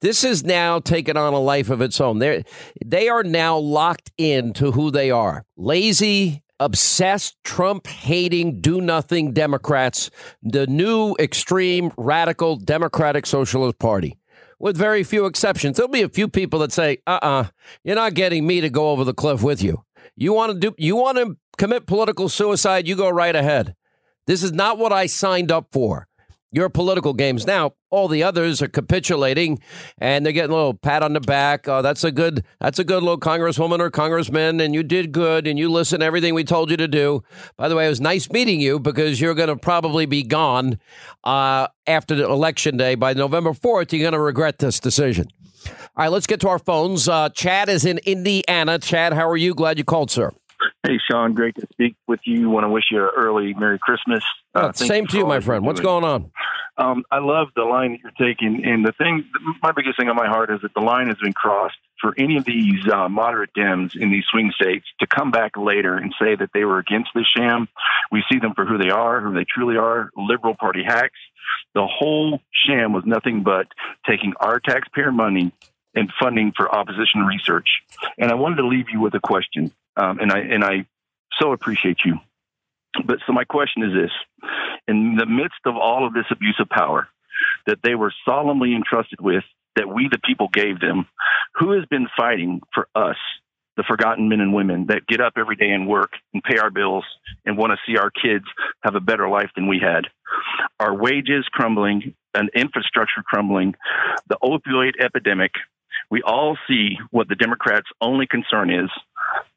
[0.00, 2.18] This has now taken on a life of its own.
[2.18, 2.44] They
[2.84, 5.44] they are now locked into who they are.
[5.56, 10.10] Lazy, obsessed, Trump hating, do nothing Democrats,
[10.42, 14.18] the new extreme radical Democratic Socialist Party,
[14.58, 15.76] with very few exceptions.
[15.76, 17.48] There'll be a few people that say, uh uh-uh, uh,
[17.82, 19.84] you are not getting me to go over the cliff with you.
[20.16, 23.74] You want to do you want to commit political suicide, you go right ahead.
[24.26, 26.08] This is not what I signed up for.
[26.54, 27.46] Your political games.
[27.46, 29.58] Now, all the others are capitulating
[29.98, 31.66] and they're getting a little pat on the back.
[31.66, 35.48] Oh, that's a good that's a good little congresswoman or congressman, and you did good
[35.48, 37.24] and you listened to everything we told you to do.
[37.56, 40.78] By the way, it was nice meeting you because you're gonna probably be gone
[41.24, 42.94] uh, after the election day.
[42.94, 45.26] By November 4th, you're gonna regret this decision.
[45.66, 47.08] All right, let's get to our phones.
[47.08, 48.78] Uh, Chad is in Indiana.
[48.78, 49.54] Chad, how are you?
[49.54, 50.30] Glad you called, sir.
[50.82, 52.50] Hey, Sean, great to speak with you.
[52.50, 54.22] Want to wish you an early Merry Christmas.
[54.54, 55.64] Uh, same to you, my friend.
[55.64, 56.30] What's going on?
[56.76, 59.24] Um, I love the line that you're taking, and the thing,
[59.62, 62.36] my biggest thing on my heart is that the line has been crossed for any
[62.36, 66.34] of these uh, moderate Dems in these swing states to come back later and say
[66.34, 67.68] that they were against this sham.
[68.10, 71.18] We see them for who they are, who they truly are, liberal party hacks.
[71.74, 73.68] The whole sham was nothing but
[74.06, 75.52] taking our taxpayer money
[75.94, 77.68] and funding for opposition research.
[78.18, 80.86] And I wanted to leave you with a question, um, and I and I
[81.40, 82.18] so appreciate you.
[83.04, 84.50] But so my question is this:
[84.86, 87.08] in the midst of all of this abuse of power
[87.66, 89.44] that they were solemnly entrusted with,
[89.76, 91.06] that we the people gave them,
[91.54, 93.16] who has been fighting for us?
[93.76, 96.70] The forgotten men and women that get up every day and work and pay our
[96.70, 97.04] bills
[97.44, 98.44] and want to see our kids
[98.84, 100.04] have a better life than we had.
[100.78, 103.74] Our wages crumbling, an infrastructure crumbling,
[104.28, 105.50] the opioid epidemic,
[106.10, 108.90] we all see what the Democrats' only concern is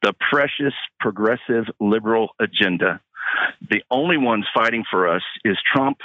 [0.03, 3.02] the precious progressive liberal agenda.
[3.69, 5.98] The only ones fighting for us is Trump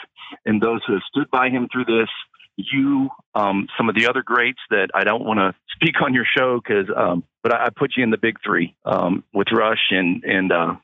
[0.45, 2.09] and those who have stood by him through this.
[2.57, 6.27] You, um, some of the other greats that I don't want to speak on your
[6.37, 9.91] show because, um, but I, I, put you in the big three um, with Rush
[9.91, 10.53] and and.
[10.53, 10.75] Uh,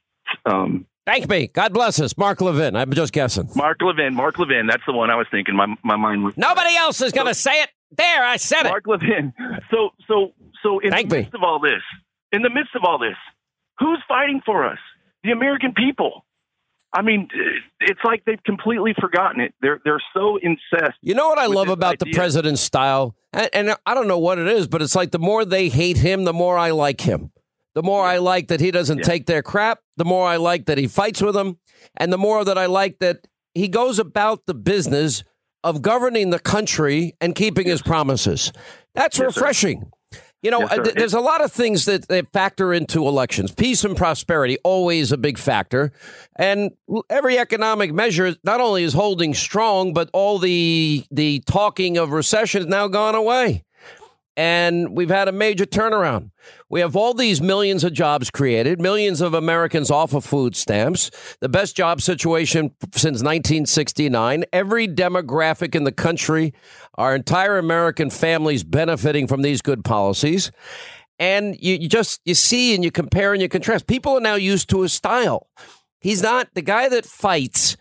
[0.47, 1.47] um, Thank me.
[1.47, 2.17] God bless us.
[2.19, 2.77] Mark Levin.
[2.77, 3.49] I'm just guessing.
[3.55, 4.15] Mark Levin.
[4.15, 4.67] Mark Levin.
[4.67, 5.57] That's the one I was thinking.
[5.57, 6.37] My my mind was.
[6.37, 7.71] Nobody else is going to say it.
[7.97, 8.89] There, I said Mark it.
[8.89, 9.33] Mark Levin.
[9.71, 10.33] So so
[10.63, 11.39] so in Thank the midst me.
[11.39, 11.83] of all this,
[12.33, 13.17] in the midst of all this,
[13.79, 14.79] who's fighting for us?
[15.25, 16.25] The American people.
[16.93, 17.29] I mean,
[17.81, 19.55] it's like they've completely forgotten it.
[19.61, 20.99] They're they're so incensed.
[21.03, 22.13] You know what I love about idea.
[22.13, 25.19] the president's style, and, and, I don't know what it is, but it's like the
[25.19, 27.31] more they hate him, the more I like him.
[27.75, 29.05] The more I like that he doesn't yeah.
[29.05, 29.81] take their crap.
[29.99, 31.59] The more I like that he fights with them,
[31.97, 35.25] and the more that I like that he goes about the business
[35.63, 38.53] of governing the country and keeping his promises.
[38.95, 39.81] That's yes, refreshing.
[39.83, 39.89] Sir.
[40.41, 43.53] You know, yes, uh, there's a lot of things that, that factor into elections.
[43.53, 45.91] Peace and prosperity, always a big factor.
[46.37, 46.71] And
[47.11, 52.63] every economic measure not only is holding strong, but all the the talking of recession
[52.63, 53.65] has now gone away.
[54.39, 56.31] And we've had a major turnaround.
[56.71, 61.11] We have all these millions of jobs created, millions of Americans off of food stamps,
[61.41, 64.45] the best job situation since 1969.
[64.53, 66.55] Every demographic in the country,
[66.95, 70.53] our entire American families benefiting from these good policies.
[71.19, 73.89] And you, you just you see and you compare and you contrast.
[73.89, 75.49] People are now used to his style.
[75.99, 77.77] He's not the guy that fights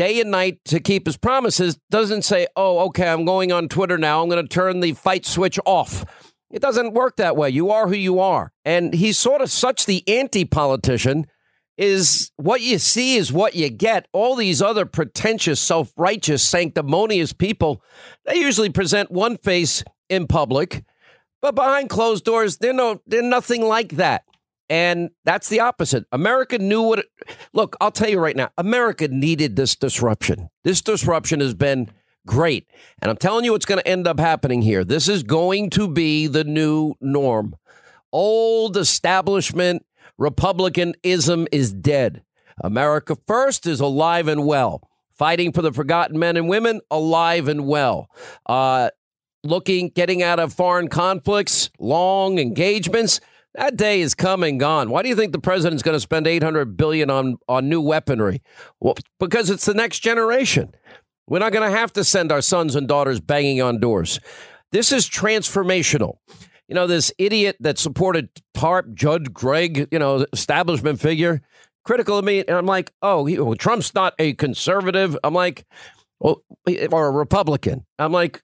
[0.00, 3.98] day and night to keep his promises doesn't say, oh, okay, I'm going on Twitter
[3.98, 4.22] now.
[4.22, 6.06] I'm going to turn the fight switch off.
[6.50, 7.50] It doesn't work that way.
[7.50, 8.50] You are who you are.
[8.64, 11.26] And he's sort of such the anti politician
[11.76, 14.08] is what you see is what you get.
[14.14, 17.82] All these other pretentious, self righteous, sanctimonious people,
[18.24, 20.82] they usually present one face in public,
[21.42, 24.24] but behind closed doors, they're, no, they're nothing like that.
[24.70, 26.06] And that's the opposite.
[26.12, 27.00] America knew what.
[27.00, 27.06] It,
[27.52, 30.48] look, I'll tell you right now, America needed this disruption.
[30.62, 31.90] This disruption has been
[32.26, 32.68] great.
[33.02, 34.84] And I'm telling you what's going to end up happening here.
[34.84, 37.56] This is going to be the new norm.
[38.12, 39.84] Old establishment
[40.18, 42.22] Republicanism is dead.
[42.62, 44.86] America First is alive and well.
[45.14, 48.08] Fighting for the forgotten men and women, alive and well.
[48.46, 48.90] Uh,
[49.42, 53.20] looking, getting out of foreign conflicts, long engagements.
[53.54, 54.90] That day is come and gone.
[54.90, 58.42] Why do you think the president's going to spend 800 billion on on new weaponry?
[58.78, 60.72] Well, because it's the next generation.
[61.26, 64.18] We're not going to have to send our sons and daughters banging on doors.
[64.72, 66.18] This is transformational.
[66.68, 71.42] You know, this idiot that supported TARP, Judd Gregg, you know, establishment figure,
[71.84, 72.40] critical of me.
[72.40, 75.16] And I'm like, oh, he, well, Trump's not a conservative.
[75.24, 75.64] I'm like,
[76.20, 76.42] well,
[76.92, 77.84] or a Republican.
[77.98, 78.42] I'm like,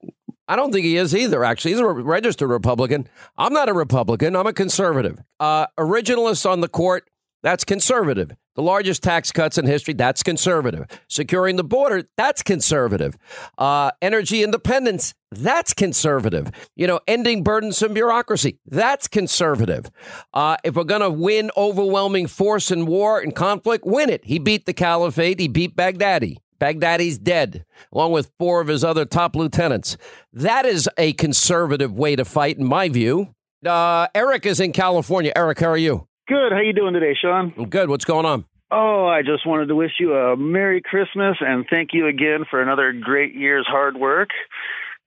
[0.48, 1.73] I don't think he is either, actually.
[1.73, 3.09] He's a registered Republican.
[3.36, 4.36] I'm not a Republican.
[4.36, 5.20] I'm a conservative.
[5.40, 7.09] Uh, originalists on the court,
[7.43, 8.32] that's conservative.
[8.55, 10.86] The largest tax cuts in history, that's conservative.
[11.09, 13.18] Securing the border, that's conservative.
[13.59, 16.51] Uh, energy independence, that's conservative.
[16.74, 19.90] You know, ending burdensome bureaucracy, that's conservative.
[20.32, 24.24] Uh, if we're going to win overwhelming force in war and conflict, win it.
[24.24, 26.39] He beat the caliphate, he beat Baghdadi.
[26.58, 29.96] Baghdadi's dead, along with four of his other top lieutenants.
[30.32, 33.34] That is a conservative way to fight, in my view.
[33.64, 35.32] Uh, Eric is in California.
[35.34, 36.06] Eric, how are you?
[36.28, 36.52] Good.
[36.52, 37.54] How you doing today, Sean?
[37.56, 37.88] I'm Good.
[37.88, 38.44] What's going on?
[38.70, 42.60] Oh, I just wanted to wish you a Merry Christmas and thank you again for
[42.60, 44.30] another great year's hard work.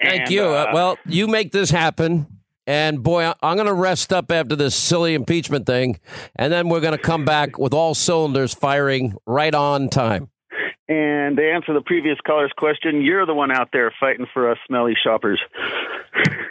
[0.02, 0.44] Thank And, you.
[0.44, 2.26] Uh, uh, well, you make this happen.
[2.66, 6.00] And boy, I'm going to rest up after this silly impeachment thing.
[6.36, 10.30] And then we're going to come back with all cylinders firing right on time.
[10.90, 14.58] And to answer the previous caller's question, you're the one out there fighting for us
[14.66, 15.40] smelly shoppers.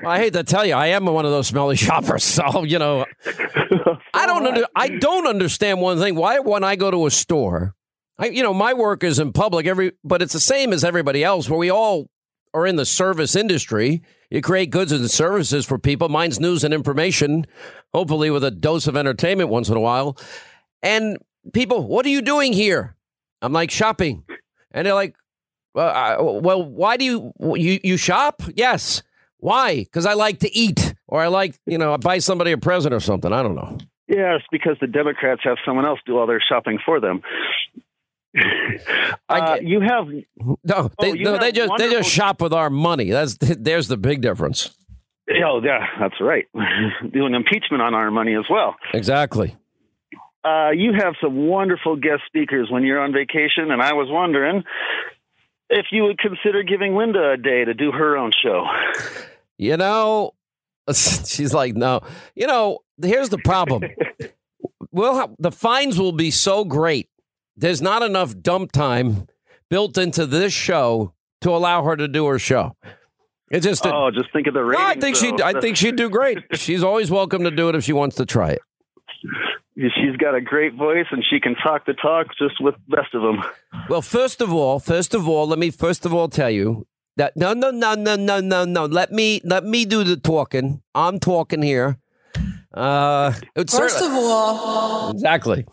[0.06, 2.23] I hate to tell you, I am one of those smelly shoppers.
[2.23, 3.05] So, you know,
[4.15, 6.15] I don't under, I don't understand one thing.
[6.15, 7.74] Why when I go to a store,
[8.16, 11.24] I you know, my work is in public every but it's the same as everybody
[11.24, 12.09] else where we all
[12.55, 14.02] are in the service industry.
[14.31, 16.09] You create goods and services for people.
[16.09, 17.44] Mine's news and information,
[17.93, 20.16] hopefully with a dose of entertainment once in a while.
[20.81, 21.19] And
[21.52, 22.94] people, what are you doing here?
[23.40, 24.24] I'm like shopping.
[24.78, 25.16] And they're like,
[25.74, 28.42] well, I, well why do you you you shop?
[28.55, 29.02] Yes.
[29.38, 29.78] Why?
[29.78, 32.94] Because I like to eat, or I like you know I buy somebody a present
[32.94, 33.32] or something.
[33.32, 33.78] I don't know.
[34.06, 37.22] Yes, because the Democrats have someone else do all their shopping for them.
[39.28, 40.06] uh, you have
[40.64, 43.10] No, they, Oh, no, have they just they just shop with our money.
[43.10, 44.76] That's there's the big difference.
[45.44, 46.46] Oh, yeah, that's right.
[47.12, 48.76] Doing impeachment on our money as well.
[48.94, 49.56] Exactly.
[50.44, 54.62] Uh, you have some wonderful guest speakers when you're on vacation, and I was wondering
[55.69, 58.66] if you would consider giving Linda a day to do her own show.
[59.59, 60.32] You know,
[60.93, 62.01] she's like, no.
[62.35, 63.82] You know, here's the problem.
[64.93, 67.09] we'll have, the fines will be so great.
[67.56, 69.27] There's not enough dump time
[69.69, 72.77] built into this show to allow her to do her show.
[73.51, 74.85] It's just a, oh, just think of the No, ratings.
[74.86, 75.43] I think she.
[75.43, 76.39] I think she'd do great.
[76.52, 78.60] She's always welcome to do it if she wants to try it.
[79.76, 83.14] She's got a great voice, and she can talk the talk just with the best
[83.14, 83.42] of them.
[83.88, 86.86] Well, first of all, first of all, let me first of all tell you
[87.16, 88.84] that no, no, no, no, no, no, no.
[88.86, 90.82] Let me let me do the talking.
[90.94, 91.98] I'm talking here.
[92.74, 95.64] Uh, it's First certain- of all, exactly.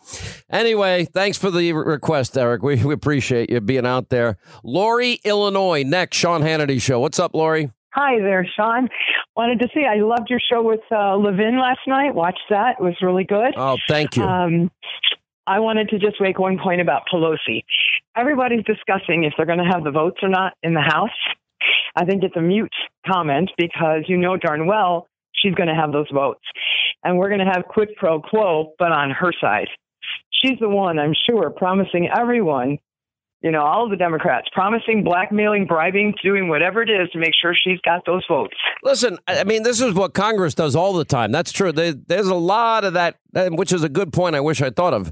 [0.50, 2.64] Anyway, thanks for the request, Eric.
[2.64, 4.38] We, we appreciate you being out there.
[4.64, 7.00] Lori, Illinois, next Sean Hannity show.
[7.02, 7.70] What's up, Lori?
[7.94, 8.90] Hi there, Sean.
[9.36, 9.86] Wanted to see.
[9.86, 12.16] I loved your show with uh, Levin last night.
[12.16, 13.54] Watched that; it was really good.
[13.58, 14.24] Oh, thank you.
[14.24, 14.72] Um,
[15.46, 17.64] I wanted to just make one point about Pelosi.
[18.16, 21.10] Everybody's discussing if they're going to have the votes or not in the House.
[21.96, 22.74] I think it's a mute
[23.06, 26.44] comment because you know darn well she's going to have those votes,
[27.04, 29.68] and we're going to have quid pro quo, but on her side.
[30.32, 32.78] She's the one, I'm sure, promising everyone
[33.46, 37.32] you know, all of the Democrats promising, blackmailing, bribing, doing whatever it is to make
[37.40, 38.56] sure she's got those votes.
[38.84, 41.32] Listen, I mean, this is what Congress does all the time.
[41.32, 41.72] That's true.
[41.72, 43.18] There- there's a lot of that,
[43.52, 45.12] which is a good point I wish I thought of.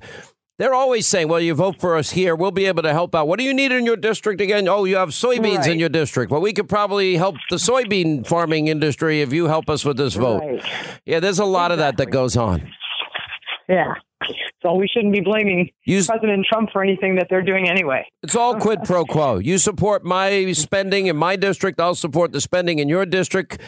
[0.59, 3.27] They're always saying, well, you vote for us here, we'll be able to help out.
[3.27, 4.67] What do you need in your district again?
[4.67, 6.31] Oh, you have soybeans in your district.
[6.31, 10.13] Well, we could probably help the soybean farming industry if you help us with this
[10.15, 10.41] vote.
[10.41, 10.63] Right.
[11.05, 12.71] Yeah, there's a lot of that that goes on.
[13.69, 13.93] Yeah.
[14.61, 18.05] So we shouldn't be blaming President Trump for anything that they're doing anyway.
[18.21, 19.37] It's all quid pro quo.
[19.37, 23.59] You support my spending in my district, I'll support the spending in your district.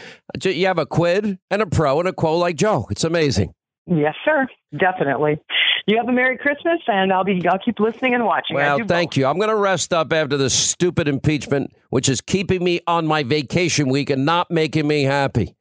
[0.42, 2.86] You have a quid and a pro and a quo like Joe.
[2.90, 3.52] It's amazing.
[3.86, 4.46] Yes, sir.
[4.76, 5.38] Definitely.
[5.86, 8.56] You have a Merry Christmas, and I'll be I'll keep listening and watching.
[8.56, 9.26] Well, thank you.
[9.26, 13.22] I'm going to rest up after this stupid impeachment, which is keeping me on my
[13.22, 15.54] vacation week and not making me happy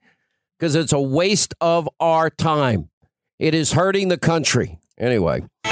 [0.58, 2.90] because it's a waste of our time.
[3.38, 4.80] It is hurting the country.
[4.98, 5.42] Anyway.
[5.66, 5.72] All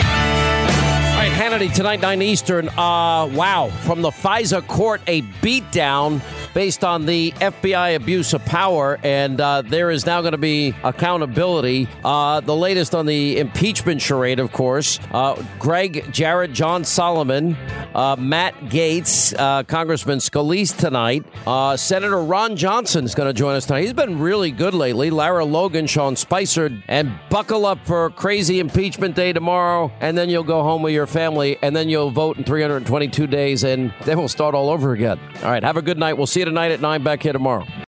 [1.20, 2.70] right, Hannity, tonight, 9 Eastern.
[2.70, 3.70] Uh, wow.
[3.84, 6.22] From the FISA court, a beatdown
[6.54, 9.00] based on the FBI abuse of power.
[9.04, 11.88] And uh, there is now going to be accountability.
[12.04, 15.00] Uh, the latest on the impeachment charade, of course.
[15.12, 17.56] Uh, Gregg Jarrett, John Solomon,
[17.96, 21.26] uh, Matt Gaetz, uh, Congressman Scalise tonight.
[21.48, 23.82] Uh, Senator Ron Johnson is going to join us tonight.
[23.82, 25.10] He's been really good lately.
[25.10, 29.92] Lara Logan, Sean Spicer, and buckle up for crazy impeachment day tomorrow.
[30.00, 33.64] And then you'll go home with your family, and then you'll vote in 322 days,
[33.64, 35.20] and then we'll start all over again.
[35.38, 36.14] All right, have a good night.
[36.14, 37.65] We'll see you tonight at 9 back here tomorrow.